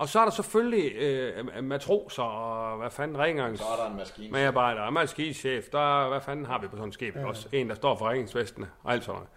Og 0.00 0.08
så 0.08 0.20
er 0.20 0.24
der 0.24 0.30
selvfølgelig 0.30 0.92
øh, 0.94 1.64
matroser 1.64 2.22
og 2.22 2.78
hvad 2.78 2.90
fanden 2.90 3.18
rengørings... 3.18 3.60
Så 3.60 3.66
er 3.66 3.76
der 3.76 3.90
en 3.90 3.96
maskinchef. 3.96 4.32
Medarbejder 4.32 4.80
og 4.80 4.92
maskinchef. 4.92 5.68
Der, 5.72 6.08
hvad 6.08 6.20
fanden 6.20 6.46
har 6.46 6.60
vi 6.60 6.68
på 6.68 6.76
sådan 6.76 6.88
et 6.88 6.94
skib? 6.94 7.16
Ja. 7.16 7.26
Også 7.26 7.48
en, 7.52 7.68
der 7.68 7.74
står 7.74 7.96
for 7.96 8.08
redningsvestene 8.08 8.70
og 8.82 8.92
alt 8.92 9.04
sådan 9.04 9.14
noget. 9.14 9.28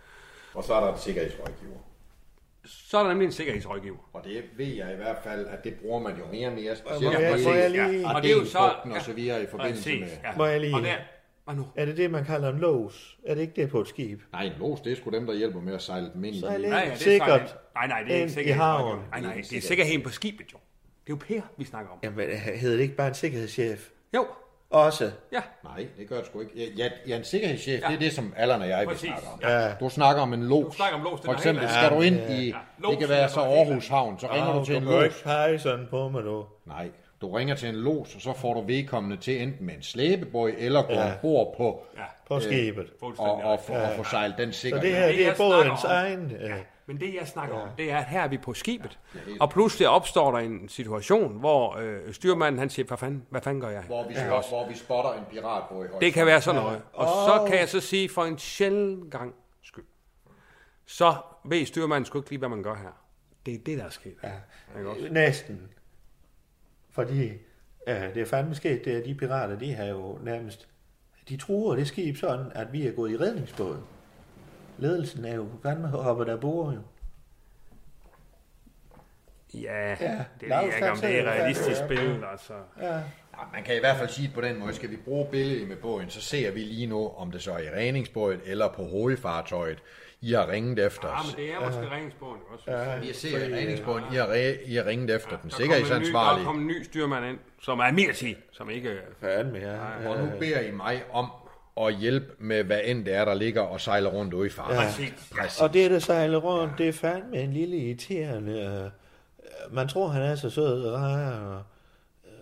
Og 0.54 0.63
så 0.63 0.73
er 0.73 0.80
der 0.86 0.93
en 0.93 0.99
sikkerhedsrådgiver. 0.99 1.78
Så 2.65 2.97
er 2.97 3.02
der 3.02 3.10
nemlig 3.10 3.26
en 3.26 3.32
sikkerhedsrådgiver. 3.32 3.97
Og 4.13 4.23
det 4.23 4.43
ved 4.58 4.65
jeg 4.65 4.93
i 4.93 4.95
hvert 4.95 5.17
fald, 5.23 5.47
at 5.47 5.63
det 5.63 5.73
bruger 5.82 5.99
man 5.99 6.17
jo 6.17 6.26
mere 6.32 6.47
og 6.47 6.54
mere, 6.54 6.76
specielt 6.76 7.19
ja, 7.19 7.49
må 7.49 7.54
jeg 7.54 7.69
lige... 7.69 7.99
Ja, 7.99 8.15
og 8.15 8.21
det 8.21 8.32
er 8.32 8.36
jo 8.36 8.45
så... 8.45 8.73
og 8.95 9.02
så 9.02 9.13
videre 9.13 9.43
i 9.43 9.47
forbindelse 9.47 9.99
med... 9.99 10.08
Ja. 10.23 10.38
Må 10.38 10.45
jeg 10.45 10.60
lige... 10.60 10.76
Og 10.76 10.82
der, 10.82 10.95
hvad 11.45 11.56
nu? 11.56 11.67
Er 11.75 11.86
det 11.86 11.97
det, 11.97 12.12
man 12.12 12.25
kalder 12.25 12.49
en 12.49 12.60
lås? 12.60 13.17
Er 13.25 13.36
det 13.36 13.41
ikke 13.41 13.62
det 13.62 13.69
på 13.69 13.82
et 13.82 13.88
skib? 13.88 14.21
Nej, 14.32 14.43
en 14.43 14.51
lås, 14.60 14.82
det 14.82 14.91
er 14.91 14.95
sgu 14.95 15.10
dem, 15.10 15.25
der 15.25 15.34
hjælper 15.34 15.62
med 15.62 15.73
at 15.73 15.82
sejle 15.82 16.12
dem 16.13 16.23
ind 16.23 16.36
i. 16.36 16.41
Nej, 16.41 16.58
nej, 16.58 16.84
det 16.84 16.93
er 16.93 16.97
sikkert. 16.97 17.58
Nej, 17.75 17.88
nej, 17.88 18.03
det 18.03 18.15
er 18.15 18.19
ikke 18.19 18.34
sikkerhed. 18.34 18.62
Nej, 18.62 19.21
nej, 19.21 19.41
det 19.49 19.58
er 19.58 19.62
sikkerheden 19.62 20.01
på 20.01 20.10
skibet, 20.10 20.53
jo. 20.53 20.58
Det 21.08 21.13
er 21.13 21.15
jo 21.15 21.15
Per, 21.15 21.41
vi 21.58 21.65
snakker 21.65 21.91
om. 21.91 21.97
Jamen, 22.03 22.29
hedder 22.29 22.75
det 22.75 22.84
ikke 22.84 22.95
bare 22.95 23.08
en 23.08 23.13
sikkerhedschef? 23.13 23.89
Jo. 24.15 24.25
Også? 24.69 25.12
Ja. 25.32 25.41
Nej, 25.63 25.88
det 25.97 26.10
gør 26.10 26.17
det 26.17 26.25
sgu 26.25 26.39
ikke. 26.39 26.73
Ja, 26.77 26.89
ja 27.08 27.17
en 27.17 27.23
sikkerhedschef, 27.23 27.82
ja. 27.82 27.88
det 27.88 27.95
er 27.95 27.99
det, 27.99 28.13
som 28.13 28.34
Allan 28.38 28.62
og 28.62 28.69
jeg 28.69 28.88
vil 28.88 28.97
snakke 28.97 29.27
om. 29.34 29.39
Ja. 29.41 29.73
Du 29.73 29.89
snakker 29.89 30.21
om 30.21 30.34
en 30.34 30.43
los. 30.43 30.65
Du 30.65 30.71
snakker 30.71 30.97
om 30.97 31.03
los, 31.03 31.21
For 31.25 31.34
eksempel, 31.34 31.69
skal 31.69 31.89
du 31.89 32.01
ind 32.01 32.19
i, 32.29 32.49
ja. 32.49 32.89
det 32.89 32.99
kan 32.99 33.10
være 33.10 33.29
så 33.29 33.39
Aarhus 33.39 33.88
Havn, 33.88 34.19
så 34.19 34.27
ringer 34.34 34.53
du 34.53 34.65
til 34.65 34.75
en 34.75 34.84
los. 34.84 34.93
Du 34.93 34.97
kan 34.97 35.06
ikke 35.06 35.23
pege 35.23 35.60
sådan 35.60 35.88
på 35.89 36.10
mig, 36.10 36.23
du. 36.23 36.45
Nej, 36.65 36.91
du 37.24 37.32
ringer 37.32 37.56
til 37.56 37.70
en 37.70 37.76
los, 37.76 38.16
og 38.16 38.22
så 38.22 38.34
får 38.34 38.54
du 38.54 38.62
vedkommende 38.62 39.18
til 39.18 39.42
enten 39.42 39.66
med 39.66 39.74
en 39.74 39.84
slæbebøj, 39.84 40.54
eller 40.58 40.82
gå 40.82 40.94
ja. 40.94 41.14
ombord 41.14 41.58
på, 41.58 41.84
ja. 41.98 42.04
på 42.28 42.40
skibet. 42.40 42.86
Øh, 42.86 42.92
og, 43.02 43.14
og, 43.18 43.44
og, 43.44 43.60
ja. 43.70 43.90
og 43.90 43.96
få 43.96 44.04
sejlet 44.04 44.38
den 44.38 44.54
sikkert. 44.54 44.82
Så 44.82 44.88
det 44.88 44.96
her, 44.96 45.08
det 45.08 45.28
er 45.28 45.36
både 45.38 45.66
ens 45.66 45.84
egen... 45.84 46.32
Ja. 46.42 46.56
Men 46.86 47.00
det, 47.00 47.16
jeg 47.20 47.28
snakker 47.28 47.56
ja. 47.56 47.62
om, 47.64 47.70
det 47.78 47.92
er, 47.92 47.98
at 47.98 48.06
her 48.06 48.22
er 48.22 48.28
vi 48.28 48.38
på 48.38 48.54
skibet. 48.54 49.00
Ja, 49.16 49.20
og 49.40 49.50
pludselig 49.50 49.90
opstår 49.90 50.32
der 50.32 50.38
en 50.38 50.70
situation, 50.70 51.40
hvor 51.40 51.78
øh, 51.78 52.14
styrmanden 52.14 52.60
han 52.60 52.70
siger, 52.70 52.86
hvad 52.86 52.98
fanden, 52.98 53.26
hvad 53.30 53.42
fanden 53.42 53.62
gør 53.62 53.70
jeg? 53.70 53.82
Hvor 53.82 54.08
vi, 54.08 54.14
ja. 54.14 54.28
hvor 54.28 54.68
vi 54.70 54.76
spotter 54.76 55.14
en 55.14 55.24
pirat 55.32 55.64
på 55.70 55.84
i 55.84 55.88
Det 56.02 56.14
kan 56.14 56.26
være 56.26 56.42
sådan 56.42 56.62
noget. 56.62 56.82
Og 56.94 57.06
oh. 57.06 57.28
så 57.28 57.46
kan 57.50 57.60
jeg 57.60 57.70
så 57.70 57.80
sige, 57.80 58.10
for 58.10 58.24
en 58.24 58.38
sjældent 58.38 59.12
gang 59.12 59.36
skyld, 59.64 59.86
så 60.86 61.16
ved 61.46 61.66
styrmanden 61.66 62.06
sgu 62.06 62.20
ikke 62.20 62.30
lige, 62.30 62.40
hvad 62.40 62.50
man 62.50 62.64
gør 62.64 62.76
her. 62.76 63.02
Det 63.46 63.54
er 63.54 63.60
det, 63.66 63.78
der 63.78 63.86
er 63.86 63.90
sket. 63.90 64.16
Ja. 64.24 65.10
Næsten. 65.10 65.70
Fordi 66.93 67.32
ja, 67.88 68.08
det 68.13 68.21
er 68.21 68.25
fandme 68.25 68.56
sket, 68.56 68.86
det 68.86 68.97
er 68.97 69.03
de 69.03 69.15
pirater, 69.15 69.60
de 69.60 69.73
har 69.73 69.86
jo 69.86 70.17
nærmest, 70.23 70.67
de 71.29 71.38
truer 71.38 71.75
det 71.75 71.88
skib 71.88 72.17
sådan, 72.17 72.45
at 72.56 72.73
vi 72.73 72.88
er 72.88 72.91
gået 72.91 73.12
i 73.12 73.17
redningsbåden. 73.17 73.82
Ledelsen 74.77 75.25
er 75.25 75.36
jo 75.36 75.47
fandme 75.63 75.88
hoppet 75.88 76.27
der 76.27 76.38
bor 76.38 76.71
jo. 76.71 76.79
Ja, 79.53 79.89
Ja, 79.89 79.95
det 79.95 80.49
ved 80.49 80.49
jeg 80.49 80.65
ikke, 80.75 80.91
om 80.91 80.97
det 80.97 81.19
er 81.19 81.32
realistisk 81.32 81.82
fandme- 81.82 81.86
spil, 81.86 82.23
altså. 82.32 82.53
Ja. 82.82 82.95
Ja, 82.95 83.43
man 83.53 83.63
kan 83.63 83.75
i 83.75 83.79
hvert 83.79 83.97
fald 83.97 84.10
sige 84.10 84.27
det 84.27 84.36
på 84.36 84.41
den 84.41 84.60
måde. 84.60 84.73
Skal 84.73 84.89
vi 84.91 84.97
bruge 84.97 85.27
billedet 85.32 85.67
med 85.67 85.75
båden, 85.75 86.10
så 86.10 86.21
ser 86.21 86.51
vi 86.51 86.60
lige 86.60 86.88
nu, 86.88 87.08
om 87.10 87.32
det 87.32 87.41
så 87.41 87.51
er 87.53 87.58
i 87.60 87.69
redningsbåden 87.69 88.39
eller 88.45 88.73
på 88.73 88.84
hovedfartøjet. 88.84 89.79
I 90.24 90.32
har 90.34 90.50
ringet 90.52 90.80
efter 90.86 91.08
Ja, 91.08 91.20
os. 91.20 91.36
men 91.38 91.46
det 91.46 91.54
er 91.54 91.60
måske 91.66 91.96
ringsmåden 91.96 92.42
også. 92.54 92.72
Ja, 92.72 93.00
Vi 93.00 93.14
ser 93.14 93.38
i 93.48 93.54
redningsbåden. 93.56 94.04
I 94.14 94.16
har, 94.16 94.26
re- 94.28 94.70
I 94.72 94.76
har 94.76 94.86
ringet 94.86 95.16
efter 95.16 95.38
den 95.38 95.50
Der 95.50 95.56
kom 95.56 95.64
en 95.64 95.70
ny- 95.70 95.74
sikkerhedsansvarlige. 95.76 96.40
Der 96.46 96.52
kom 96.52 96.60
en 96.60 96.68
ny 96.68 96.84
styrmand 96.84 97.26
ind, 97.26 97.38
som 97.62 97.80
er 97.80 97.92
Mirti, 97.92 98.36
som 98.52 98.70
ikke... 98.70 98.98
Fandme, 99.22 99.58
ja. 99.60 100.10
Og 100.10 100.20
nu 100.20 100.30
beder 100.40 100.60
I 100.60 100.72
mig 100.72 101.04
om 101.12 101.30
at 101.88 101.96
hjælpe 101.96 102.26
med, 102.40 102.64
hvad 102.64 102.80
end 102.84 103.06
det 103.06 103.14
er, 103.16 103.26
der 103.26 103.34
ligger 103.34 103.62
og 103.62 103.82
sejler 103.82 104.10
rundt 104.10 104.34
ude 104.34 104.48
i 104.48 104.50
farven. 104.50 104.76
Ja. 104.76 104.82
Præcis. 104.82 105.14
Præcis. 105.40 105.62
Og 105.62 105.74
det, 105.74 105.92
der 105.92 106.00
sejler 106.00 106.38
rundt, 106.38 106.78
det 106.78 106.88
er 106.88 106.94
fandme 106.94 107.38
en 107.38 107.54
lille 107.54 107.78
irriterende... 107.78 108.82
Øh, 108.84 109.74
man 109.76 109.88
tror, 109.88 110.08
han 110.08 110.22
er 110.22 110.36
så 110.36 110.50
sød 110.50 110.84
og 110.86 110.94
rar, 110.94 111.40
og 111.40 111.62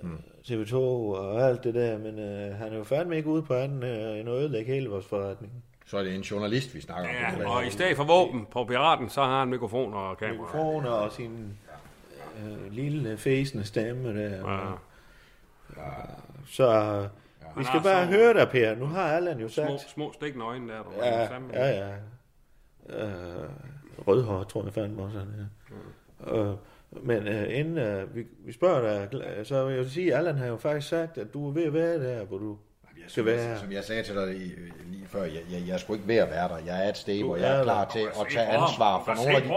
øh, 0.03 0.09
TV2 0.45 0.75
og 0.75 1.47
alt 1.47 1.63
det 1.63 1.73
der, 1.73 1.97
men 1.97 2.19
øh, 2.19 2.55
han 2.55 2.73
er 2.73 2.77
jo 2.77 2.83
fandme 2.83 3.17
ikke 3.17 3.29
ude 3.29 3.41
på 3.43 3.53
anden 3.53 3.83
øh, 3.83 4.19
end 4.19 4.29
at 4.29 4.35
ødelægge 4.35 4.73
hele 4.73 4.89
vores 4.89 5.05
forretning. 5.05 5.63
Så 5.91 5.97
er 5.97 6.03
det 6.03 6.15
en 6.15 6.21
journalist, 6.21 6.75
vi 6.75 6.81
snakker 6.81 7.09
om. 7.09 7.15
Ja, 7.41 7.49
og 7.49 7.67
i 7.67 7.69
stedet 7.69 7.97
for 7.97 8.03
våben 8.03 8.45
på 8.51 8.63
piraten, 8.63 9.09
så 9.09 9.21
har 9.23 9.39
han 9.39 9.47
mikrofon 9.49 9.93
og 9.93 10.17
kamera. 10.17 10.33
Mikrofoner 10.33 10.89
og 10.89 11.11
sin 11.11 11.57
øh, 12.39 12.71
lille 12.71 13.17
fæsende 13.17 13.63
stemme 13.65 14.23
der. 14.23 14.51
Ja. 14.51 14.71
Så 16.47 16.67
øh, 16.67 17.57
vi 17.57 17.63
skal 17.63 17.81
bare 17.83 18.05
så- 18.05 18.11
høre 18.11 18.33
dig, 18.33 18.49
Per. 18.49 18.75
Nu 18.75 18.85
har 18.85 19.03
Allan 19.03 19.39
jo 19.39 19.49
Små, 19.49 19.63
sagt... 19.77 19.89
små 19.89 20.11
stiknøgne 20.13 20.73
der. 20.73 20.83
Du 20.83 20.89
Ja, 20.97 21.27
sammen. 21.27 21.51
ja, 21.53 21.67
ja. 21.69 21.89
Øh, 22.89 23.49
rødhår, 24.07 24.43
tror 24.43 24.63
jeg 24.63 24.73
fandme 24.73 25.03
også, 25.03 25.17
han 25.19 25.27
er. 26.27 26.49
Øh, 26.49 26.55
men 27.03 27.27
øh, 27.27 27.59
inden 27.59 27.77
øh, 27.77 28.15
vi, 28.15 28.25
vi 28.45 28.51
spørger 28.51 29.05
dig, 29.07 29.47
så 29.47 29.65
vil 29.65 29.75
jeg 29.75 29.85
sige, 29.85 30.11
at 30.13 30.17
Allan 30.17 30.37
har 30.37 30.45
jo 30.47 30.57
faktisk 30.57 30.87
sagt, 30.89 31.17
at 31.17 31.33
du 31.33 31.47
er 31.49 31.53
ved 31.53 31.63
at 31.63 31.73
være 31.73 32.03
der, 32.03 32.25
hvor 32.25 32.37
du 32.37 32.57
skal 33.11 33.25
være. 33.25 33.59
Som 33.59 33.71
jeg 33.71 33.83
sagde 33.83 34.03
til 34.03 34.15
dig 34.15 34.35
i- 34.35 34.51
lige 34.91 35.07
før, 35.07 35.23
jeg, 35.23 35.41
jeg, 35.51 35.61
jeg 35.67 35.73
er 35.73 35.77
sgu 35.77 35.93
ikke 35.93 36.07
ved 36.07 36.15
at 36.15 36.29
være 36.29 36.47
der. 36.47 36.57
Jeg 36.65 36.85
er 36.85 36.89
et 36.89 36.97
sted, 36.97 37.23
hvor 37.23 37.35
jeg 37.35 37.57
er 37.59 37.63
klar 37.63 37.85
til 37.85 37.99
at 37.99 38.27
tage 38.33 38.47
ansvar 38.47 39.01
for 39.05 39.13
nogle 39.15 39.35
af 39.35 39.41
de... 39.41 39.47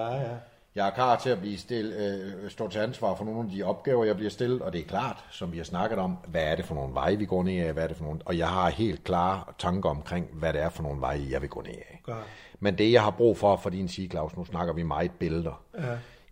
Ja, 0.00 0.14
ja. 0.20 0.28
Jeg 0.74 0.86
er 0.86 0.90
klar 0.90 1.16
til 1.16 1.30
at 1.30 1.38
blive 1.40 1.58
still, 1.58 1.92
øh, 1.92 2.50
stå 2.50 2.68
til 2.68 2.78
ansvar 2.78 3.14
for 3.14 3.24
nogle 3.24 3.40
af 3.40 3.50
de 3.56 3.62
opgaver, 3.62 4.04
jeg 4.04 4.16
bliver 4.16 4.30
stillet, 4.30 4.62
og 4.62 4.72
det 4.72 4.80
er 4.80 4.84
klart, 4.84 5.24
som 5.30 5.52
vi 5.52 5.56
har 5.56 5.64
snakket 5.64 5.98
om, 5.98 6.16
hvad 6.26 6.42
er 6.42 6.56
det 6.56 6.64
for 6.64 6.74
nogle 6.74 6.94
veje, 6.94 7.16
vi 7.16 7.24
går 7.24 7.42
ned 7.42 7.66
af, 7.66 7.72
hvad 7.72 7.82
er 7.82 7.86
det 7.88 7.96
for 7.96 8.04
nogle, 8.04 8.20
og 8.24 8.38
jeg 8.38 8.48
har 8.48 8.70
helt 8.70 9.04
klare 9.04 9.42
tanker 9.58 9.90
omkring, 9.90 10.26
hvad 10.32 10.52
det 10.52 10.60
er 10.62 10.68
for 10.68 10.82
nogle 10.82 11.00
veje, 11.00 11.20
jeg 11.30 11.40
vil 11.42 11.48
gå 11.50 11.60
ned 11.60 11.70
af. 11.90 12.00
Godt. 12.04 12.16
Men 12.60 12.78
det, 12.78 12.92
jeg 12.92 13.02
har 13.02 13.10
brug 13.10 13.38
for, 13.38 13.56
for 13.56 13.70
din 13.70 13.88
sige, 13.88 14.08
Claus, 14.08 14.36
nu 14.36 14.44
snakker 14.44 14.72
vi 14.74 14.82
meget 14.82 15.10
billeder. 15.18 15.62
Ja. 15.78 15.82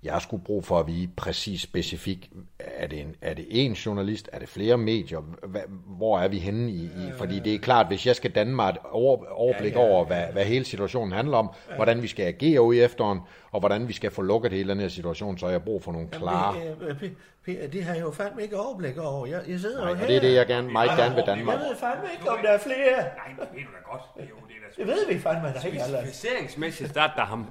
Jeg 0.03 0.13
har 0.13 0.21
sgu 0.21 0.37
brug 0.37 0.65
for 0.65 0.79
at 0.79 0.87
vide 0.87 1.09
præcis 1.17 1.63
specifik, 1.63 2.31
er 2.59 2.87
det, 2.87 3.01
en, 3.01 3.15
er 3.23 3.35
det 3.35 3.47
en 3.51 3.73
journalist, 3.73 4.29
er 4.33 4.39
det 4.39 4.49
flere 4.49 4.77
medier, 4.79 5.21
Hva, 5.47 5.61
hvor 5.87 6.19
er 6.19 6.29
vi 6.29 6.39
henne 6.39 6.71
i, 6.71 6.85
i? 6.85 7.13
Fordi 7.19 7.39
det 7.39 7.55
er 7.55 7.59
klart, 7.59 7.87
hvis 7.87 8.07
jeg 8.07 8.17
skal 8.17 8.31
danne 8.31 8.55
mig 8.55 8.69
et 8.69 8.77
over, 8.91 9.25
overblik 9.31 9.73
ja, 9.75 9.81
ja, 9.81 9.87
over, 9.87 10.05
hvad, 10.05 10.23
hvad 10.33 10.45
hele 10.45 10.65
situationen 10.65 11.13
handler 11.13 11.37
om, 11.37 11.51
ja. 11.71 11.75
hvordan 11.77 12.03
vi 12.03 12.07
skal 12.09 12.27
agere 12.27 12.63
ude 12.63 12.79
i 12.79 12.81
efteren, 12.81 13.19
og 13.53 13.61
hvordan 13.61 13.89
vi 13.89 13.93
skal 13.93 14.11
få 14.11 14.23
lukket 14.23 14.53
hele 14.53 14.71
den 14.73 14.81
her 14.81 14.89
situation, 14.89 15.39
så 15.39 15.47
har 15.47 15.51
jeg 15.51 15.63
brug 15.63 15.83
for 15.83 15.93
nogle 15.93 16.09
klare... 16.09 16.55
Jamen, 16.59 16.79
det, 16.81 17.03
øh, 17.03 17.11
P- 17.49 17.49
P- 17.51 17.67
det 17.73 17.85
har 17.85 17.95
jeg 17.95 18.03
jo 18.03 18.11
fandme 18.11 18.43
ikke 18.43 18.61
overblik 18.61 18.99
over. 18.99 19.27
Jeg, 19.27 19.41
jeg 19.49 19.61
sidder 19.61 19.79
Nej, 19.79 19.87
jo 19.87 19.93
og 19.93 19.99
her. 19.99 20.07
det 20.07 20.17
er 20.17 20.21
det, 20.21 20.35
jeg 20.35 20.47
gerne, 20.47 20.71
meget 20.73 20.91
gerne 20.99 21.15
vil 21.15 21.25
danne 21.27 21.45
mig. 21.45 21.53
Jeg 21.53 21.61
ved 21.61 21.77
fandme 21.77 22.05
ikke, 22.19 22.31
om 22.31 22.39
der 22.43 22.51
er 22.51 22.59
flere. 22.59 22.97
Nej, 22.97 23.29
det 23.41 23.49
ved 23.55 23.61
du 23.63 23.71
da 23.77 23.91
godt. 23.93 24.03
Det 24.17 24.23
er 24.25 24.29
jo 24.29 24.37
det, 24.49 24.77
Det 24.77 24.87
ved 24.87 25.15
vi 25.15 25.19
fandme, 25.21 25.49
der 25.49 25.67
ikke 25.67 25.79
er. 25.79 25.85
Specificeringsmæssigt, 26.03 26.95
der 26.95 27.03
er 27.03 27.11
der 27.17 27.25
ham. 27.25 27.47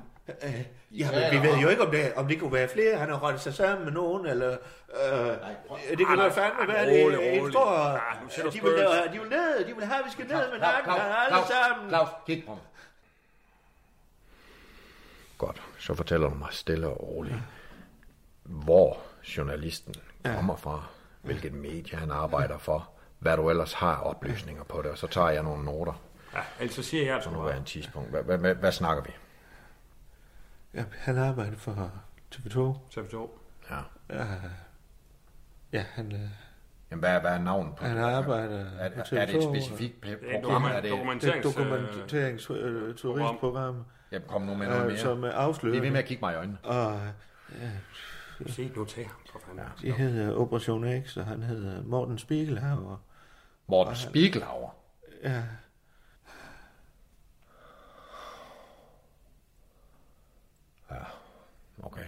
Ja, 0.91 1.11
men 1.11 1.41
vi 1.41 1.47
ved 1.47 1.57
jo 1.57 1.69
ikke, 1.69 1.81
om 1.81 1.91
det, 1.91 2.13
om 2.13 2.27
det 2.27 2.39
kunne 2.39 2.53
være 2.53 2.67
flere. 2.67 2.97
Han 2.97 3.09
har 3.09 3.23
rettet 3.23 3.41
sig 3.41 3.53
sammen 3.53 3.85
med 3.85 3.93
nogen, 3.93 4.25
eller... 4.25 4.51
Øh, 4.51 5.27
det 5.97 6.07
kan 6.07 6.17
være 6.17 6.31
fandme 6.31 6.73
være 6.73 6.85
det. 6.85 7.05
rolig, 7.05 7.17
rolig. 7.17 7.55
Ja, 7.55 8.23
nu 8.23 8.29
sætter 8.29 8.51
du 8.51 8.57
de 8.57 8.63
vil, 8.63 9.13
de 9.13 9.19
vil 9.19 9.29
ned, 9.29 9.65
de 9.65 9.75
vil 9.75 9.85
have, 9.85 10.03
vi 10.05 10.11
skal 10.11 10.27
ned 10.27 10.51
med 10.51 10.59
nakken, 10.59 10.91
alle 10.91 11.47
sammen. 11.47 11.89
Claus, 11.89 12.09
kig 12.25 12.43
på 12.47 12.51
mig. 12.51 12.63
Godt, 15.37 15.61
så 15.79 15.93
fortæller 15.93 16.29
du 16.29 16.35
mig 16.35 16.47
stille 16.51 16.87
og 16.87 17.01
roligt, 17.01 17.35
hvor 18.43 18.97
journalisten 19.37 19.95
kommer 20.25 20.55
fra, 20.55 20.83
hvilket 21.21 21.53
medie 21.53 21.97
han 21.97 22.11
arbejder 22.11 22.57
for, 22.57 22.89
hvad 23.19 23.37
du 23.37 23.49
ellers 23.49 23.73
har 23.73 23.95
oplysninger 24.01 24.63
på 24.63 24.81
det, 24.81 24.91
og 24.91 24.97
så 24.97 25.07
tager 25.07 25.29
jeg 25.29 25.43
nogle 25.43 25.65
noter 25.65 25.93
Ja, 26.33 26.39
ellers 26.59 26.75
så 26.75 26.83
siger 26.83 27.03
jeg 27.03 27.11
på 27.11 27.15
altså 27.15 27.29
nuværende 27.29 27.65
tidspunkt. 27.65 28.09
Hvad, 28.09 28.23
hvad, 28.23 28.37
hvad, 28.37 28.55
hvad 28.55 28.71
snakker 28.71 29.03
vi? 29.03 29.09
Ja, 30.73 30.85
han 30.91 31.17
arbejder 31.17 31.57
for 31.57 31.91
TV2. 32.35 32.77
TV2. 32.99 33.29
Ja. 33.69 33.79
Ja, 34.09 34.25
ja 35.73 35.81
han, 35.89 36.11
øh, 36.11 36.19
Jamen, 36.91 36.99
hvad, 36.99 37.19
hvad 37.21 37.31
er 37.31 37.37
navnet 37.39 37.75
på 37.75 37.85
han 37.85 37.97
det? 37.97 38.03
arbejder 38.03 38.65
Er, 38.79 38.89
på 38.89 38.99
TV2. 39.01 39.15
er 39.15 39.25
det 39.25 39.35
et 39.35 39.43
specifikt 39.43 40.05
er 40.05 40.11
et 40.11 40.19
program? 40.43 40.61
dokument- 40.61 40.75
Er 40.75 40.81
det, 40.81 40.91
er 40.91 41.35
et 41.35 41.43
dokumenterings... 41.43 42.49
øh, 42.49 43.67
øh, 43.69 43.75
jeg 44.11 44.27
kom 44.27 44.41
nu 44.41 44.53
med 44.55 44.67
noget 44.67 44.81
øh, 44.81 44.87
mere. 44.87 44.97
som 44.97 45.23
øh, 45.23 45.31
afslører 45.35 45.71
Bliv 45.73 45.81
ved 45.83 45.91
med 45.91 45.99
at 45.99 46.05
kigge 46.05 46.21
mig 46.21 46.33
i 46.33 46.35
øjnene. 46.35 46.57
Og 46.63 46.99
Se 48.47 48.71
nu 48.75 48.85
til 48.85 49.03
ham, 49.05 49.15
for 49.31 49.39
fanden. 49.47 49.65
det 49.81 49.93
hedder 49.93 50.35
Operation 50.35 51.03
X, 51.05 51.17
og 51.17 51.25
han 51.25 51.43
hedder 51.43 51.83
Morten 51.83 52.17
Spiegelhauer. 52.17 52.97
Morten 53.67 53.95
Spiegelhauer. 53.95 54.69
Ja, 55.23 55.43
Okay. 61.83 62.05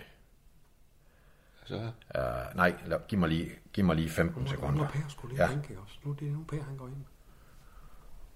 Så... 1.72 1.92
Uh, 2.50 2.56
nej, 2.58 2.76
lad, 2.86 3.00
giv, 3.08 3.20
mig 3.20 3.30
lige, 3.30 3.52
giv 3.74 3.86
mig 3.86 3.96
lige 3.96 4.10
15 4.10 4.44
Nu 4.44 4.50
sekunder. 4.50 4.84
er 4.86 4.90
Per 4.90 5.00
skulle 5.10 5.36
lige 5.36 5.44
Ja. 5.46 5.52
tænke 5.52 5.80
også. 5.80 6.00
Nu 6.04 6.12
er 6.12 6.16
det 6.16 6.32
nu 6.32 6.44
Per, 6.44 6.64
han 6.64 6.78
går 6.78 6.88
ind. 6.88 7.06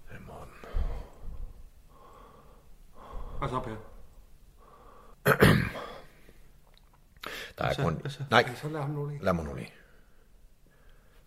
Det 0.08 0.16
er 0.16 0.20
Morten. 0.26 0.52
Hvad 3.38 3.48
så, 3.48 3.60
Per? 3.60 3.76
Der 7.58 7.64
er 7.64 7.74
kun... 7.82 7.94
hvad 8.00 8.10
så? 8.10 8.24
Nej, 8.30 8.54
Så 8.54 8.68
lad 8.68 8.80
ham 8.80 8.90
nu 8.90 9.06
lige. 9.08 9.24
lad 9.24 9.32
mig 9.32 9.44
nu 9.44 9.54
lige. 9.54 9.72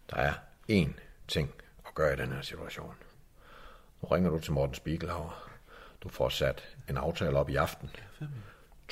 Der 0.10 0.16
er 0.16 0.34
én 0.72 0.90
ting 1.28 1.54
at 1.88 1.94
gøre 1.96 2.14
i 2.14 2.18
den 2.18 2.32
her 2.32 2.42
situation. 2.42 2.96
Nu 4.02 4.08
ringer 4.08 4.30
du 4.30 4.40
til 4.40 4.54
Morten 4.54 4.76
Spiegelhauer. 4.76 5.50
Du 6.02 6.10
får 6.10 6.30
sat 6.30 6.78
en 6.90 6.98
aftale 6.98 7.38
op 7.38 7.50
i 7.50 7.56
aften. 7.56 7.90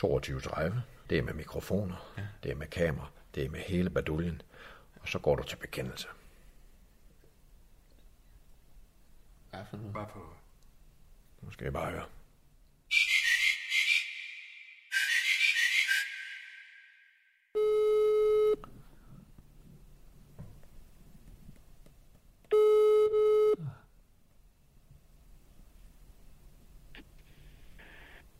22.30. 0.04 0.72
Det 1.10 1.18
er 1.18 1.22
med 1.22 1.34
mikrofoner. 1.34 2.14
Ja. 2.18 2.28
Det 2.44 2.52
er 2.52 2.56
med 2.56 2.68
kamera. 2.68 3.10
Det 3.36 3.46
er 3.46 3.50
med 3.50 3.60
hele 3.60 3.90
baduljen. 3.90 4.42
Og 5.02 5.08
så 5.08 5.20
går 5.20 5.36
du 5.36 5.44
til 5.44 5.56
bekendelse. 5.56 6.08
Hvad 9.50 9.60
for 9.70 9.78
noget? 9.78 9.94
For 9.94 10.20
noget? 10.20 10.38
Nu 11.42 11.52
skal 11.52 11.68
I 11.68 11.72
bare 11.72 11.92
høre. 11.92 12.06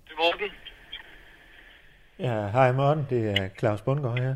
Det 0.06 0.14
er 0.14 0.18
Morten. 0.18 0.52
Ja, 2.28 2.38
hej 2.58 2.72
Morten, 2.72 3.04
det 3.10 3.22
er 3.40 3.50
Claus 3.60 3.82
Bundgaard 3.82 4.20
her. 4.26 4.36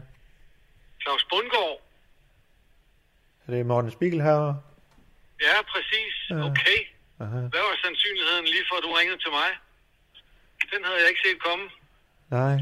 Claus 1.03 1.23
Bundgaard. 1.31 1.77
Det 3.47 3.59
er 3.59 3.63
Morten 3.63 3.91
Spiegelhauer. 3.91 4.53
Ja, 5.47 5.55
præcis. 5.73 6.13
Okay. 6.49 6.79
Aha. 7.23 7.39
Hvad 7.53 7.63
var 7.67 7.75
sandsynligheden 7.85 8.45
lige 8.45 8.65
for, 8.69 8.75
at 8.79 8.83
du 8.83 8.91
ringede 8.99 9.19
til 9.25 9.31
mig? 9.39 9.49
Den 10.73 10.81
havde 10.85 10.99
jeg 11.01 11.09
ikke 11.09 11.21
set 11.27 11.39
komme. 11.47 11.65
Nej. 12.37 12.55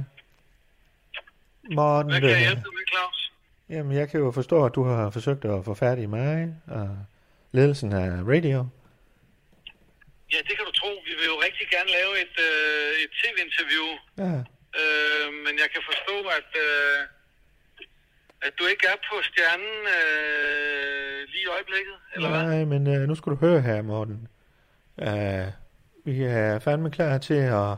Morten, 1.80 2.12
Hvad 2.12 2.22
kan 2.22 2.30
jeg 2.30 2.38
det- 2.38 2.46
hjælpe 2.46 2.62
dig 2.68 2.74
med, 2.78 2.86
Claus? 2.92 3.32
jamen 3.70 3.92
jeg 4.00 4.10
kan 4.10 4.20
jo 4.20 4.32
forstå, 4.32 4.66
at 4.66 4.76
du 4.76 4.84
har 4.84 5.10
forsøgt 5.10 5.46
at 5.46 5.66
få 5.66 5.74
fat 5.74 6.00
i 6.00 6.06
mig 6.06 6.56
og 6.68 6.90
ledelsen 7.52 7.94
af 7.94 8.08
radio. 8.34 8.60
Ja, 10.34 10.38
det 10.48 10.54
kan 10.58 10.66
du 10.70 10.72
tro. 10.72 10.92
Vi 11.08 11.14
vil 11.20 11.26
jo 11.34 11.38
rigtig 11.48 11.66
gerne 11.76 11.90
lave 11.98 12.12
et, 12.24 12.36
øh, 12.48 12.90
et 13.04 13.12
tv-interview. 13.22 13.88
Ja, 14.26 14.44
Øh, 14.78 15.34
men 15.34 15.54
jeg 15.62 15.70
kan 15.74 15.82
forstå, 15.86 16.28
at, 16.38 16.50
øh, 16.66 17.00
at 18.42 18.54
du 18.60 18.66
ikke 18.66 18.88
er 18.88 18.98
på 19.10 19.16
stjernen 19.24 19.76
øh, 19.98 21.28
lige 21.28 21.44
i 21.44 21.52
øjeblikket, 21.56 21.94
eller 22.16 22.30
hvad? 22.30 22.44
nej, 22.44 22.66
men 22.66 22.88
uh, 22.88 23.08
nu 23.08 23.16
skal 23.16 23.32
du 23.32 23.36
høre 23.36 23.62
her, 23.62 23.82
Morten. 23.82 24.28
Uh, 24.98 25.48
vi 26.06 26.24
er 26.24 26.60
fandme 26.60 26.92
klar 26.92 27.18
til 27.18 27.34
at, 27.34 27.72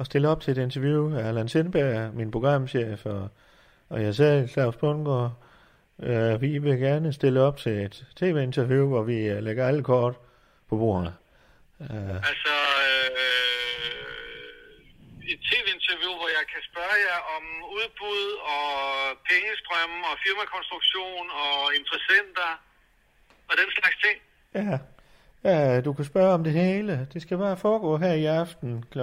at 0.00 0.06
stille 0.06 0.28
op 0.28 0.40
til 0.40 0.50
et 0.50 0.62
interview 0.62 1.16
af 1.18 1.28
Allan 1.28 1.48
Sindberg, 1.48 2.14
min 2.14 2.30
programchef, 2.30 3.06
og, 3.06 3.28
og 3.88 4.02
jeg 4.02 4.14
selv, 4.14 4.48
Claus 4.48 4.76
Bundgaard. 4.76 5.32
Uh, 5.98 6.42
vi 6.42 6.58
vil 6.58 6.78
gerne 6.78 7.12
stille 7.12 7.40
op 7.40 7.56
til 7.56 7.72
et 7.72 8.06
tv-interview, 8.16 8.88
hvor 8.88 9.02
vi 9.02 9.32
uh, 9.32 9.38
lægger 9.38 9.66
alle 9.68 9.82
kort 9.82 10.14
på 10.68 10.76
bordet. 10.76 11.14
Uh, 11.78 11.86
Altså, 12.16 12.54
øh, 12.84 13.51
et 15.34 15.40
tv-interview, 15.50 16.12
hvor 16.18 16.28
jeg 16.38 16.44
kan 16.52 16.62
spørge 16.70 16.96
jer 17.08 17.18
om 17.36 17.44
udbud 17.78 18.22
og 18.54 18.68
pengestrømme 19.30 19.98
og 20.10 20.14
firmakonstruktion 20.24 21.24
og 21.44 21.58
interessenter 21.78 22.50
og 23.48 23.54
den 23.60 23.68
slags 23.76 23.96
ting. 24.04 24.16
Ja. 24.60 24.76
ja, 25.50 25.80
du 25.80 25.92
kan 25.92 26.04
spørge 26.04 26.32
om 26.36 26.44
det 26.44 26.52
hele. 26.52 27.08
Det 27.12 27.22
skal 27.22 27.38
bare 27.38 27.56
foregå 27.56 27.96
her 27.96 28.12
i 28.12 28.24
aften 28.24 28.84
kl. 28.92 28.98
22.30 28.98 29.02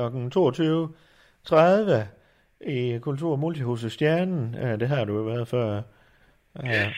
i 2.78 2.98
Kultur- 3.02 3.36
Multihuset 3.36 3.92
Stjernen. 3.92 4.56
Ja, 4.56 4.76
det 4.76 4.88
har 4.88 5.06
du 5.06 5.16
jo 5.18 5.22
været 5.24 5.48
før. 5.48 5.82
Ja. 6.64 6.88
Yes. 6.88 6.96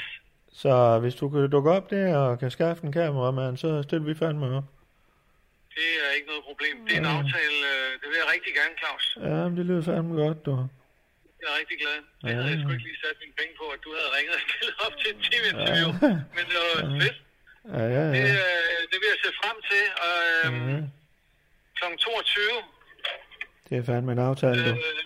Så 0.54 1.00
hvis 1.00 1.16
du 1.16 1.30
kan 1.30 1.50
dukke 1.50 1.72
op 1.72 1.90
der 1.90 2.18
og 2.18 2.40
kan 2.40 2.52
skaffe 2.52 2.84
en 2.84 2.92
kameramand, 2.92 3.58
så 3.58 3.84
stiller 3.84 4.06
vi 4.06 4.16
fandme 4.16 4.58
op. 4.58 4.64
Det 5.78 5.90
er 6.06 6.10
ikke 6.18 6.28
noget 6.32 6.44
problem. 6.50 6.76
Det 6.88 6.94
er 6.98 7.02
en 7.06 7.12
aftale, 7.18 7.58
øh, 7.74 7.90
det 8.02 8.08
vil 8.12 8.18
jeg 8.24 8.28
rigtig 8.36 8.52
gerne, 8.60 8.74
Claus. 8.82 9.06
Ja, 9.30 9.38
men 9.48 9.54
det 9.60 9.66
lyder 9.70 9.84
fandme 9.90 10.14
godt, 10.24 10.40
du. 10.48 10.54
Jeg 11.42 11.48
er 11.54 11.58
rigtig 11.62 11.78
glad. 11.84 11.98
Det 12.22 12.30
Ja. 12.30 12.34
havde 12.38 12.50
jeg 12.54 12.60
sgu 12.62 12.70
ikke 12.76 12.88
lige 12.90 13.00
sat 13.06 13.16
mine 13.24 13.36
penge 13.40 13.54
på, 13.62 13.66
at 13.76 13.80
du 13.86 13.90
havde 13.98 14.10
ringet 14.18 14.34
og 14.38 14.42
stillet 14.48 14.76
op 14.86 14.94
til 15.02 15.08
et 15.14 15.20
tv-interview. 15.28 15.90
Men 16.36 16.44
det 16.50 16.58
var 16.64 16.74
fedt. 17.02 17.18
Ja, 17.78 17.84
ja, 17.98 18.04
Det, 18.16 18.24
ja. 18.28 18.36
øh, 18.46 18.80
det 18.92 18.98
vil 19.02 19.08
jeg 19.14 19.20
se 19.26 19.30
frem 19.42 19.58
til. 19.72 19.84
Og, 20.08 20.16
øhm, 20.34 20.62
Mhm. 20.68 20.84
kl. 21.78 21.84
22. 21.98 22.58
Det 23.68 23.74
er 23.80 23.84
fandme 23.90 24.12
en 24.16 24.22
aftale, 24.30 24.60
du. 24.70 24.74
Øh, 24.76 25.04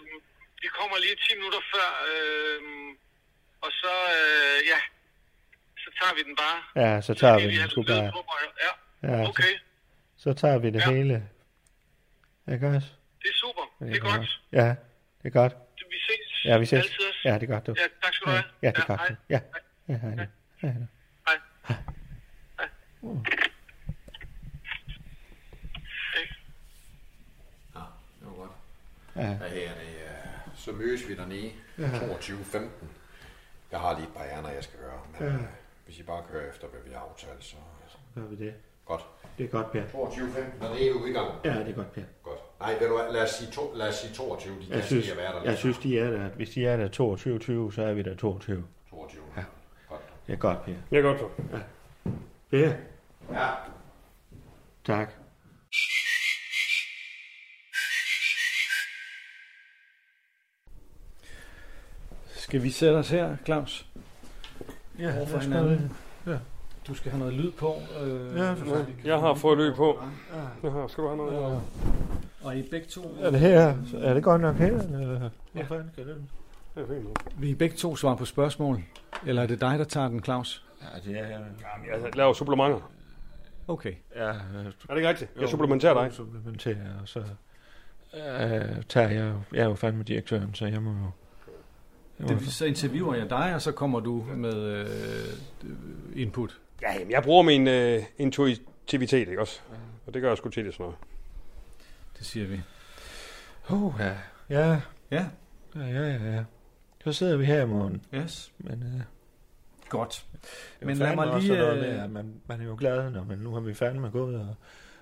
vi 0.64 0.68
kommer 0.80 0.96
lige 1.06 1.16
10 1.26 1.36
minutter 1.40 1.62
før. 1.74 1.90
Øh, 2.12 2.60
og 3.66 3.72
så, 3.82 3.94
øh, 4.18 4.58
ja, 4.72 4.80
så 5.84 5.90
tager 6.00 6.14
vi 6.18 6.22
den 6.30 6.36
bare. 6.44 6.60
Ja, 6.84 6.92
så 7.08 7.12
tager 7.22 7.38
skal 7.40 7.50
vi 7.54 7.58
den 7.62 7.70
sgu 7.74 7.82
bare. 7.84 8.12
Ja, 8.66 8.72
Ja, 9.10 9.18
så, 9.24 9.30
okay. 9.32 9.54
så 9.54 9.60
tager 10.34 10.58
vi 10.58 10.70
det 10.70 10.80
Ja. 10.80 10.92
hele. 10.92 11.30
Ikke 12.52 12.68
også? 12.68 12.88
Det 13.22 13.28
er 13.30 13.34
super. 13.36 13.62
Det 13.80 13.90
er 13.92 14.10
Ja. 14.10 14.18
godt. 14.18 14.42
Ja, 14.52 14.76
det 15.24 15.28
er 15.28 15.30
godt. 15.30 15.56
Vi 15.90 15.98
ses. 16.08 16.46
Ja, 16.46 16.58
vi 16.58 16.66
ses. 16.66 16.74
Altid. 16.74 16.94
Ja, 17.26 17.34
det 17.34 17.44
er 17.44 17.54
godt, 17.54 17.68
du. 17.68 17.76
Ja, 17.78 17.84
tak 18.04 18.14
skal 18.14 18.26
du 18.26 18.32
Ja, 18.32 18.38
have. 18.38 18.50
ja 18.62 18.68
det 18.72 18.78
er 18.78 18.86
godt. 18.86 19.00
hej. 19.02 19.16
Ja, 19.30 19.40
ja, 19.88 19.98
hej. 19.98 20.16
du. 20.16 20.22
Hej. 20.62 20.74
du. 20.74 20.88
Hej. 21.28 21.78
Ja, 27.76 27.80
det 28.20 28.28
var 28.28 28.34
godt. 28.34 28.52
Ja. 29.16 29.22
Ja, 29.22 29.34
her 29.38 29.70
er 29.70 29.74
det, 29.80 29.96
øh, 29.96 30.56
så 30.56 30.72
mødes 30.72 31.08
vi 31.10 31.16
dernede 31.16 31.52
22.15. 31.78 32.88
Jeg 33.72 33.80
har 33.80 33.96
lige 33.96 34.08
et 34.08 34.14
par 34.14 34.24
ærner, 34.24 34.50
jeg 34.50 34.64
skal 34.64 34.80
gøre, 34.80 35.02
men 35.20 35.30
Ja. 35.30 35.36
øh, 35.36 35.42
hvis 35.86 36.00
I 36.00 36.04
bare 36.04 36.24
kører 36.32 36.50
efter, 36.50 36.68
hvad 36.68 36.80
vi 36.86 36.92
har 36.94 37.00
aftalt, 37.00 37.44
så 37.44 37.56
Gør 38.16 38.22
vi 38.22 38.36
det. 38.36 38.54
godt. 38.86 39.02
Det 39.38 39.44
er 39.44 39.48
godt, 39.48 39.72
Per. 39.72 39.84
22.15, 39.84 40.64
dernede 40.64 40.90
er 40.90 40.94
ude 40.94 41.10
i 41.10 41.14
gang. 41.14 41.28
Ja, 41.46 41.60
det 41.60 41.68
er 41.70 41.74
godt, 41.74 41.92
Per. 41.94 42.02
Godt. 42.24 42.40
Nej, 42.60 42.74
ved 42.80 42.88
du 42.88 42.98
hvad, 42.98 43.14
lad 43.14 43.24
os 43.24 43.30
sige, 43.30 43.52
to, 43.52 43.72
lad 43.76 43.88
os 43.90 43.96
sige 43.96 44.14
22, 44.14 44.54
de 44.56 44.60
Jeg 44.70 44.78
kan 44.78 44.84
synes, 44.84 45.12
at 45.12 45.18
være 45.18 45.34
der. 45.34 45.44
jeg 45.44 45.58
synes, 45.58 45.78
de 45.78 46.00
er 46.00 46.10
der. 46.12 46.30
Hvis 46.30 46.50
de 46.50 46.66
er 46.66 46.78
der 46.78 46.88
22, 46.88 47.74
så 47.74 47.84
er 47.84 47.94
vi 47.94 48.02
der 48.02 48.16
22. 48.16 48.64
22. 48.90 49.24
Ja. 49.38 49.44
Godt. 49.90 50.02
Det 50.28 50.34
er 50.34 50.38
godt, 50.38 50.66
Per. 50.66 50.74
Det 50.90 50.98
er 50.98 51.02
godt 51.02 51.20
så. 51.20 51.28
Per. 52.52 52.74
Ja. 53.32 53.52
Tak. 54.86 55.10
Skal 62.36 62.64
vi 62.64 62.70
sætte 62.70 62.98
os 62.98 63.10
her, 63.10 63.38
Claus? 63.46 63.86
Ja, 65.00 65.18
Overfor 65.18 65.38
hinanden. 65.40 65.92
gøre 66.26 66.40
Du 66.88 66.94
skal 66.94 67.12
have 67.12 67.20
noget 67.20 67.34
lyd 67.34 67.52
på. 67.52 67.76
Øh, 68.04 68.38
Ja, 68.38 68.54
for. 68.54 68.86
Jeg 69.06 69.20
har 69.20 69.34
fået 69.34 69.58
løb 69.58 69.76
på. 69.76 70.00
Jeg 70.64 70.72
har, 70.72 70.88
skal 70.88 71.04
du 71.04 71.08
have 71.08 71.18
noget? 71.18 71.38
og, 71.40 71.62
og 72.44 72.58
I 72.58 72.62
begge 72.72 72.88
to, 72.88 73.18
Er 73.22 73.32
det 73.32 73.40
her? 73.40 73.74
Er 73.98 74.14
det 74.14 74.24
godt 74.24 74.42
nok 74.42 74.56
her? 74.56 74.82
Eller? 74.82 75.30
Hvor 75.54 75.64
fanden 75.64 75.90
skal 75.94 76.08
det? 76.08 76.16
Det 76.76 76.84
er 76.84 76.88
fint. 76.88 77.08
vi 77.38 77.52
er 77.52 77.56
begge 77.56 77.76
to 77.76 77.96
svarer 77.96 78.16
på 78.16 78.26
spørgsmål. 78.26 78.84
Eller 79.26 79.42
er 79.42 79.48
det 79.48 79.62
dig, 79.62 79.80
der 79.80 79.86
tager 79.86 80.08
den, 80.08 80.24
Claus? 80.24 80.64
Ja, 80.82 81.00
det 81.12 81.20
er... 81.20 81.28
Jamen, 81.28 81.56
jeg 82.04 82.16
laver 82.16 82.34
supplementer. 82.34 82.92
Okay. 83.68 83.94
Ja, 84.16 84.22
Er 84.24 84.34
det 84.90 84.96
ikke 84.96 85.10
rigtigt? 85.10 85.32
Jeg 85.40 85.50
supplementerer 85.50 85.94
dig. 86.04 86.14
Supplementerer, 86.14 86.76
og 87.02 87.08
så 87.08 87.20
øh, 87.20 88.84
tager 88.90 89.10
jeg... 89.10 89.32
jo- 89.34 89.58
Jeg 89.58 89.64
er 89.64 89.70
jo 89.70 89.76
fandme 89.76 90.04
direktøren, 90.04 90.54
så 90.54 90.66
jeg 90.66 90.82
må 90.82 90.90
jo... 90.90 90.98
Jeg 92.20 92.30
Det, 92.40 92.48
så 92.48 92.66
interviewer 92.66 93.16
jeg 93.16 93.30
dig, 93.30 93.52
og 93.56 93.62
så 93.62 93.72
kommer 93.72 94.00
du 94.00 94.26
med 94.36 94.54
øh, 94.56 94.86
input. 96.22 96.60
Ja, 96.82 96.94
jamen, 96.94 97.12
jeg 97.12 97.24
bruger 97.24 97.44
min 97.44 97.68
øh, 97.68 98.04
intuitivitet, 98.18 99.28
ikke 99.28 99.42
også? 99.42 99.62
Og 100.08 100.14
det 100.14 100.22
gør 100.22 100.30
jeg 100.30 100.38
sgu 100.38 100.50
til 100.50 100.66
det 100.66 100.74
sådan 100.74 100.84
noget. 100.84 100.98
Det 102.18 102.26
siger 102.26 102.48
vi. 102.48 102.62
oh, 103.70 103.94
ja. 104.00 104.14
Ja, 104.50 104.80
Ja, 105.12 105.26
ja, 105.76 105.82
ja, 105.86 106.02
ja, 106.08 106.32
ja. 106.36 106.44
Så 107.04 107.14
sidder 107.14 107.38
vi 107.38 107.46
her 107.46 107.62
i 107.62 107.66
morgen. 107.66 108.02
yes. 108.14 108.52
Men 108.58 108.84
øh, 108.84 109.02
Godt. 109.90 110.26
det 110.80 110.88
Men 110.88 110.98
lad 110.98 111.16
mig 111.16 111.42
lige, 111.42 111.58
noget 111.58 111.74
øh, 111.76 111.82
med, 111.82 112.00
at 112.00 112.10
man, 112.10 112.34
man 112.48 112.62
er 112.62 112.66
jo 112.66 112.76
glad, 112.80 113.10
når 113.10 113.24
man 113.24 113.38
nu 113.38 113.54
har 113.54 113.60
vi 113.60 113.74
fandme 113.74 114.10
gået 114.10 114.36
og, 114.40 114.56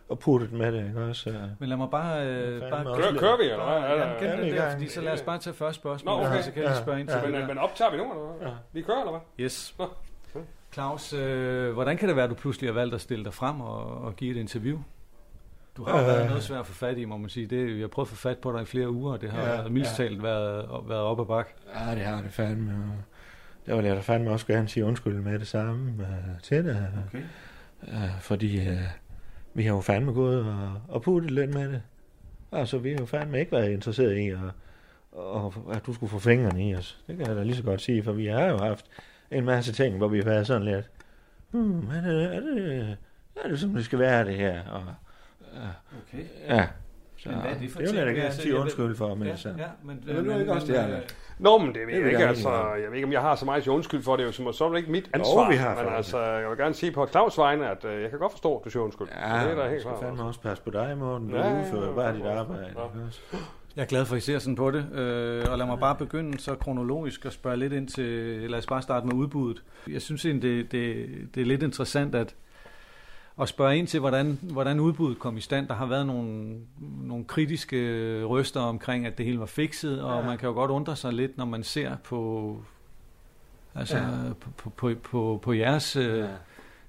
og 0.09 0.19
puttet 0.19 0.51
med 0.51 0.71
det, 0.71 0.87
ikke 0.87 1.01
også? 1.03 1.29
Øh, 1.29 1.35
Men 1.59 1.69
lad 1.69 1.77
mig 1.77 1.89
bare... 1.89 2.27
Øh, 2.27 2.61
bare 2.69 2.83
Kører, 2.83 3.19
kører 3.19 3.37
vi, 3.37 3.43
eller 3.43 3.79
hvad? 4.19 4.29
ja, 4.29 4.37
den 4.37 4.47
i 4.47 4.51
der, 4.51 4.71
fordi 4.71 4.87
så 4.87 5.01
lad 5.01 5.11
os 5.13 5.21
bare 5.21 5.39
tage 5.39 5.53
første 5.53 5.79
spørgsmål, 5.81 6.15
Nå, 6.15 6.25
okay. 6.25 6.37
og 6.37 6.43
så 6.43 6.51
kan 6.51 6.63
vi 6.63 6.67
spørge 6.81 6.99
ind 6.99 7.07
til 7.07 7.17
Ja, 7.17 7.23
det 7.25 7.31
men, 7.31 7.47
men 7.47 7.57
optager 7.57 7.91
vi 7.91 7.97
nu, 7.97 8.03
eller 8.03 8.33
hvad? 8.37 8.47
Ja. 8.47 8.53
Vi 8.73 8.81
kører, 8.81 8.99
eller 8.99 9.11
hvad? 9.11 9.45
Yes. 9.45 9.75
Nå. 9.79 9.89
Claus, 10.73 11.13
øh, 11.13 11.73
hvordan 11.73 11.97
kan 11.97 12.07
det 12.07 12.15
være, 12.15 12.23
at 12.23 12.29
du 12.29 12.35
pludselig 12.35 12.69
har 12.69 12.73
valgt 12.73 12.95
at 12.95 13.01
stille 13.01 13.23
dig 13.25 13.33
frem 13.33 13.61
og, 13.61 14.01
og 14.01 14.15
give 14.15 14.31
et 14.31 14.37
interview? 14.37 14.79
Du 15.77 15.83
har 15.83 15.99
Øh. 16.01 16.07
været 16.07 16.27
noget 16.27 16.43
svært 16.43 16.59
at 16.59 16.67
få 16.67 16.73
fat 16.73 16.97
i, 16.97 17.05
må 17.05 17.17
man 17.17 17.29
sige. 17.29 17.47
Det, 17.47 17.69
jeg 17.69 17.79
har 17.79 17.87
prøvet 17.87 18.05
at 18.07 18.09
få 18.09 18.15
fat 18.15 18.37
på 18.37 18.51
dig 18.51 18.61
i 18.61 18.65
flere 18.65 18.89
uger, 18.91 19.13
og 19.13 19.21
det 19.21 19.31
har 19.31 19.41
Ja, 19.41 19.61
ja, 19.61 19.69
mildst 19.69 19.99
ja. 19.99 20.03
talt 20.03 20.23
været, 20.23 20.65
været 20.87 21.01
op 21.01 21.19
ad 21.19 21.25
bak. 21.25 21.47
Ja, 21.75 21.95
det 21.95 22.01
har 22.01 22.21
det 22.21 22.31
fandme. 22.31 22.71
Og 22.73 22.93
der 23.65 23.75
vil 23.75 23.85
jeg 23.85 24.03
fandme 24.03 24.31
også 24.31 24.45
gerne 24.47 24.67
sige 24.67 24.85
undskyld 24.85 25.13
med 25.21 25.39
det 25.39 25.47
samme 25.47 25.93
uh, 25.99 26.41
til 26.41 26.65
dig. 26.65 26.87
Okay. 27.07 27.23
Uh, 27.81 28.19
fordi 28.21 28.57
uh, 28.69 28.75
vi 29.53 29.63
har 29.63 29.73
jo 29.73 29.81
fandme 29.81 30.11
gået 30.13 30.39
og, 30.45 30.71
og 30.87 31.01
puttet 31.01 31.31
lidt 31.31 31.53
med 31.53 31.69
det. 31.71 31.81
Altså, 32.51 32.77
vi 32.77 32.91
har 32.91 32.97
jo 32.99 33.05
fandme 33.05 33.39
ikke 33.39 33.51
været 33.51 33.69
interesseret 33.71 34.17
i, 34.17 34.29
at, 34.29 34.37
og, 35.11 35.53
at 35.73 35.85
du 35.85 35.93
skulle 35.93 36.09
få 36.09 36.19
fingrene 36.19 36.69
i 36.69 36.75
os. 36.75 36.99
Det 37.07 37.17
kan 37.17 37.27
jeg 37.27 37.35
da 37.35 37.43
lige 37.43 37.55
så 37.55 37.63
godt 37.63 37.81
sige, 37.81 38.03
for 38.03 38.11
vi 38.11 38.25
har 38.25 38.45
jo 38.45 38.57
haft 38.57 38.85
en 39.33 39.45
masse 39.45 39.73
ting, 39.73 39.97
hvor 39.97 40.07
vi 40.07 40.17
har 40.17 40.25
været 40.25 40.47
sådan 40.47 40.63
lidt, 40.63 40.89
hmm, 41.51 41.87
er 41.89 42.01
det, 42.01 42.35
er 42.35 42.39
det, 42.39 42.97
er 43.43 43.47
det 43.49 43.59
som 43.59 43.69
det 43.73 43.85
skal 43.85 43.99
være, 43.99 44.25
det 44.25 44.35
her? 44.35 44.61
Og, 44.71 44.81
okay. 46.07 46.23
ja, 46.47 46.67
så 47.17 47.29
Men 47.29 47.37
hvad 47.39 47.51
er 47.51 47.57
det 47.59 47.71
for 47.71 47.79
det 47.79 47.89
vil 47.89 47.95
jeg 47.97 48.05
da 48.05 48.09
ting? 48.09 48.15
gerne 48.17 48.25
Altså, 48.25 48.41
sige 48.41 48.53
jeg 48.53 48.61
undskyld 48.61 48.95
for 48.95 49.15
med 49.15 49.25
Ja, 49.27 49.31
det 49.31 49.39
samme. 49.39 49.61
ja, 49.61 49.67
men, 49.83 50.03
Det 50.07 50.15
vil 50.15 50.25
du 50.25 50.37
ikke 50.39 50.51
også, 50.53 50.67
det 50.67 50.79
er 50.79 50.87
øh, 50.87 50.91
det. 50.95 51.15
Nå, 51.39 51.57
men 51.57 51.67
det 51.67 51.75
ved 51.75 51.85
Det 51.87 51.93
jeg 51.93 51.99
vil 52.01 52.07
ikke, 52.07 52.19
jeg 52.19 52.29
altså. 52.29 52.73
Jeg 52.73 52.89
ved 52.89 52.95
ikke, 52.95 53.05
om 53.07 53.11
jeg 53.13 53.21
har 53.21 53.35
så 53.35 53.45
meget 53.45 53.63
til 53.63 53.71
undskyld 53.71 54.03
for 54.03 54.15
det, 54.15 54.23
er 54.23 54.25
jo 54.25 54.31
som 54.31 54.53
så 54.53 54.65
er 54.65 54.69
det 54.69 54.77
ikke 54.77 54.91
mit 54.91 55.09
ansvar. 55.13 55.49
vi 55.49 55.55
har 55.55 55.75
men 55.75 55.85
det. 55.85 55.91
altså, 55.93 56.21
jeg 56.21 56.49
vil 56.49 56.57
gerne 56.57 56.73
sige 56.73 56.91
på 56.91 57.03
Claus' 57.03 57.41
vegne, 57.41 57.69
at 57.69 57.85
øh, 57.85 58.01
jeg 58.01 58.09
kan 58.09 58.19
godt 58.19 58.31
forstå, 58.31 58.57
at 58.57 58.65
du 58.65 58.69
siger 58.69 58.83
undskyld. 58.83 59.07
Ja, 59.11 59.43
det 59.43 59.51
er 59.51 59.55
da 59.55 59.69
helt 59.69 59.81
skal 59.81 59.89
klart. 59.89 59.99
fandme 59.99 60.11
altså. 60.11 60.23
også 60.25 60.39
passe 60.41 60.63
på 60.63 60.69
dig, 60.69 60.97
Morten. 60.97 61.29
Du 61.29 61.37
Ja, 61.37 61.59
udfører 61.61 61.95
bare 61.95 62.15
dit 62.15 62.25
arbejde. 62.25 62.65
Ja. 62.75 62.81
Jeg 63.75 63.81
er 63.81 63.85
glad 63.85 64.05
for, 64.05 64.15
at 64.15 64.21
I 64.21 64.25
ser 64.25 64.39
sådan 64.39 64.55
på 64.55 64.71
det, 64.71 64.91
øh, 64.93 65.45
og 65.51 65.57
lad 65.57 65.65
mig 65.65 65.79
bare 65.79 65.95
begynde 65.95 66.39
så 66.39 66.55
kronologisk 66.55 67.25
og 67.25 67.31
spørge 67.33 67.57
lidt 67.57 67.73
ind 67.73 67.87
til, 67.87 68.05
lad 68.51 68.59
os 68.59 68.65
bare 68.65 68.81
starte 68.81 69.05
med 69.07 69.13
udbuddet. 69.13 69.63
Jeg 69.87 70.01
synes 70.01 70.25
egentlig, 70.25 70.51
det, 70.51 70.71
det, 70.71 71.07
det 71.35 71.41
er 71.41 71.45
lidt 71.45 71.63
interessant 71.63 72.15
at, 72.15 72.35
at 73.41 73.49
spørge 73.49 73.77
ind 73.77 73.87
til, 73.87 73.99
hvordan, 73.99 74.39
hvordan 74.41 74.79
udbuddet 74.79 75.19
kom 75.19 75.37
i 75.37 75.41
stand. 75.41 75.67
Der 75.67 75.73
har 75.73 75.85
været 75.85 76.07
nogle, 76.07 76.55
nogle 77.03 77.25
kritiske 77.25 77.77
røster 78.25 78.59
omkring, 78.59 79.05
at 79.05 79.17
det 79.17 79.25
hele 79.25 79.39
var 79.39 79.45
fikset, 79.45 80.01
og 80.01 80.19
Ja. 80.21 80.25
man 80.27 80.37
kan 80.37 80.47
jo 80.47 80.53
godt 80.53 80.71
undre 80.71 80.95
sig 80.95 81.13
lidt, 81.13 81.37
når 81.37 81.45
man 81.45 81.63
ser 81.63 81.95
på, 82.03 82.57
altså, 83.75 83.97
Ja. 83.97 84.03
på, 84.39 84.49
på, 84.57 84.69
på, 84.69 84.91
på, 85.03 85.39
på 85.43 85.53
jeres, 85.53 85.95
øh, 85.95 86.17
Ja. 86.19 86.27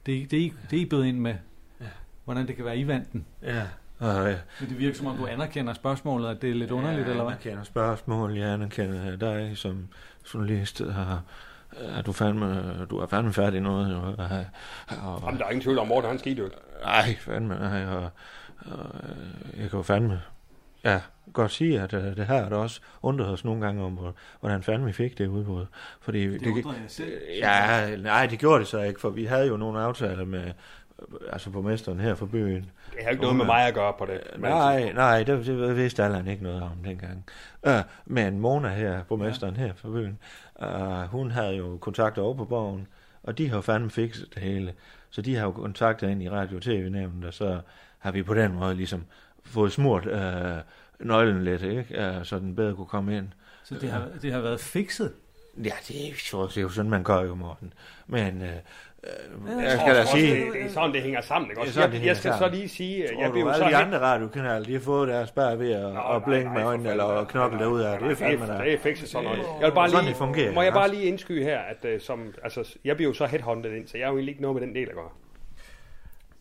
det, 0.07 0.31
det, 0.31 0.53
det 0.71 0.77
I 0.77 0.85
bød 0.87 1.05
ind 1.05 1.19
med, 1.19 1.35
Ja. 1.81 1.87
hvordan 2.25 2.47
det 2.47 2.57
kan 2.57 2.65
være, 2.65 2.79
I 2.79 2.87
vandt 2.87 3.13
den. 3.13 3.27
Ja. 3.43 3.63
Og. 3.99 4.35
Men 4.61 4.69
det 4.69 4.79
virker 4.79 4.97
som 4.97 5.07
om, 5.07 5.17
du 5.17 5.27
anerkender 5.27 5.73
spørgsmålet, 5.73 6.29
at 6.29 6.43
det 6.43 6.51
er 6.51 6.55
lidt 6.55 6.71
underligt, 6.71 7.07
ja, 7.07 7.11
eller 7.11 7.25
hvad? 7.25 7.33
Jeg 7.33 7.41
anerkender 7.53 7.65
spørgsmål, 7.65 8.37
jeg 8.37 8.49
anerkender 8.51 9.17
dig 9.17 9.53
som 9.59 9.89
journalist. 10.35 10.83
Har, 10.93 11.23
er 11.79 12.03
du 12.03 12.13
fandme, 12.13 12.85
du 12.91 12.99
er 12.99 13.07
fandme 13.07 13.33
færdig 13.33 13.57
i 13.59 13.61
noget, 13.61 13.93
jo. 13.93 13.99
Og, 13.99 14.15
og, 15.13 15.23
Jamen, 15.27 15.39
der 15.41 15.47
er 15.47 15.51
ingen 15.51 15.63
tvivl 15.63 15.79
om, 15.79 15.87
Morten, 15.89 16.11
han 16.11 16.19
skete 16.19 16.37
jo 16.39 16.45
ikke. 16.45 16.57
ej, 16.85 17.17
fandme, 17.21 17.55
ej, 17.55 17.85
og, 17.87 18.11
og, 18.67 18.91
jeg 19.57 19.71
kan 19.71 19.77
jo 19.79 19.83
fandme, 19.83 20.21
ja, 20.85 21.01
godt 21.33 21.51
sige, 21.53 21.81
at 21.81 21.93
uh, 21.93 22.01
det 22.03 22.27
her 22.27 22.35
er 22.35 22.49
der 22.49 22.57
også 22.57 22.81
undret 23.03 23.29
os 23.29 23.45
nogle 23.45 23.61
gange 23.61 23.83
om, 23.85 23.93
hvor- 23.93 24.15
hvordan 24.41 24.63
fandme 24.63 24.87
vi 24.87 24.93
fik 24.93 25.19
det 25.19 25.27
udbud. 25.27 25.67
Fordi 26.01 26.27
Det 26.39 26.47
undrer 26.47 26.73
jeg 26.73 26.83
selv. 26.89 27.13
Ja, 27.39 27.97
nej, 27.97 28.27
det 28.27 28.39
gjorde 28.39 28.61
det 28.61 28.69
så 28.69 28.81
ikke, 28.81 29.01
for 29.01 29.11
vi 29.11 29.25
havde 29.25 29.47
jo 29.47 29.57
nogle 29.57 29.81
aftaler 29.81 30.25
med, 30.25 30.53
altså 31.33 31.51
borgmesteren 31.51 32.01
her 32.01 32.15
for 32.15 32.27
byen. 32.27 32.71
Det 32.95 33.05
har 33.05 33.11
ikke 33.11 33.23
noget 33.23 33.37
med 33.37 33.45
mig 33.45 33.67
at 33.67 33.75
gøre 33.75 33.93
på 33.99 34.07
det. 34.07 34.21
Nej, 34.39 34.93
nej, 34.93 35.23
det, 35.23 35.47
det 35.47 35.77
vidste 35.77 36.05
Allan 36.05 36.29
ikke 36.29 36.43
noget 36.43 36.63
om 36.63 36.71
dengang. 36.85 37.25
Uh, 37.67 37.73
men 38.07 38.41
Mona 38.41 38.69
her, 38.69 39.03
borgmesteren 39.03 39.57
her 39.57 39.73
for 39.75 39.89
byen, 39.89 40.19
uh, 40.63 41.03
hun 41.03 41.31
havde 41.31 41.57
jo 41.57 41.79
kontakter 41.81 42.23
over 42.23 42.35
på 42.35 42.45
borgen, 42.45 42.87
og 43.23 43.39
de 43.39 43.49
har 43.49 43.57
jo 43.57 43.61
fandme 43.61 43.91
fikset 43.91 44.35
det 44.35 44.43
hele. 44.43 44.75
Så 45.11 45.23
de 45.23 45.37
har 45.37 45.45
jo 45.45 45.53
kontakter 45.53 46.09
ind 46.09 46.23
i 46.23 46.31
radio- 46.31 46.57
og 46.57 46.63
tv-nævnet, 46.63 47.25
og 47.25 47.35
så 47.35 47.61
har 47.99 48.13
vi 48.13 48.23
på 48.23 48.35
den 48.35 48.53
måde 48.53 48.75
ligesom 48.75 49.05
fået 49.45 49.73
smurt 49.73 50.07
uh, 50.07 50.61
nøglen 51.07 51.45
lidt, 51.45 51.63
ikke? 51.63 51.87
Ja, 51.91 52.25
så 52.25 52.39
den 52.39 52.57
bedre 52.57 52.75
kunne 52.75 52.87
komme 52.87 53.17
ind. 53.17 53.29
Så 53.65 53.75
det 53.75 53.91
har, 53.91 54.09
det 54.23 54.33
har 54.33 54.41
været 54.41 54.61
fikset? 54.61 55.13
Ja, 55.57 55.73
det 55.89 56.07
er, 56.07 56.11
jo, 56.33 56.47
det 56.47 56.57
er 56.57 56.63
jo 56.63 56.69
sådan, 56.69 56.91
man 56.91 57.05
gør 57.05 57.23
jo, 57.23 57.35
Morten. 57.35 57.73
Men 58.07 58.43
øh, 58.43 58.49
øh, 58.49 58.55
jeg 59.49 59.63
Jeg 59.65 59.79
skal 59.81 59.95
da 59.95 60.03
tror 60.05 60.17
sige... 60.17 60.33
også, 60.33 60.45
Det, 60.45 60.53
det 60.55 60.63
er 60.63 60.69
sådan, 60.75 60.93
det 60.93 61.03
hænger 61.03 61.21
sammen. 61.21 61.51
Ikke? 61.51 61.55
Det 61.55 61.67
er 61.67 61.69
Også, 61.69 61.81
sådan, 61.81 61.95
jeg, 61.95 62.05
jeg 62.07 62.17
skal 62.17 62.33
så 62.33 62.39
sammen. 62.39 62.59
lige 62.59 62.69
sige, 62.69 63.09
Tror 63.13 63.23
jeg 63.23 63.31
du, 63.31 63.37
alle 63.49 63.55
så 63.55 63.69
de 63.71 63.77
andre 63.77 63.99
radiokanaler, 63.99 64.65
de 64.65 64.73
har 64.73 64.81
fået 64.81 65.09
deres 65.09 65.29
spær 65.29 65.55
ved 65.55 65.71
at, 65.73 65.87
at 66.17 66.25
blinke 66.25 66.51
med 66.55 66.63
øjnene, 66.63 66.91
eller 66.91 67.05
at 67.05 67.29
knokle 67.29 67.59
derud 67.59 67.81
af. 67.81 67.99
Det 68.01 68.11
er 68.11 68.15
fandme 68.15 68.47
der. 68.47 68.63
Det 68.65 68.73
er 68.73 68.79
fikset 68.79 69.09
sådan 69.09 69.25
noget. 69.25 69.39
Jeg 69.61 69.67
vil 69.69 69.75
bare 69.75 69.89
Sådan 69.91 70.05
lige, 70.05 70.11
det 70.11 70.19
fungerer, 70.19 70.53
må 70.53 70.63
jeg 70.63 70.73
bare 70.73 70.91
lige 70.91 71.03
indskyde 71.03 71.45
her, 71.45 71.59
at 71.59 71.95
uh, 71.95 72.01
som, 72.01 72.35
altså, 72.43 72.75
jeg 72.85 72.97
bliver 72.97 73.11
jo 73.11 73.15
så 73.15 73.27
headhunted 73.27 73.73
ind, 73.73 73.89
så 73.89 73.99
jeg 73.99 74.07
har 74.07 74.11
jo 74.13 74.17
egentlig 74.19 74.33
ikke 74.33 74.43
noget 74.43 74.61
med 74.61 74.67
den 74.67 74.75
del 74.75 74.89
at 74.89 74.95
gøre. 74.95 75.09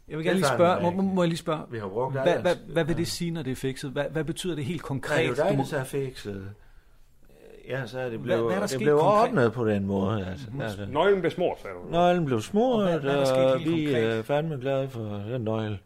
Jeg 0.10 0.18
vil 0.18 0.24
Det 0.26 0.30
er 0.30 0.34
gerne 0.34 0.40
lige 0.40 0.48
spørge, 0.56 0.82
må, 0.96 1.02
må, 1.02 1.22
jeg 1.24 1.28
lige 1.30 1.38
spørge, 1.38 1.62
Vi 1.72 1.80
har 1.80 1.88
brugt 1.88 2.14
hvad, 2.22 2.38
hvad, 2.40 2.56
hvad 2.74 2.84
vil 2.84 2.98
det 2.98 3.08
sige, 3.08 3.32
når 3.32 3.42
det 3.44 3.52
er 3.52 3.56
fikset? 3.56 3.92
Hvad, 3.92 4.06
hvad 4.12 4.24
betyder 4.24 4.56
det 4.56 4.66
helt 4.66 4.78
Det 4.82 4.84
er 4.84 4.88
konkret? 4.88 5.28
jo 5.28 5.34
Du 5.34 5.42
dig, 5.50 5.58
der 5.58 5.64
så 5.64 5.78
er 5.78 5.84
fikset. 5.84 6.50
Ja, 7.70 7.86
så 7.86 8.00
er 8.00 8.04
det 8.04 8.12
Hvad- 8.12 8.20
blevet, 8.20 8.44
hvad 8.44 8.56
er 8.56 8.60
der 8.60 8.68
det 8.68 8.80
blev 8.80 8.96
ordnet 9.02 9.54
på 9.54 9.68
den 9.70 9.86
måde. 9.86 10.26
Altså. 10.28 10.48
Altså. 10.62 10.86
Nøglen 10.92 11.20
blev 11.22 11.32
smurt, 11.32 11.58
sagde 11.62 11.76
du. 11.76 11.92
Nøglen 11.92 12.26
blev 12.26 12.36
Og 12.38 12.44
smurt, 12.44 12.84
hvad- 12.84 13.00
hvad 13.00 13.16
er 13.16 13.44
og 13.54 13.60
helt 13.60 13.72
vi 13.78 13.86
konkret? 13.86 14.04
er 14.18 14.24
fandme 14.24 14.58
glade 14.62 14.90
for 14.90 15.00
den 15.30 15.42
nøgle. 15.42 15.80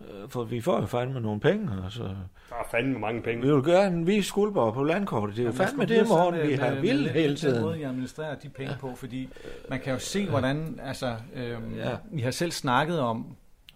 Øh, 0.00 0.28
For 0.28 0.44
vi 0.44 0.60
får 0.60 0.80
jo 0.80 0.86
fandme 0.86 1.20
nogle 1.20 1.40
penge, 1.40 1.68
og 1.84 1.92
så... 1.92 2.02
Der 2.02 2.54
er 2.54 2.68
fandme 2.70 2.98
mange 2.98 3.22
penge. 3.22 3.42
Vi 3.46 3.52
vil 3.54 3.62
gerne 3.64 4.06
vise 4.06 4.28
Skuldborg 4.28 4.74
på 4.74 4.84
landkortet. 4.84 5.36
Det 5.36 5.42
er 5.42 5.46
jo 5.46 5.52
fandme 5.52 5.84
det, 5.84 5.88
med- 6.08 6.46
vi 6.46 6.52
har 6.54 6.70
med- 6.70 6.80
vildt 6.80 7.02
med 7.02 7.10
hele 7.10 7.28
Den 7.28 7.36
tiden. 7.36 7.62
måde, 7.62 7.80
jeg 7.80 7.88
administrerer 7.88 8.34
de 8.34 8.48
penge 8.48 8.74
på, 8.80 8.90
fordi 8.96 9.28
man 9.68 9.80
kan 9.80 9.92
jo 9.92 9.98
se, 9.98 10.28
hvordan, 10.28 10.80
altså, 10.84 11.16
øhm, 11.34 11.74
Ja. 11.76 11.90
I 12.12 12.20
har 12.20 12.30
selv 12.30 12.50
snakket 12.50 13.00
om, 13.00 13.26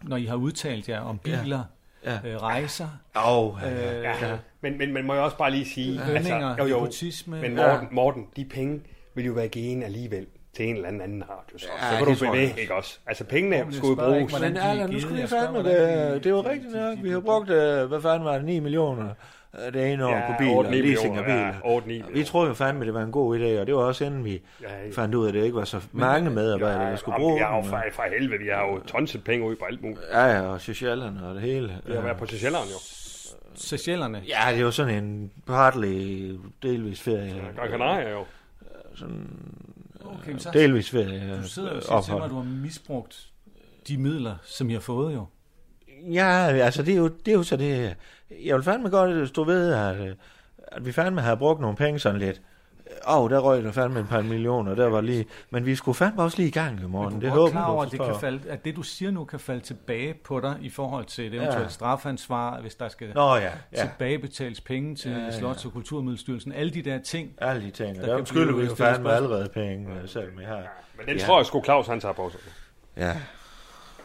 når 0.03 0.17
I 0.17 0.25
har 0.25 0.37
udtalt 0.37 0.89
jer 0.89 1.01
om 1.01 1.19
biler, 1.19 1.57
Ja. 1.57 1.63
Øh, 2.05 2.37
rejser, 2.43 2.89
Åh, 3.17 3.39
oh, 3.39 3.63
øh, 3.65 4.03
Ja, 4.03 4.15
men, 4.61 4.79
men 4.79 4.93
man 4.93 5.05
må 5.05 5.15
jo 5.15 5.25
også 5.25 5.37
bare 5.37 5.51
lige 5.51 5.65
sige, 5.67 6.01
lønninger, 6.07 6.57
jo, 6.59 6.65
jo, 6.65 6.77
nepotisme. 6.81 7.41
men 7.41 7.57
Ja. 7.59 7.67
Morten, 7.73 7.89
Morten, 7.93 8.27
de 8.37 8.45
penge 8.45 8.81
vil 9.15 9.25
jo 9.25 9.33
være 9.33 9.49
givet 9.49 9.85
alligevel 9.85 10.27
til 10.57 10.69
en 10.69 10.75
eller 10.75 10.89
anden 10.89 11.01
anden 11.03 11.23
radio. 11.31 11.59
Så, 11.59 11.67
Ja, 11.83 11.91
så 11.91 11.97
kan 12.05 12.07
det 12.15 12.21
du 12.21 12.27
også. 12.27 12.61
ikke 12.61 12.75
også? 12.75 12.99
Altså, 13.07 13.25
pengene 13.25 13.57
Jamen, 13.57 13.73
skulle 13.73 13.89
jo 13.91 13.95
spørger 13.97 14.15
ikke, 14.15 14.21
bruges. 14.29 14.33
hvordan- 14.33 14.53
Men 14.53 14.57
de 14.63 14.67
er 14.67 14.71
Allan, 14.71 14.91
nu 14.91 15.01
skulle 15.01 15.23
vi 15.23 15.29
fandme 15.29 15.59
det. 15.59 15.65
Det 16.25 16.27
er 16.27 16.31
jo 16.31 16.41
rigtigt 16.41 16.75
nok. 16.75 16.99
Vi 17.03 17.11
har 17.11 17.21
brugt, 17.21 17.51
øh, 17.51 17.85
hvad 17.89 18.01
fanden 18.03 18.25
var 18.25 18.35
det, 18.35 18.45
9 18.45 18.61
millioner 18.61 19.09
det 19.73 19.93
ene 19.93 20.07
år 20.07 20.11
Ja, 20.17 20.27
på 20.27 20.33
biler, 20.39 20.63
8-9 20.63 20.71
leasing 20.71 21.17
af 21.17 21.25
biler. 21.25 21.47
ja, 21.65 22.03
8-9 22.09 22.13
Vi 22.13 22.25
troede 22.25 22.49
jo 22.49 22.55
fandme, 22.55 22.85
det 22.87 22.95
var 22.95 23.03
en 23.03 23.13
god 23.13 23.39
idé, 23.39 23.61
og 23.61 23.67
det 23.67 23.75
var 23.75 23.81
også 23.83 24.05
inden 24.05 24.25
vi 24.25 24.43
Ja, 24.63 24.85
ja. 24.85 24.91
fandt 24.93 25.15
ud 25.15 25.25
af, 25.25 25.29
at 25.29 25.35
det 25.35 25.45
ikke 25.45 25.57
var 25.57 25.65
så 25.65 25.81
mange 25.93 26.31
medarbejdere, 26.31 26.91
der 26.91 26.97
skulle 26.97 27.17
bruge 27.19 27.49
jo 27.49 27.57
dem. 27.63 27.65
fra, 27.71 27.83
fra 27.93 28.03
helvede, 28.19 28.39
vi 28.43 28.49
har 28.49 28.67
jo 28.67 28.81
tonset 28.87 29.25
penge 29.25 29.47
ud 29.49 29.57
på 29.57 29.65
alt 29.65 29.83
muligt. 29.83 30.01
Ja, 30.13 30.25
ja, 30.27 30.41
og 30.41 30.61
socialerne 30.61 31.27
og 31.27 31.35
det 31.35 31.43
hele. 31.43 31.79
Vi 31.87 31.93
har 31.95 32.01
været 32.01 32.17
på 32.17 32.27
Seychellerne 32.27 32.67
jo. 32.71 32.79
Seychellerne. 33.55 34.23
Ja, 34.29 34.51
det 34.53 34.59
er 34.59 34.63
jo 34.63 34.71
sådan 34.71 35.05
en 35.05 35.31
partly, 35.47 36.31
delvis 36.63 37.01
ferie. 37.03 37.35
Gran 37.57 37.69
Canaria 37.71 38.11
jo. 38.11 38.25
Sådan 38.95 39.27
Okay, 40.05 40.39
så, 40.39 40.51
delvis 40.53 40.91
ferie. 40.91 41.39
du 41.43 41.49
sidder 41.49 41.71
og 41.71 41.83
siger 41.83 42.01
til 42.01 42.15
mig, 42.15 42.25
at 42.25 42.31
du 42.31 42.37
har 42.37 42.45
misbrugt 42.63 43.27
de 43.89 43.99
midler, 43.99 44.35
som 44.45 44.71
I 44.71 44.73
har 44.73 44.81
fået 44.81 45.15
jo. 45.15 45.27
Ja, 46.13 46.47
altså 46.47 46.83
det 46.83 46.93
er 46.95 46.99
jo, 46.99 47.09
det 47.09 47.29
er 47.29 47.37
jo 47.37 47.43
så 47.43 47.57
det. 47.57 47.97
Jeg 48.45 48.57
vil 48.57 48.63
fandme 48.65 48.91
godt 48.91 49.29
stå 49.29 49.45
ved, 49.45 49.73
at, 49.73 49.97
øh, 50.01 50.15
at 50.67 50.87
vi 50.87 50.93
fandme 50.93 51.21
har 51.21 51.35
brugt 51.35 51.61
nogle 51.61 51.77
penge 51.77 51.99
sådan 51.99 52.19
lidt. 52.19 52.41
Åh, 53.09 53.19
oh, 53.23 53.31
der 53.31 53.39
røg 53.39 53.65
der 53.65 53.73
fandme 53.73 54.01
et 54.01 54.09
par 54.09 54.23
millioner, 54.23 54.75
der 54.75 54.87
var 54.89 55.01
lige... 55.01 55.27
Men 55.51 55.67
vi 55.67 55.75
skulle 55.77 55.95
fandme 55.95 56.23
også 56.23 56.37
lige 56.39 56.49
i 56.49 56.51
gang 56.51 56.79
i 56.79 56.83
Men 56.83 56.91
morgen. 56.91 57.15
du 57.15 57.21
Det 57.21 57.29
er 57.33 57.49
klar 57.51 57.67
du 57.67 57.73
over, 57.73 57.85
at 57.85 57.91
det, 57.93 58.01
kan 58.01 58.15
falde, 58.21 58.41
at 58.49 58.65
det, 58.65 58.77
du 58.77 58.83
siger 58.83 59.11
nu, 59.11 59.25
kan 59.25 59.41
falde 59.41 59.61
tilbage 59.61 60.15
på 60.25 60.41
dig 60.41 60.57
i 60.61 60.71
forhold 60.71 61.05
til 61.05 61.27
et 61.27 61.35
eventuelt 61.35 61.63
Ja. 61.63 61.69
strafansvar, 61.69 62.61
hvis 62.61 62.75
der 62.75 62.89
skal 62.89 63.09
Nå 63.15 63.35
ja, 63.37 63.43
ja. 63.43 63.51
tilbagebetales 63.81 64.61
penge 64.61 64.97
til 64.97 65.11
Ja, 65.11 65.19
ja. 65.19 65.31
Slots- 65.31 65.67
og 65.67 65.73
Kulturmiddelstyrelsen. 65.73 66.53
Alle 66.53 66.73
de 66.73 66.83
der 66.83 66.99
ting. 66.99 67.31
Alle 67.39 67.63
de 67.63 67.71
ting. 67.71 67.97
Der 67.97 68.07
Der, 68.07 68.17
kan 68.17 68.27
skylder 68.27 68.57
vi 68.57 68.65
jo 68.65 68.75
fandme 68.75 69.13
allerede 69.13 69.49
penge, 69.55 69.89
øh, 70.03 70.09
selvom 70.09 70.39
vi 70.39 70.45
har... 70.45 70.63
Men 70.97 71.07
den 71.07 71.17
Ja. 71.17 71.25
tror 71.25 71.39
jeg 71.39 71.47
sgu 71.47 71.63
Claus 71.65 71.87
han 71.87 72.01
tager 72.01 72.15
på 72.15 72.31
sig. 72.31 72.41
Ja. 72.97 73.13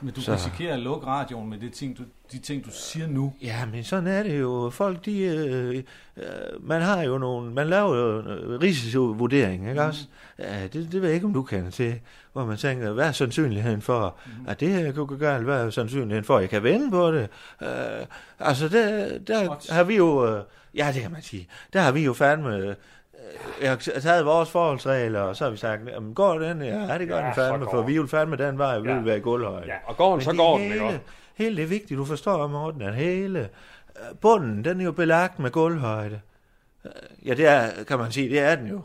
Men 0.01 0.13
du 0.13 0.21
Så- 0.21 0.33
risikerer 0.33 0.73
at 0.73 0.79
lukke 0.79 1.07
radioen 1.07 1.49
med 1.49 1.57
det 1.57 1.73
ting, 1.73 1.97
du, 1.97 2.03
de 2.31 2.39
ting, 2.39 2.65
du 2.65 2.69
siger 2.73 3.07
nu. 3.07 3.33
Ja, 3.41 3.65
men 3.71 3.83
sådan 3.83 4.07
er 4.07 4.23
det 4.23 4.39
jo. 4.39 4.69
Folk, 4.69 5.05
de... 5.05 5.19
Øh, 5.21 5.83
øh, 6.17 6.23
man 6.61 6.81
har 6.81 7.01
jo 7.01 7.17
nogle... 7.17 7.51
Man 7.53 7.67
laver 7.67 7.95
jo 7.95 8.19
en 8.19 8.27
øh, 8.27 8.59
risikovurdering, 8.61 9.69
ikke 9.69 9.81
også? 9.81 10.05
Ja, 10.39 10.63
det, 10.63 10.73
det 10.91 10.93
ved 11.01 11.03
jeg 11.09 11.13
ikke, 11.15 11.25
om 11.27 11.33
du 11.33 11.43
kender 11.43 11.69
til. 11.71 11.99
Hvor 12.33 12.45
man 12.45 12.57
tænker, 12.57 12.91
hvad 12.91 13.07
er 13.07 13.11
sandsynligheden 13.11 13.81
for, 13.81 14.15
at 14.47 14.59
det 14.59 14.69
her 14.69 14.91
kunne 14.91 15.19
galt? 15.19 15.43
Hvad 15.43 15.65
er 15.65 15.69
sandsynligheden 15.69 16.23
for, 16.23 16.35
at 16.35 16.41
jeg 16.41 16.49
kan 16.49 16.63
vende 16.63 16.91
på 16.91 17.11
det? 17.11 17.27
Øh, 17.61 17.67
altså, 18.39 18.69
der, 18.69 19.17
der 19.19 19.49
Odds. 19.49 19.69
har 19.69 19.83
vi 19.83 19.95
jo... 19.95 20.35
Øh, 20.37 20.43
ja, 20.75 20.91
det 20.93 21.01
kan 21.01 21.11
man 21.11 21.21
sige. 21.21 21.47
Der 21.73 21.81
har 21.81 21.91
vi 21.91 22.03
jo 22.05 22.13
fandme... 22.13 22.75
Øh, 23.33 23.63
jeg 23.63 23.69
har 23.69 23.75
taget 23.77 24.25
vores 24.25 24.49
forholdsregler, 24.51 25.19
og 25.21 25.35
så 25.35 25.43
har 25.43 25.51
vi 25.51 25.57
sagt, 25.57 25.81
jamen, 25.87 26.13
går 26.13 26.39
den? 26.39 26.61
Ja, 26.61 26.97
det 26.97 27.07
gør 27.07 27.17
Ja, 27.19 27.25
den 27.25 27.33
så 27.35 27.41
fandme, 27.41 27.65
går 27.65 27.71
for 27.71 27.77
den. 27.77 27.87
vi 27.87 27.97
vil 27.97 28.07
fandme 28.07 28.35
den 28.35 28.57
vej, 28.57 28.79
vi 28.79 28.89
Ja. 28.89 28.95
vil 28.95 29.05
være 29.05 29.17
i 29.17 29.21
gulvhøjde. 29.21 29.67
Ja, 29.67 29.73
og 29.85 29.97
går 29.97 30.09
den, 30.09 30.15
Men 30.17 30.21
så 30.21 30.33
går 30.33 30.57
den, 30.57 30.61
hele, 30.61 30.73
ikke 30.75 30.85
også? 30.85 30.99
Hele 31.35 31.57
det 31.61 31.69
vigtige, 31.69 31.97
du 31.97 32.05
forstår, 32.05 32.47
Morten, 32.47 32.81
at 32.81 32.95
hele 32.95 33.39
øh, 33.39 34.15
bunden, 34.21 34.65
den 34.65 34.79
er 34.81 34.85
jo 34.85 34.91
belagt 34.91 35.39
med 35.39 35.51
gulvhøjde. 35.51 36.19
Øh, 36.85 36.91
Ja, 37.25 37.33
det 37.33 37.47
er, 37.47 37.69
kan 37.87 37.97
man 37.99 38.11
sige, 38.11 38.29
det 38.29 38.39
er 38.39 38.55
den 38.55 38.67
jo. 38.67 38.81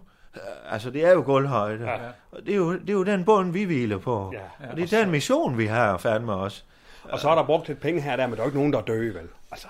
Altså, 0.71 0.91
det 0.91 1.05
er 1.07 1.13
jo 1.13 1.23
gulvhøjde. 1.27 1.85
Ja. 1.91 1.97
Og 2.33 2.39
det 2.47 2.53
er, 2.53 2.57
jo, 2.57 2.73
det 2.73 2.89
er 2.91 2.93
jo 2.93 3.05
den 3.05 3.25
bund, 3.25 3.53
vi 3.53 3.65
hviler 3.65 3.99
på. 3.99 4.33
Ja. 4.61 4.69
Og 4.71 4.77
det 4.77 4.93
er 4.93 5.03
den 5.03 5.11
mission, 5.11 5.59
vi 5.59 5.67
har 5.67 5.99
fandme 5.99 6.33
også. 6.33 6.63
Og 7.05 7.19
så 7.19 7.29
er 7.31 7.35
der 7.35 7.43
brugt 7.45 7.69
lidt 7.69 7.81
penge 7.81 8.01
her 8.01 8.13
og 8.13 8.19
der, 8.19 8.27
men 8.27 8.33
der 8.37 8.41
er 8.41 8.45
jo 8.45 8.49
ikke 8.49 8.59
nogen, 8.59 8.73
der 8.73 8.79
er 8.79 8.83
døde, 8.83 9.15
vel? 9.15 9.29
Altså, 9.53 9.67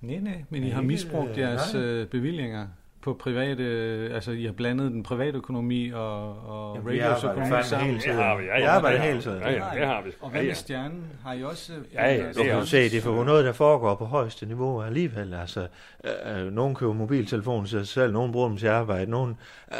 Nej, 0.00 0.18
nej, 0.18 0.44
men 0.50 0.62
I 0.64 0.70
har 0.70 0.80
Ikke, 0.80 0.86
misbrugt 0.88 1.38
jeres 1.38 1.74
øh, 1.74 2.06
bevillinger 2.06 2.66
på 3.02 3.14
private, 3.14 3.62
øh, 3.62 4.14
altså 4.14 4.30
I 4.30 4.44
har 4.44 4.52
blandet 4.52 4.92
den 4.92 5.02
private 5.02 5.36
økonomi 5.38 5.90
og, 5.90 6.28
og 6.48 6.76
Jamen, 6.76 6.92
vi 6.92 7.02
radios 7.02 7.24
arbejder 7.24 7.30
økonomi 7.30 7.50
fandme 7.50 7.64
sammen. 7.64 7.86
hele 7.86 7.96
det 7.96 8.04
tiden. 8.04 8.18
har 8.18 8.36
vi. 8.38 8.44
Ja, 8.44 8.56
Vi 8.56 8.62
ja, 8.62 8.70
arbejder 8.70 8.96
det 8.96 9.00
har 9.00 9.06
hele 9.06 9.16
vi. 9.18 9.22
tiden. 9.22 9.40
Ja, 9.42 9.50
ja, 9.50 9.80
det 9.80 9.86
har 9.86 10.02
vi. 10.02 10.10
Og 10.20 10.26
Ja, 10.26 10.30
hvad 10.30 10.40
ja. 10.40 10.46
med 10.46 10.54
stjernen? 10.54 11.04
Har 11.24 11.32
I 11.32 11.42
også... 11.44 11.72
øh, 11.72 11.78
Ja, 11.94 12.14
ja, 12.14 12.26
det 12.28 12.36
kan 12.36 12.48
er 12.50 12.54
jo 12.56 12.64
se, 12.66 12.76
det 12.90 12.94
er 12.96 13.00
for 13.00 13.24
noget, 13.24 13.44
der 13.44 13.52
foregår 13.52 13.94
på 13.94 14.04
højeste 14.04 14.46
niveau 14.46 14.82
alligevel. 14.82 15.34
Altså, 15.34 15.66
øh, 16.04 16.44
øh, 16.46 16.52
nogen 16.52 16.74
køber 16.74 16.92
mobiltelefonen 16.92 17.66
til 17.66 17.78
sig 17.78 17.88
selv, 17.88 18.12
nogen 18.12 18.32
bruger 18.32 18.48
dem 18.48 18.56
til 18.56 18.66
arbejde, 18.66 19.10
nogen, 19.10 19.36
øh, 19.72 19.76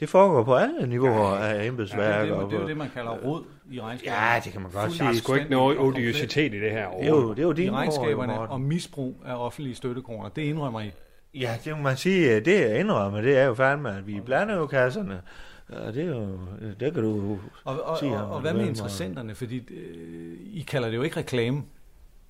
det 0.00 0.08
foregår 0.08 0.42
på 0.44 0.54
alle 0.54 0.86
niveauer 0.86 1.28
af 1.36 1.54
Ja, 1.62 1.68
embedsværk. 1.68 2.28
jo 2.28 2.34
og 2.36 2.42
det, 2.42 2.50
det 2.50 2.56
er 2.56 2.62
jo 2.62 2.68
det, 2.68 2.76
man 2.76 2.88
kalder 2.94 3.10
rod 3.10 3.42
i 3.70 3.80
regnskaberne. 3.80 4.22
Ja, 4.34 4.40
det 4.44 4.52
kan 4.52 4.62
man 4.62 4.70
godt 4.70 4.98
Der 4.98 5.04
er 5.04 5.12
sige. 5.12 5.16
sgu 5.22 5.34
ikke 5.34 5.50
noget 5.50 5.78
odiositet 5.78 6.54
i 6.54 6.60
det 6.60 6.70
her 6.70 6.88
Det 6.90 7.04
er 7.04 7.08
jo, 7.08 7.30
det 7.30 7.38
er 7.38 7.42
jo 7.42 7.54
I 7.56 7.70
regnskaberne 7.70 8.38
og 8.38 8.60
misbrug 8.60 9.16
af 9.26 9.34
offentlige 9.44 9.74
støttekroner. 9.74 10.28
Det 10.28 10.42
indrømmer 10.42 10.80
I. 10.80 10.90
Ja, 11.34 11.56
det 11.64 11.76
må 11.76 11.82
man 11.82 11.96
sige, 11.96 12.40
det 12.40 12.60
jeg 12.60 12.80
indrømmer, 12.80 13.20
det 13.20 13.38
er 13.38 13.44
jo 13.44 13.54
fandme, 13.54 13.96
at 13.96 14.06
vi 14.06 14.20
blander 14.20 14.54
jo 14.56 14.66
kasserne. 14.66 15.22
Og 15.68 15.94
det 15.94 16.02
er 16.04 16.08
jo, 16.08 16.38
det 16.80 16.94
kan 16.94 17.02
du 17.02 17.38
Og, 17.64 17.82
og, 17.82 17.98
sige 17.98 18.12
og, 18.12 18.18
ham, 18.18 18.28
og 18.30 18.36
at 18.36 18.42
hvad 18.42 18.52
med 18.54 18.62
er 18.64 18.68
interessenterne? 18.68 19.34
Fordi 19.34 19.56
øh, 19.74 20.36
I 20.52 20.60
kalder 20.68 20.88
det 20.88 20.96
jo 20.96 21.02
ikke 21.02 21.16
reklame. 21.16 21.62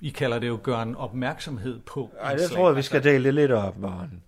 I 0.01 0.09
kalder 0.09 0.39
det 0.39 0.47
jo 0.47 0.59
gøre 0.63 0.83
en 0.83 0.95
opmærksomhed 0.95 1.79
på. 1.79 2.09
Ej, 2.19 2.31
en 2.33 2.39
det 2.39 2.49
tror 2.49 2.67
jeg, 2.69 2.77
vi 2.77 2.81
skal 2.81 3.03
dele 3.03 3.23
det 3.23 3.33
lidt 3.33 3.51
op, 3.51 3.77
Morten. 3.77 4.23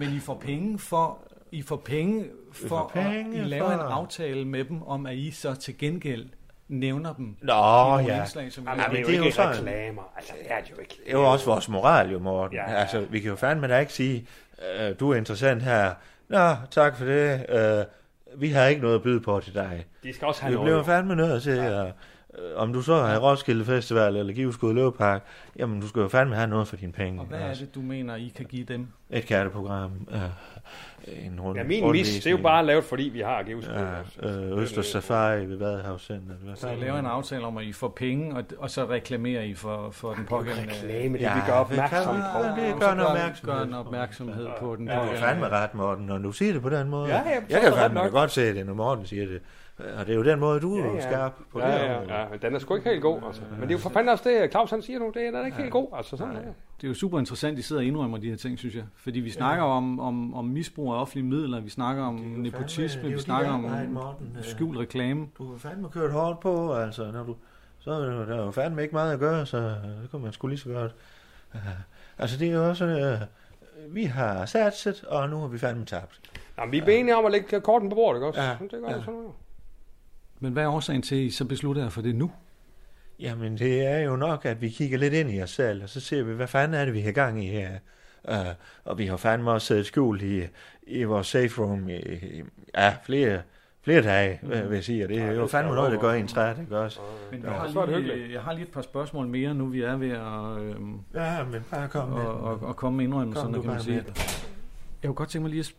Men 0.00 0.08
I 0.16 0.18
får 0.18 0.34
penge 0.38 0.78
for, 0.78 1.18
I 1.52 1.62
får 1.62 1.76
penge 1.76 2.24
for, 2.52 2.68
får 2.68 2.90
penge 2.94 3.38
at 3.40 3.46
I 3.46 3.48
laver 3.48 3.66
for- 3.66 3.74
en 3.74 3.80
aftale 3.92 4.44
med 4.44 4.64
dem 4.64 4.82
om, 4.82 5.06
at 5.06 5.16
I 5.16 5.30
så 5.30 5.54
til 5.54 5.78
gengæld 5.78 6.26
nævner 6.68 7.14
dem 7.14 7.36
Nå, 7.42 7.98
ja. 7.98 8.20
indslag, 8.20 8.52
som 8.52 8.64
Jamen, 8.64 8.84
det 8.90 8.98
er 8.98 9.16
jo 9.16 9.22
ikke 9.24 9.32
sådan. 9.36 9.56
reklamer. 9.56 10.12
Altså, 10.16 10.32
det 10.42 10.52
er 10.52 10.60
det 10.60 10.70
jo 10.70 10.76
ikke. 10.80 10.98
Det 11.06 11.12
er 11.14 11.18
jo 11.18 11.32
også 11.32 11.46
vores 11.46 11.68
moral, 11.68 12.10
jo, 12.10 12.18
Morten. 12.18 12.56
Ja. 12.56 12.70
Ja. 12.70 12.76
Altså, 12.76 13.00
vi 13.10 13.20
kan 13.20 13.30
jo 13.30 13.36
fandme 13.36 13.68
da 13.68 13.78
ikke 13.78 13.92
sige, 13.92 14.26
øh, 14.80 14.94
du 15.00 15.10
er 15.10 15.16
interessant 15.16 15.62
her. 15.62 15.90
Nå, 16.28 16.54
tak 16.70 16.96
for 16.96 17.04
det. 17.04 17.46
Øh, 17.48 17.84
vi 18.40 18.48
har 18.50 18.64
ikke 18.66 18.82
noget 18.82 18.94
at 18.94 19.02
byde 19.02 19.20
på 19.20 19.40
til 19.40 19.54
dig. 19.54 19.86
De 20.02 20.14
skal 20.14 20.28
også 20.28 20.42
have 20.42 20.50
Vi 20.50 20.54
noget. 20.54 20.66
bliver 20.66 20.76
jo. 20.76 20.82
fandme 20.82 21.16
nødt 21.16 21.42
til 21.42 21.50
at... 21.58 21.86
Øh, 22.38 22.44
om 22.62 22.72
du 22.72 22.82
så 22.82 22.92
er 22.92 23.18
Roskilde 23.18 23.64
Festival 23.64 24.16
eller 24.16 24.32
Giveskud 24.32 24.74
Løvepark, 24.74 25.22
jamen 25.58 25.80
du 25.80 25.88
skal 25.88 26.00
jo 26.00 26.08
fandme 26.08 26.34
have 26.34 26.46
noget 26.48 26.68
for 26.68 26.76
dine 26.76 26.92
penge. 26.92 27.20
Og 27.20 27.26
hvad 27.26 27.38
er 27.38 27.44
Altså, 27.48 27.64
det, 27.64 27.74
du 27.74 27.80
mener, 27.80 28.16
I 28.16 28.32
kan 28.36 28.44
give 28.46 28.64
dem? 28.64 28.86
Et 29.10 29.26
katteprogram. 29.26 29.90
Øh, 30.10 31.26
en 31.26 31.40
rund, 31.40 31.58
Ja, 31.58 31.64
min 31.64 31.90
mis, 31.92 32.14
det 32.14 32.26
er 32.26 32.30
jo 32.30 32.36
bare 32.36 32.66
lavet, 32.66 32.84
fordi 32.84 33.02
vi 33.02 33.20
har 33.20 33.42
givet 33.42 33.70
Ja, 34.22 34.28
øh, 34.52 34.62
Østers 34.62 34.86
Safari 34.86 35.46
ved 35.46 35.56
Vadehavscenteret. 35.56 36.38
Hvad 36.44 36.56
Så 36.56 36.60
fanden? 36.66 36.80
laver 36.80 36.98
en 36.98 37.06
aftale 37.06 37.44
om, 37.44 37.56
at 37.58 37.64
I 37.64 37.72
får 37.72 37.88
penge, 37.88 38.36
og, 38.36 38.44
og 38.58 38.70
så 38.70 38.88
reklamerer 38.90 39.42
I 39.42 39.54
for, 39.54 39.90
for 39.90 40.12
den 40.14 40.24
pågældende... 40.24 40.72
reklame, 40.72 41.18
det 41.18 41.22
Ja, 41.24 41.34
vi 41.34 41.40
gør 41.46 41.52
opmærksom 41.52 42.16
på. 42.16 42.42
kan- 42.56 42.64
det 42.64 42.80
gør 42.80 42.92
en 42.92 43.00
opmærksomhed. 43.00 43.54
Gør 43.58 43.62
en 43.64 43.74
opmærksomhed 43.74 44.46
på 44.60 44.76
den 44.76 44.86
Ja, 44.88 44.92
du 44.94 44.98
har 44.98 45.04
pågældende... 45.06 45.28
fandme 45.28 45.48
ret, 45.48 45.74
Morten, 45.74 46.06
når 46.06 46.18
du 46.18 46.32
siger 46.32 46.52
det 46.52 46.62
på 46.62 46.70
den 46.70 46.88
måde. 46.90 47.08
Ja, 47.08 47.14
ja, 47.16 47.24
jeg 47.50 47.56
er 47.56 47.60
kan 47.60 47.70
det 47.72 47.78
fandme 47.78 48.00
godt 48.00 48.30
se 48.30 48.54
det, 48.54 48.66
når 48.66 48.74
Morten 48.74 49.06
siger 49.06 49.26
det. 49.26 49.40
Og 49.78 50.06
det 50.06 50.12
er 50.12 50.16
jo 50.16 50.24
den 50.24 50.40
måde, 50.40 50.60
du 50.60 50.76
er 50.76 50.84
Ja, 50.86 50.94
ja. 50.94 51.00
skarp 51.00 51.32
på 51.52 51.60
Ja, 51.60 51.66
det. 51.66 51.72
ja, 52.08 52.20
ja, 52.22 52.28
men 52.30 52.38
den 52.42 52.54
er 52.54 52.58
sgu 52.58 52.74
ikke 52.74 52.88
helt 52.90 53.02
god, 53.02 53.20
altså. 53.26 53.42
Men 53.50 53.60
det 53.60 53.68
er 53.68 53.72
jo 53.72 53.78
for 53.78 53.90
fanden 53.90 54.08
også 54.08 54.28
det, 54.30 54.50
Claus 54.50 54.70
han 54.70 54.82
siger 54.82 54.98
nu, 54.98 55.10
det 55.14 55.22
er 55.22 55.26
den 55.30 55.34
er 55.40 55.44
ikke 55.44 55.56
helt 55.58 55.70
god, 55.72 55.88
altså 55.96 56.16
sådan 56.16 56.36
er 56.36 56.40
det. 56.40 56.54
Det 56.80 56.84
er 56.84 56.88
jo 56.88 56.94
super 56.94 57.18
interessant, 57.18 57.52
at 57.52 57.58
I 57.58 57.62
sidder 57.62 57.82
og 57.82 57.86
indrømmer 57.86 58.18
de 58.18 58.28
her 58.30 58.36
ting, 58.36 58.58
synes 58.58 58.74
jeg. 58.74 58.84
Fordi 58.96 59.20
vi 59.20 59.30
snakker 59.30 59.64
om, 59.64 60.00
om, 60.00 60.34
om 60.34 60.44
misbrug 60.44 60.92
af 60.94 61.00
offentlige 61.00 61.24
midler, 61.26 61.60
vi 61.60 61.70
snakker 61.70 62.02
om 62.02 62.16
er 62.34 62.38
nepotisme, 62.38 63.02
fandme- 63.02 63.06
er 63.06 63.10
vi 63.16 63.18
snakker 63.20 63.50
om 63.50 63.60
Morten. 63.90 64.36
Øh, 64.38 64.44
skjult 64.44 64.78
reklame. 64.78 65.26
Du 65.38 65.50
har 65.50 65.58
fandme 65.58 65.88
kørt 65.88 66.12
hårdt 66.12 66.40
på, 66.40 66.74
altså. 66.74 67.10
Når 67.12 67.22
du, 67.24 67.36
så 67.78 67.90
er 67.90 68.24
der 68.24 68.44
jo 68.44 68.50
fandme 68.50 68.82
ikke 68.82 68.94
meget 68.94 69.12
at 69.12 69.18
gøre, 69.18 69.46
så 69.46 69.58
det 69.58 70.08
kan 70.10 70.20
man 70.20 70.32
sgu 70.32 70.46
lige 70.46 70.58
så 70.58 70.68
godt 70.68 70.94
Uh, 71.54 71.60
altså, 72.18 72.38
det 72.38 72.48
er 72.48 72.52
jo 72.52 72.68
også... 72.68 72.84
Uh, 72.84 73.94
vi 73.94 74.04
har 74.04 74.46
satset, 74.46 75.04
og 75.04 75.28
nu 75.28 75.40
har 75.40 75.46
vi 75.46 75.58
fandme 75.58 75.84
tabt. 75.84 76.20
Jamen, 76.58 76.72
vi 76.72 76.78
er 76.78 76.86
enige 76.86 77.16
om 77.16 77.24
at 77.24 77.32
lægge 77.32 77.60
korten 77.60 77.88
på 77.88 77.94
bordet, 77.94 78.18
ikke 78.18 78.26
også? 78.26 78.40
Ja, 78.40 78.48
Det 78.60 78.70
gør 78.70 78.78
ja. 78.88 78.94
ja. 78.94 79.00
sådan 79.00 79.14
noget. 79.14 79.30
Men 80.40 80.52
hvad 80.52 80.62
er 80.62 80.68
årsagen 80.68 81.02
til, 81.02 81.14
at 81.14 81.20
I 81.20 81.30
så 81.30 81.44
beslutter 81.44 81.82
jer 81.82 81.88
for 81.88 82.02
det 82.02 82.14
nu? 82.14 82.30
Jamen, 83.20 83.58
det 83.58 83.86
er 83.86 83.98
jo 83.98 84.16
nok, 84.16 84.44
at 84.44 84.60
vi 84.60 84.68
kigger 84.68 84.98
lidt 84.98 85.14
ind 85.14 85.30
i 85.30 85.42
os 85.42 85.50
selv, 85.50 85.82
og 85.82 85.88
så 85.88 86.00
ser 86.00 86.22
vi, 86.22 86.34
hvad 86.34 86.46
fanden 86.46 86.80
er 86.80 86.84
det, 86.84 86.94
vi 86.94 87.00
har 87.00 87.12
gang 87.12 87.44
i 87.44 87.48
her. 87.48 87.70
Uh, 88.28 88.34
og 88.84 88.98
vi 88.98 89.06
har 89.06 89.16
fandme 89.16 89.50
også 89.50 89.66
siddet 89.66 89.86
skjult 89.86 90.22
i, 90.22 90.42
i 90.86 91.04
vores 91.04 91.26
safe 91.26 91.62
room 91.62 91.88
i, 91.88 91.96
i 91.96 92.42
ja, 92.74 92.94
flere, 93.04 93.42
flere 93.82 94.02
dage, 94.02 94.40
mm. 94.42 94.48
vil 94.50 94.70
jeg 94.70 94.84
sige. 94.84 95.04
Og 95.04 95.08
det 95.08 95.18
er 95.18 95.32
jo 95.32 95.46
fandme 95.46 95.74
noget, 95.74 95.92
der 95.92 96.00
gør 96.00 96.12
en 96.12 96.28
træt, 96.28 96.58
ikke 96.60 96.78
også? 96.78 97.00
Men 97.32 97.42
jeg, 97.42 97.52
har 97.52 97.98
lige, 97.98 98.32
jeg 98.32 98.40
har 98.40 98.52
lige 98.52 98.66
et 98.66 98.72
par 98.72 98.82
spørgsmål 98.82 99.26
mere, 99.26 99.54
nu 99.54 99.66
vi 99.66 99.80
er 99.82 99.96
ved 99.96 100.10
at, 100.10 100.58
øhm, 100.62 101.00
Ja, 101.14 101.44
men 101.44 101.64
bare 101.70 101.88
kom 101.88 102.08
med. 102.08 102.18
og, 102.18 102.40
og, 102.40 102.62
og 102.62 102.76
komme 102.76 102.96
med 102.96 103.04
indrømmelserne, 103.04 103.60
kan 103.62 103.70
man 103.70 103.80
sige. 103.80 103.96
med. 103.96 104.04
Jeg 105.02 105.08
kunne 105.08 105.14
godt 105.14 105.28
tænke 105.28 105.42
mig 105.42 105.50
lige 105.50 105.60
at... 105.60 105.74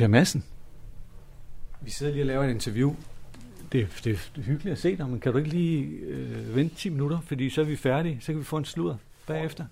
Per 0.00 0.06
Madsen. 0.06 0.44
Vi 1.80 1.90
sidder 1.90 2.12
lige 2.12 2.22
og 2.22 2.26
laver 2.26 2.44
et 2.44 2.50
interview. 2.50 2.94
Det, 3.72 3.88
det, 4.04 4.04
det 4.04 4.40
er 4.40 4.42
hyggeligt 4.42 4.72
at 4.72 4.78
se 4.78 4.96
dig, 4.96 5.08
men 5.08 5.20
kan 5.20 5.32
du 5.32 5.38
ikke 5.38 5.50
lige 5.50 5.84
øh, 5.84 6.56
vente 6.56 6.74
10 6.74 6.88
minutter, 6.88 7.20
fordi 7.20 7.50
så 7.50 7.60
er 7.60 7.64
vi 7.64 7.76
færdige, 7.76 8.18
så 8.20 8.26
kan 8.26 8.38
vi 8.38 8.44
få 8.44 8.56
en 8.56 8.64
sludder 8.64 8.96
bagefter. 9.26 9.64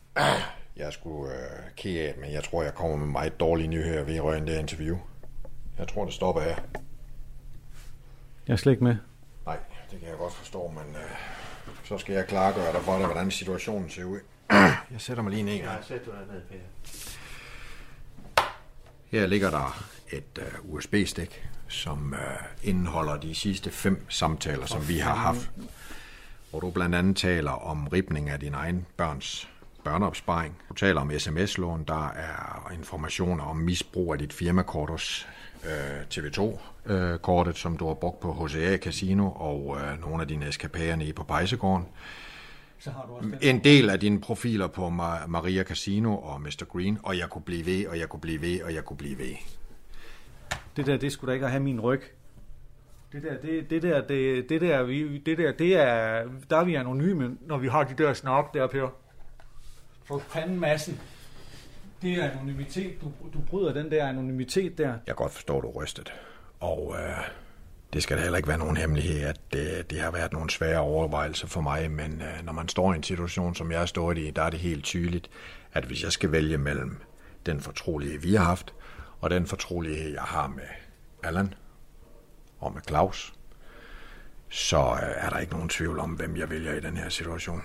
Jeg 0.76 0.87
er 0.87 0.91
sgu 0.91 1.26
øh, 1.26 1.33
ked 1.76 2.01
af, 2.01 2.14
men 2.20 2.33
jeg 2.33 2.45
tror, 2.45 2.62
jeg 2.62 2.74
kommer 2.74 2.97
med 2.97 3.07
meget 3.07 3.41
dårlige 3.41 3.68
nyheder 3.68 4.05
ved 4.05 4.20
røgen 4.20 4.47
det 4.47 4.59
interview. 4.59 4.97
Jeg 5.79 5.89
tror, 5.89 6.05
det 6.05 6.14
stopper 6.14 6.43
her. 6.43 6.57
Jeg 8.47 8.53
er 8.53 8.57
slet 8.57 8.72
ikke 8.72 8.85
med. 8.85 8.97
Nej, 9.47 9.59
det 9.91 10.01
kan 10.01 10.09
jeg 10.09 10.18
godt 10.18 10.33
forstå, 10.33 10.68
men 10.68 10.97
øh, 10.97 11.11
så 11.85 11.99
skal 11.99 12.14
jeg 12.14 12.26
klargøre 12.26 12.72
dig 12.72 12.81
for 12.81 12.99
dig, 12.99 13.07
hvordan 13.07 13.31
situationen 13.31 13.91
ser 13.91 14.05
ud. 14.05 14.18
Jeg 14.93 15.01
sætter 15.01 15.22
mig 15.22 15.33
lige 15.33 15.43
ned 15.43 15.55
en 15.55 15.62
gang. 15.62 15.76
Ja, 15.76 15.83
sæt 15.83 16.07
du 16.07 16.11
dig 16.11 16.35
ned, 16.35 16.43
Per. 16.43 17.18
Her 19.11 19.27
ligger 19.27 19.51
der 19.51 19.85
et 20.13 20.39
øh, 20.39 20.45
uh, 20.65 20.75
USB-stik, 20.75 21.49
som 21.69 22.13
uh, 22.13 22.69
indeholder 22.69 23.17
de 23.17 23.35
sidste 23.35 23.71
fem 23.71 24.07
samtaler, 24.09 24.67
som 24.67 24.89
vi 24.89 24.99
har 24.99 25.15
haft. 25.15 25.51
Hvor 26.51 26.61
du 26.61 26.71
blandt 26.71 26.95
andet 26.95 27.17
taler 27.17 27.51
om 27.51 27.89
ribning 27.89 28.31
af 28.31 28.41
din 28.41 28.55
egen 28.55 28.87
børns 28.97 29.49
børneopsparing. 29.85 30.57
Du 30.69 30.75
taler 30.75 31.01
om 31.01 31.11
sms-lån, 31.19 31.85
der 31.89 32.09
er 32.09 32.71
informationer 32.75 33.45
om 33.45 33.57
misbrug 33.57 34.13
af 34.13 34.19
dit 34.19 34.33
firmakort 34.33 34.91
hos 34.91 35.29
øh, 35.65 36.01
TV2-kortet, 36.15 37.51
øh, 37.51 37.57
som 37.57 37.77
du 37.77 37.87
har 37.87 37.95
brugt 37.95 38.21
på 38.21 38.33
HCA 38.33 38.77
Casino 38.77 39.31
og 39.31 39.79
øh, 39.81 40.01
nogle 40.01 40.23
af 40.23 40.29
dine 40.29 40.49
eskapager 40.49 40.97
nede 40.97 41.13
på 41.13 41.25
Pejsegården. 41.25 41.87
Så 42.79 42.91
har 42.91 43.07
du 43.07 43.12
også 43.12 43.29
den. 43.29 43.39
En 43.57 43.64
del 43.64 43.91
af 43.91 44.01
dine 44.01 44.20
profiler 44.20 44.66
på 44.66 44.87
Ma- 44.89 45.26
Maria 45.26 45.62
Casino 45.64 46.16
og 46.18 46.41
Mr. 46.41 46.64
Green, 46.68 46.99
og 47.03 47.18
jeg 47.18 47.29
kunne 47.31 47.43
blive 47.43 47.66
ved, 47.66 47.87
og 47.87 47.99
jeg 47.99 48.09
kunne 48.09 48.20
blive 48.20 48.41
ved, 48.41 48.62
og 48.62 48.74
jeg 48.74 48.85
kunne 48.85 48.97
blive 48.97 49.18
ved. 49.18 49.35
Det 50.76 50.87
der, 50.87 50.97
det 50.97 51.12
skulle 51.12 51.29
da 51.31 51.35
ikke 51.35 51.45
at 51.47 51.51
have 51.53 51.62
min 51.62 51.81
ryg. 51.81 52.03
Det 53.12 53.22
der, 53.22 53.37
det, 53.37 53.70
det 53.70 53.83
der, 53.83 54.01
det, 54.07 54.49
det 54.49 54.61
der, 54.61 54.83
vi, 54.83 55.18
det 55.18 55.39
der, 55.39 55.53
det 55.53 55.76
er, 55.76 56.24
der 56.51 56.57
er 56.57 56.64
vi 56.64 56.74
anonyme, 56.74 57.37
når 57.47 57.59
vi 57.59 57.68
har 57.68 57.85
de 57.85 58.03
der 58.05 58.12
snak 58.12 58.55
der, 58.55 58.66
Per. 58.66 58.89
For 60.05 60.18
fanden 60.18 60.61
massen. 60.61 61.01
Det 62.03 62.12
er 62.12 62.31
anonymitet. 62.31 63.01
Du, 63.01 63.12
du 63.35 63.39
bryder 63.51 63.72
den 63.72 63.91
der 63.91 64.07
anonymitet 64.09 64.79
der. 64.79 64.89
Jeg 64.89 64.99
kan 65.07 65.14
godt 65.14 65.33
forstå, 65.33 65.61
du 65.61 65.68
er 65.68 65.72
rystet. 65.83 66.12
Og 66.61 66.95
øh, 66.99 67.24
det 67.93 68.03
skal 68.03 68.16
da 68.16 68.22
heller 68.22 68.36
ikke 68.36 68.49
være 68.49 68.59
nogen 68.59 68.76
hemmelighed, 68.76 69.22
at 69.22 69.41
det, 69.53 69.91
det 69.91 70.01
har 70.01 70.11
været 70.11 70.32
nogle 70.32 70.51
svære 70.51 70.78
overvejelser 70.78 71.47
for 71.47 71.61
mig, 71.61 71.91
men 71.91 72.22
øh, 72.22 72.45
når 72.45 72.53
man 72.53 72.68
står 72.68 72.93
i 72.93 72.97
en 72.97 73.03
situation, 73.03 73.55
som 73.55 73.70
jeg 73.70 73.78
har 73.78 73.86
stået 73.86 74.18
i, 74.18 74.30
der 74.30 74.43
er 74.43 74.51
det 74.51 74.61
helt 74.61 74.84
tydeligt, 74.84 75.30
at 75.72 75.84
hvis 75.84 76.03
jeg 76.03 76.12
skal 76.12 76.32
vælge 76.32 76.59
mellem 76.59 77.01
den 77.47 77.61
fortrolighed, 77.61 78.18
vi 78.18 78.34
har 78.34 78.45
haft, 78.45 78.74
og 79.20 79.30
den 79.30 79.47
fortrolighed, 79.47 80.12
jeg 80.12 80.22
har 80.22 80.47
med 80.47 80.68
Allan 81.22 81.55
og 82.61 82.72
med 82.72 82.82
Claus, 82.89 83.34
så 84.49 84.78
øh, 84.78 85.24
er 85.24 85.30
der 85.30 85.39
ikke 85.39 85.53
nogen 85.53 85.68
tvivl 85.68 85.99
om, 85.99 86.11
hvem 86.11 86.36
jeg 86.36 86.51
vælger 86.51 86.74
i 86.74 86.80
den 86.80 86.97
her 86.97 87.09
situation. 87.09 87.62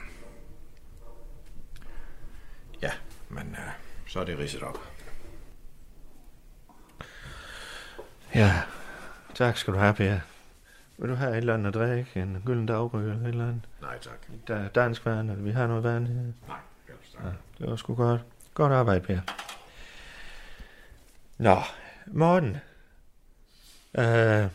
Ja, 2.81 2.91
men 3.29 3.47
øh, 3.51 3.71
så 4.07 4.19
er 4.19 4.23
det 4.23 4.39
ridset 4.39 4.63
op. 4.63 4.79
Ja, 8.35 8.61
tak 9.35 9.57
skal 9.57 9.73
du 9.73 9.79
have, 9.79 9.93
Per. 9.93 10.19
Vil 10.97 11.09
du 11.09 11.15
have 11.15 11.31
et 11.31 11.37
eller 11.37 11.53
andet 11.53 11.67
at 11.67 11.73
drikke? 11.73 12.21
En 12.21 12.43
gylden 12.45 12.65
daggry 12.65 12.99
eller 12.99 13.21
et 13.21 13.27
eller 13.27 13.43
andet? 13.47 13.61
Nej, 13.81 13.99
tak. 13.99 14.27
Der 14.47 14.55
er 14.55 14.67
dansk 14.67 15.05
vand, 15.05 15.31
eller 15.31 15.43
vi 15.43 15.51
har 15.51 15.67
noget 15.67 15.83
vand 15.83 16.07
her. 16.07 16.21
Nej, 16.47 16.57
Ja, 17.23 17.29
det 17.59 17.69
var 17.69 17.75
sgu 17.75 17.95
godt. 17.95 18.21
Godt 18.53 18.71
arbejde, 18.71 18.99
Per. 19.05 19.19
Nå, 21.37 21.55
Morten. 22.07 22.57
Øh, 23.97 24.47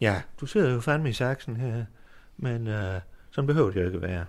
ja, 0.00 0.22
du 0.40 0.46
sidder 0.46 0.72
jo 0.72 0.80
fandme 0.80 1.08
i 1.08 1.12
saksen 1.12 1.56
her, 1.56 1.84
men 2.36 2.66
øh, 2.66 3.00
sådan 3.30 3.46
behøver 3.46 3.70
det 3.70 3.80
jo 3.80 3.86
ikke 3.86 4.02
være. 4.02 4.24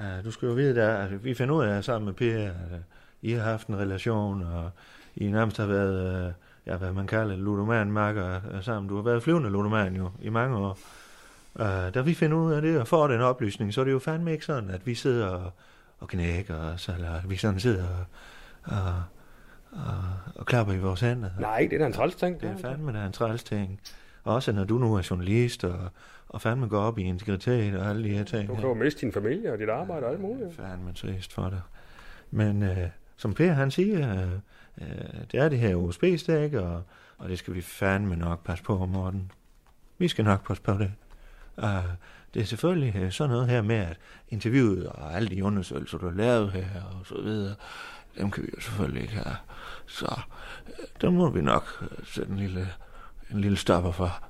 Øh, 0.00 0.24
du 0.24 0.30
skal 0.30 0.46
jo 0.46 0.52
vide, 0.54 0.74
der, 0.74 0.96
at 0.96 1.24
vi 1.24 1.34
finder 1.34 1.54
ud 1.54 1.64
af 1.64 1.84
sammen 1.84 2.06
med 2.06 2.14
Per, 2.14 2.36
at 2.48 2.72
øh, 2.72 2.78
I 3.22 3.32
har 3.32 3.42
haft 3.42 3.66
en 3.66 3.78
relation, 3.78 4.42
og 4.42 4.70
I 5.14 5.30
nærmest 5.30 5.56
har 5.56 5.66
været, 5.66 6.26
øh, 6.26 6.32
ja, 6.66 6.76
hvad 6.76 6.92
man 6.92 7.06
kalder 7.06 7.36
ludoman 7.36 7.92
makker 7.92 8.40
øh, 8.52 8.62
sammen. 8.62 8.88
Du 8.88 8.96
har 8.96 9.02
været 9.02 9.22
flyvende 9.22 9.50
ludoman 9.50 9.96
jo 9.96 10.10
i 10.20 10.28
mange 10.28 10.56
år. 10.56 10.78
Øh, 11.60 11.94
da 11.94 12.00
vi 12.00 12.14
finder 12.14 12.36
ud 12.36 12.52
af 12.52 12.62
det 12.62 12.80
og 12.80 12.88
får 12.88 13.08
den 13.08 13.20
oplysning, 13.20 13.74
så 13.74 13.80
er 13.80 13.84
det 13.84 13.92
jo 13.92 13.98
fandme 13.98 14.32
ikke 14.32 14.44
sådan, 14.44 14.70
at 14.70 14.86
vi 14.86 14.94
sidder 14.94 15.26
og, 15.26 15.52
og 15.98 16.08
knækker 16.08 16.56
os, 16.56 16.88
eller 16.88 17.10
at 17.10 17.30
vi 17.30 17.36
sådan 17.36 17.60
sidder 17.60 17.84
og, 17.88 18.04
og, 18.64 19.02
og, 19.72 20.04
og 20.34 20.46
klapper 20.46 20.72
i 20.72 20.78
vores 20.78 21.00
hænder. 21.00 21.30
Nej, 21.40 21.66
det 21.70 21.72
er 21.72 21.78
da 21.78 21.86
en 21.86 21.92
træls 21.92 22.14
ting. 22.14 22.40
Det 22.40 22.50
er 22.50 22.56
fandme 22.56 22.92
da 22.92 23.06
en 23.06 23.12
træls 23.12 23.44
ting. 23.44 23.80
Også 24.24 24.52
når 24.52 24.64
du 24.64 24.78
nu 24.78 24.94
er 24.94 25.06
journalist, 25.10 25.64
og, 25.64 25.78
og 26.28 26.40
fandme 26.40 26.68
går 26.68 26.80
op 26.80 26.98
i 26.98 27.02
integritet 27.02 27.78
og 27.78 27.86
alle 27.90 28.04
de 28.04 28.08
her 28.08 28.24
ting. 28.24 28.48
Du 28.48 28.54
kan 28.54 28.64
jo 28.64 28.74
miste 28.74 29.00
din 29.00 29.12
familie 29.12 29.52
og 29.52 29.58
dit 29.58 29.68
arbejde 29.68 30.06
og 30.06 30.12
alt 30.12 30.20
muligt. 30.20 30.50
Det 30.50 30.58
er 30.58 30.68
fandme 30.68 30.92
trist 30.92 31.32
for 31.32 31.48
dig. 31.48 31.60
Men 32.30 32.62
øh, 32.62 32.88
som 33.16 33.34
Per 33.34 33.52
han 33.52 33.70
siger, 33.70 34.22
øh, 34.22 34.32
øh, 34.80 34.86
det 35.32 35.40
er 35.40 35.48
det 35.48 35.58
her 35.58 35.74
USB-stik, 35.74 36.54
og, 36.54 36.82
og 37.18 37.28
det 37.28 37.38
skal 37.38 37.54
vi 37.54 37.60
fandme 37.60 38.16
nok 38.16 38.44
passe 38.44 38.64
på, 38.64 38.86
Morten. 38.86 39.32
Vi 39.98 40.08
skal 40.08 40.24
nok 40.24 40.46
passe 40.46 40.62
på 40.62 40.72
det. 40.72 40.92
Uh, 41.56 41.94
det 42.34 42.42
er 42.42 42.46
selvfølgelig 42.46 42.96
øh, 42.96 43.12
sådan 43.12 43.30
noget 43.30 43.48
her 43.48 43.62
med, 43.62 43.76
at 43.76 43.96
interviewet 44.28 44.86
og 44.86 45.14
alle 45.14 45.28
de 45.28 45.44
undersøgelser, 45.44 45.98
du 45.98 46.08
har 46.08 46.14
lavet 46.14 46.52
her 46.52 46.82
og 47.00 47.06
så 47.06 47.20
videre, 47.22 47.54
dem 48.18 48.30
kan 48.30 48.42
vi 48.42 48.48
jo 48.56 48.60
selvfølgelig 48.60 49.02
ikke 49.02 49.14
have. 49.14 49.36
Så 49.86 50.20
øh, 50.68 50.84
der 51.00 51.10
må 51.10 51.30
vi 51.30 51.40
nok 51.40 51.82
øh, 51.82 52.06
sætte 52.06 52.32
en 52.32 52.38
lille, 52.38 52.68
en 53.30 53.40
lille 53.40 53.56
stopper 53.56 53.92
for. 53.92 54.22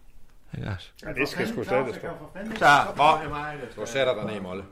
Ikke 0.55 0.69
også? 0.69 0.91
Ja, 1.03 1.13
det 1.13 1.29
skal 1.29 1.49
sgu 1.49 1.65
slettes 1.65 1.99
for. 1.99 2.31
Så, 2.57 2.93
hvor 2.95 3.83
Du 3.83 3.87
sætter 3.87 4.15
dig 4.15 4.33
ned, 4.33 4.41
Molle. 4.41 4.65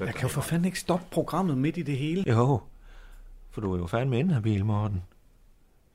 Jeg 0.00 0.14
kan 0.14 0.22
jo 0.22 0.28
for 0.28 0.40
fanden 0.40 0.64
ikke 0.64 0.78
stoppe 0.78 1.06
programmet 1.10 1.58
midt 1.58 1.76
i 1.76 1.82
det 1.82 1.96
hele. 1.96 2.24
Jo, 2.26 2.60
for 3.58 3.66
du 3.66 3.74
er 3.74 3.78
jo 3.78 3.86
fandme 3.86 4.18
inhabil, 4.18 4.64
Morten. 4.64 5.02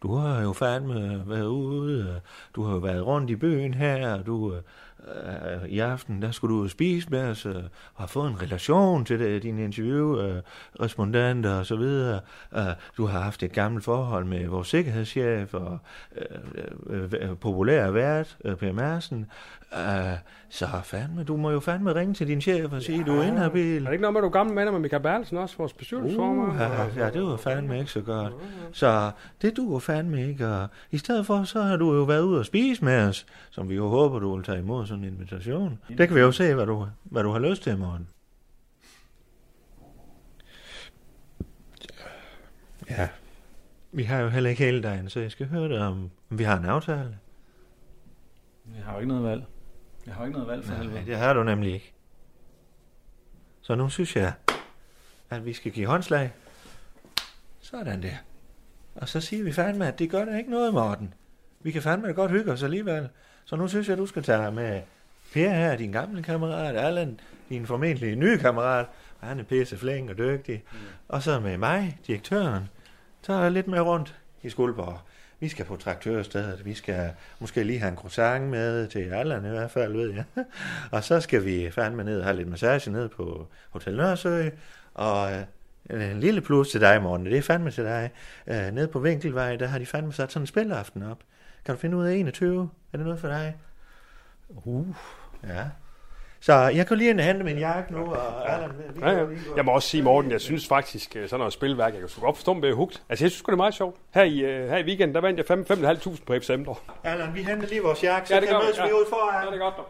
Du 0.01 0.15
har 0.15 0.41
jo 0.41 0.53
fandme 0.53 1.23
været 1.29 1.45
ude, 1.45 2.21
du 2.55 2.63
har 2.63 2.73
jo 2.73 2.79
været 2.79 3.05
rundt 3.05 3.29
i 3.29 3.35
byen 3.35 3.73
her, 3.73 4.13
og 4.13 4.25
du, 4.25 4.55
øh, 4.55 5.69
i 5.69 5.79
aften, 5.79 6.21
der 6.21 6.31
skulle 6.31 6.55
du 6.55 6.59
ud 6.59 6.65
og 6.65 6.71
spise 6.71 7.09
med 7.09 7.29
os, 7.29 7.45
øh, 7.45 7.55
og 7.55 7.63
har 7.95 8.07
fået 8.07 8.29
en 8.29 8.41
relation 8.41 9.05
til 9.05 9.19
det, 9.19 9.43
dine 9.43 9.63
interviewrespondenter 9.63 11.53
øh, 11.53 11.59
og 11.59 11.65
så 11.65 11.75
videre. 11.75 12.19
Øh, 12.55 12.73
du 12.97 13.05
har 13.05 13.19
haft 13.19 13.43
et 13.43 13.51
gammelt 13.51 13.85
forhold 13.85 14.25
med 14.25 14.47
vores 14.47 14.67
sikkerhedschef 14.67 15.53
og 15.53 15.79
øh, 16.15 17.03
øh, 17.03 17.11
øh, 17.21 17.37
populær 17.37 17.91
vært, 17.91 18.37
øh, 18.45 18.55
Per 18.55 18.71
Madsen. 18.71 19.25
Øh, 19.73 20.17
så 20.53 20.81
fandme, 20.83 21.23
du 21.23 21.37
må 21.37 21.51
jo 21.51 21.59
fandme 21.59 21.95
ringe 21.95 22.13
til 22.13 22.27
din 22.27 22.41
chef 22.41 22.73
og 22.73 22.81
sige, 22.81 22.99
at 22.99 23.05
du 23.05 23.17
er 23.17 23.23
inhabil. 23.23 23.81
Er 23.81 23.85
det 23.85 23.91
ikke 23.91 24.01
noget 24.01 24.13
med, 24.13 24.19
at 24.19 24.23
du 24.23 24.27
er 24.27 24.31
gammel 24.31 24.55
venner 24.55 24.71
med 24.71 24.79
Michael 24.79 25.03
Bertelsen 25.03 25.37
også, 25.37 25.57
vores 25.57 25.73
bestyrelsesformand? 25.73 26.51
Uh, 26.51 26.97
ja, 26.97 27.05
ja, 27.05 27.11
det 27.11 27.23
var 27.23 27.37
fandme 27.37 27.79
ikke 27.79 27.91
så 27.91 28.01
godt. 28.01 28.33
Så 28.71 29.11
det 29.41 29.57
duer 29.57 29.79
fandme 29.79 30.27
ikke. 30.27 30.47
Og 30.47 30.67
I 30.91 30.97
stedet 30.97 31.25
for, 31.25 31.43
så 31.43 31.61
har 31.61 31.77
du 31.77 31.93
jo 31.93 32.03
været 32.03 32.21
ude 32.21 32.39
og 32.39 32.45
spise 32.45 32.85
med 32.85 33.07
os, 33.07 33.25
som 33.49 33.69
vi 33.69 33.75
jo 33.75 33.87
håber, 33.87 34.19
du 34.19 34.35
vil 34.35 34.43
tage 34.43 34.59
imod 34.59 34.85
sådan 34.85 35.03
en 35.03 35.09
invitation. 35.09 35.79
Det 35.97 36.07
kan 36.07 36.15
vi 36.15 36.21
jo 36.21 36.31
se, 36.31 36.53
hvad 36.53 36.65
du, 36.65 36.87
hvad 37.03 37.23
du 37.23 37.31
har 37.31 37.39
lyst 37.39 37.63
til, 37.63 37.77
morgen. 37.77 38.07
Ja, 42.89 43.07
vi 43.91 44.03
har 44.03 44.19
jo 44.19 44.29
heller 44.29 44.49
ikke 44.49 44.63
hele 44.63 44.81
dagen, 44.81 45.09
så 45.09 45.19
jeg 45.19 45.31
skal 45.31 45.47
høre 45.47 45.69
det, 45.69 45.79
om, 45.79 46.09
om 46.31 46.39
vi 46.39 46.43
har 46.43 46.57
en 46.57 46.65
aftale. 46.65 47.17
Jeg 48.75 48.85
har 48.85 48.93
jo 48.93 48.99
ikke 48.99 49.07
noget 49.07 49.23
valg. 49.23 49.43
Jeg 50.05 50.13
har 50.13 50.25
ikke 50.25 50.33
noget 50.33 50.47
valg 50.47 50.65
for 50.65 50.73
Nej, 50.73 50.81
helvede. 50.81 51.05
det 51.05 51.17
har 51.17 51.33
du 51.33 51.43
nemlig 51.43 51.73
ikke. 51.73 51.93
Så 53.61 53.75
nu 53.75 53.89
synes 53.89 54.15
jeg, 54.15 54.33
at 55.29 55.45
vi 55.45 55.53
skal 55.53 55.71
give 55.71 55.87
håndslag. 55.87 56.33
Sådan 57.59 58.03
der. 58.03 58.15
Og 58.95 59.09
så 59.09 59.21
siger 59.21 59.43
vi 59.43 59.51
fandme, 59.53 59.87
at 59.87 59.99
det 59.99 60.09
gør 60.09 60.25
da 60.25 60.37
ikke 60.37 60.51
noget, 60.51 60.73
Morten. 60.73 61.13
Vi 61.61 61.71
kan 61.71 61.81
fandme 61.81 62.13
godt 62.13 62.31
hygge 62.31 62.51
os 62.51 62.63
alligevel. 62.63 63.09
Så 63.45 63.55
nu 63.55 63.67
synes 63.67 63.89
jeg, 63.89 63.97
du 63.97 64.05
skal 64.05 64.23
tage 64.23 64.51
med 64.51 64.81
Per 65.33 65.49
her 65.49 65.71
er 65.71 65.77
din 65.77 65.91
gamle 65.91 66.23
kammerat, 66.23 66.75
Allan, 66.77 67.19
din 67.49 67.65
formentlig 67.65 68.15
nye 68.15 68.37
kammerat, 68.37 68.85
og 69.21 69.27
han 69.27 69.39
er 69.39 69.43
pisse 69.43 69.77
flink 69.77 70.09
og 70.09 70.17
dygtig. 70.17 70.63
Mm. 70.71 70.77
Og 71.07 71.23
så 71.23 71.39
med 71.39 71.57
mig, 71.57 71.99
direktøren, 72.07 72.69
så 73.21 73.33
er 73.33 73.41
jeg 73.41 73.51
lidt 73.51 73.67
med 73.67 73.79
rundt 73.81 74.15
i 74.43 74.49
Skuldborg. 74.49 74.99
Vi 75.43 75.49
skal 75.49 75.65
på 75.65 75.75
traktørstedet, 75.75 76.65
vi 76.65 76.73
skal 76.73 77.11
måske 77.39 77.63
lige 77.63 77.79
have 77.79 77.89
en 77.89 77.95
croissant 77.97 78.49
med 78.49 78.87
til 78.87 78.99
Allan 78.99 79.45
i 79.45 79.49
hvert 79.49 79.71
fald, 79.71 79.93
ved 79.93 80.13
jeg. 80.13 80.23
og 80.91 81.03
så 81.03 81.19
skal 81.19 81.45
vi 81.45 81.71
fandme 81.71 82.03
ned 82.03 82.19
og 82.19 82.25
have 82.25 82.37
lidt 82.37 82.49
massage 82.49 82.91
ned 82.91 83.09
på 83.09 83.47
Hotel 83.69 83.97
Nørresø, 83.97 84.49
og 84.93 85.31
øh, 85.89 86.11
en 86.11 86.19
lille 86.19 86.41
plus 86.41 86.71
til 86.71 86.81
dig, 86.81 87.01
Morten, 87.01 87.25
det 87.25 87.37
er 87.37 87.41
fandme 87.41 87.71
til 87.71 87.83
dig. 87.83 88.11
Øh, 88.47 88.73
nede 88.73 88.87
på 88.87 88.99
Vinkelvej, 88.99 89.55
der 89.55 89.67
har 89.67 89.79
de 89.79 89.85
fandme 89.85 90.13
sat 90.13 90.31
sådan 90.31 90.43
en 90.43 90.47
spilaften 90.47 91.03
op. 91.03 91.19
Kan 91.65 91.75
du 91.75 91.79
finde 91.79 91.97
ud 91.97 92.05
af 92.05 92.15
21? 92.15 92.69
Er 92.93 92.97
det 92.97 93.05
noget 93.05 93.19
for 93.19 93.27
dig? 93.27 93.55
Uh, 94.49 94.95
ja. 95.47 95.63
Så 96.43 96.53
jeg 96.53 96.87
kan 96.87 96.97
lige 96.97 97.09
ind 97.09 97.19
og 97.19 97.25
hente 97.25 97.43
min 97.43 97.57
jakke 97.57 97.93
nu, 97.93 98.13
og 98.13 98.53
Allan, 98.53 98.71
Ja, 99.01 99.09
ja. 99.11 99.25
Jeg 99.55 99.65
må 99.65 99.71
også 99.71 99.89
sige, 99.89 100.03
Morten, 100.03 100.31
jeg 100.31 100.41
synes 100.41 100.67
faktisk, 100.67 101.15
øh, 101.15 101.29
sådan 101.29 101.39
noget 101.39 101.53
spilværk, 101.53 101.93
jeg 101.93 101.99
kan 101.99 102.09
sgu 102.09 102.21
godt 102.21 102.35
forstå, 102.35 102.51
er 102.51 102.73
hugt. 102.73 103.03
Altså, 103.09 103.25
jeg 103.25 103.31
synes 103.31 103.43
det 103.43 103.51
er 103.51 103.55
meget 103.55 103.73
sjovt. 103.73 103.95
Her 104.13 104.23
i, 104.23 104.39
øh, 104.39 104.69
her 104.69 104.77
i 104.77 104.83
weekenden, 104.83 105.15
der 105.15 105.21
vandt 105.21 105.37
jeg 105.37 105.45
5.500 105.45 106.25
på 106.25 106.33
FCM. 106.41 106.63
Allan, 107.03 107.33
vi 107.35 107.43
henter 107.43 107.67
lige 107.67 107.81
vores 107.81 108.03
jakke, 108.03 108.27
så 108.27 108.33
Ja, 108.33 108.41
det 108.41 108.49
kan 108.49 108.57
mødes 108.57 108.77
ja. 108.77 108.87
vi 108.87 108.93
ude 108.93 109.05
foran. 109.09 109.43
Ja, 109.43 109.51
det 109.51 109.55
er 109.55 109.63
godt. 109.63 109.77
dog. 109.77 109.87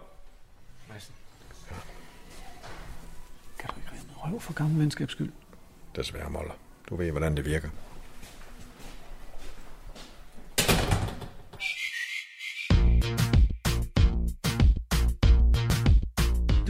Kan 3.59 3.69
du 3.69 3.75
ikke 3.79 3.89
rende 3.91 4.33
røv 4.33 4.39
for 4.39 4.53
gammel 4.53 4.81
venskabs 4.81 5.11
skyld? 5.11 5.31
Desværre, 5.95 6.29
Moller. 6.29 6.53
Du 6.89 6.95
ved, 6.95 7.11
hvordan 7.11 7.37
det 7.37 7.45
virker. 7.45 7.69